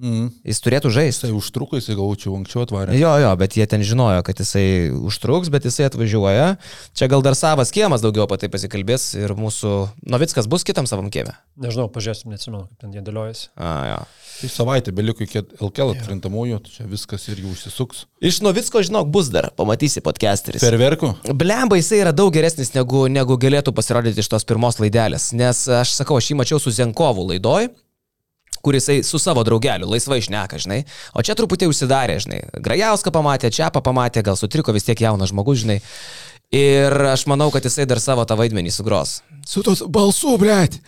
Mm. 0.00 0.30
Jis 0.48 0.62
turėtų 0.64 0.90
žaisti. 0.94 1.28
Jisai 1.28 1.36
užtruko, 1.36 1.76
jisai 1.76 1.94
gaučiau 1.98 2.32
anksčiau 2.38 2.64
atvarė. 2.64 2.94
Jo, 2.96 3.12
jo, 3.20 3.30
bet 3.38 3.58
jie 3.58 3.66
ten 3.68 3.84
žinojo, 3.84 4.22
kad 4.24 4.40
jisai 4.40 4.88
užtruks, 4.96 5.52
bet 5.52 5.66
jisai 5.68 5.90
atvažiuoja. 5.90 6.54
Čia 6.96 7.08
gal 7.12 7.22
dar 7.22 7.36
savas 7.36 7.70
kiemas 7.74 8.00
daugiau 8.02 8.24
apie 8.24 8.40
tai 8.40 8.48
pasikalbės 8.50 9.10
ir 9.20 9.36
mūsų 9.36 9.74
Novickas 10.08 10.48
bus 10.50 10.64
kitam 10.64 10.88
savam 10.88 11.12
kiemė. 11.12 11.36
Nežinau, 11.60 11.90
pažiūrėsim, 11.92 12.32
neatsimenu, 12.32 12.64
kaip 12.70 12.86
ten 12.86 12.96
jie 12.96 13.04
dėliojasi. 13.04 13.50
A, 13.60 13.74
jo. 13.92 14.00
Tai 14.40 14.48
savaitė 14.48 14.94
beliko 14.96 15.24
iki 15.24 15.42
LKL 15.60 15.92
atkrintamųjų, 15.94 16.62
čia 16.64 16.86
viskas 16.88 17.26
irgi 17.28 17.44
užsisuks. 17.50 18.06
Iš 18.24 18.40
Novicko, 18.46 18.80
žinok, 18.86 19.10
bus 19.12 19.28
dar, 19.32 19.50
pamatysi 19.56 20.00
podcasteris. 20.04 20.64
Ferverkų? 20.64 21.12
Blemba, 21.36 21.76
jisai 21.76 22.00
yra 22.00 22.14
daug 22.16 22.32
geresnis 22.32 22.72
negu, 22.72 23.04
negu 23.12 23.36
galėtų 23.40 23.74
pasirodyti 23.76 24.24
iš 24.24 24.30
tos 24.32 24.48
pirmos 24.48 24.80
laidelės, 24.80 25.30
nes 25.36 25.66
aš 25.80 25.92
sakau, 25.98 26.16
aš 26.16 26.32
jį 26.32 26.40
mačiau 26.40 26.62
su 26.62 26.72
Zenkovu 26.72 27.28
laidoj 27.34 27.68
kuris 28.60 28.88
su 29.08 29.18
savo 29.18 29.44
draugeliu 29.44 29.88
laisvai 29.88 30.18
išneka, 30.20 30.58
žinai. 30.60 30.82
O 31.16 31.22
čia 31.24 31.36
truputį 31.38 31.70
užsidarė, 31.70 32.18
žinai. 32.20 32.42
Grajauską 32.60 33.12
pamatė, 33.14 33.48
Čiapą 33.56 33.80
pamatė, 33.84 34.20
gal 34.26 34.36
sutriko 34.36 34.74
vis 34.76 34.84
tiek 34.84 35.00
jaunas 35.00 35.32
žmogus, 35.32 35.62
žinai. 35.64 35.78
Ir 36.52 36.92
aš 37.12 37.24
manau, 37.30 37.48
kad 37.54 37.64
jisai 37.64 37.86
dar 37.88 38.02
savo 38.02 38.24
tą 38.26 38.36
vaidmenį 38.36 38.72
sugros. 38.74 39.20
Su 39.46 39.62
tos 39.66 39.84
balsu, 39.88 40.34
blėt. 40.40 40.80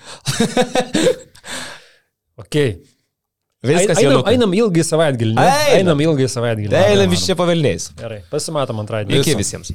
ok. 2.42 2.58
Viskas 3.62 4.00
einam, 4.00 4.16
jau. 4.18 4.22
Einam 4.26 4.54
ilgai 4.58 4.82
savaitgalį. 4.82 5.36
Einam. 5.76 6.00
ilgai 6.02 6.26
savaitgalį. 6.30 6.74
Einam 6.74 7.12
iš 7.14 7.28
čia 7.28 7.36
pavelniais. 7.38 7.92
Gerai, 8.00 8.24
pasimatom 8.32 8.82
antradienį. 8.82 9.20
Iki 9.22 9.36
visiems. 9.38 9.70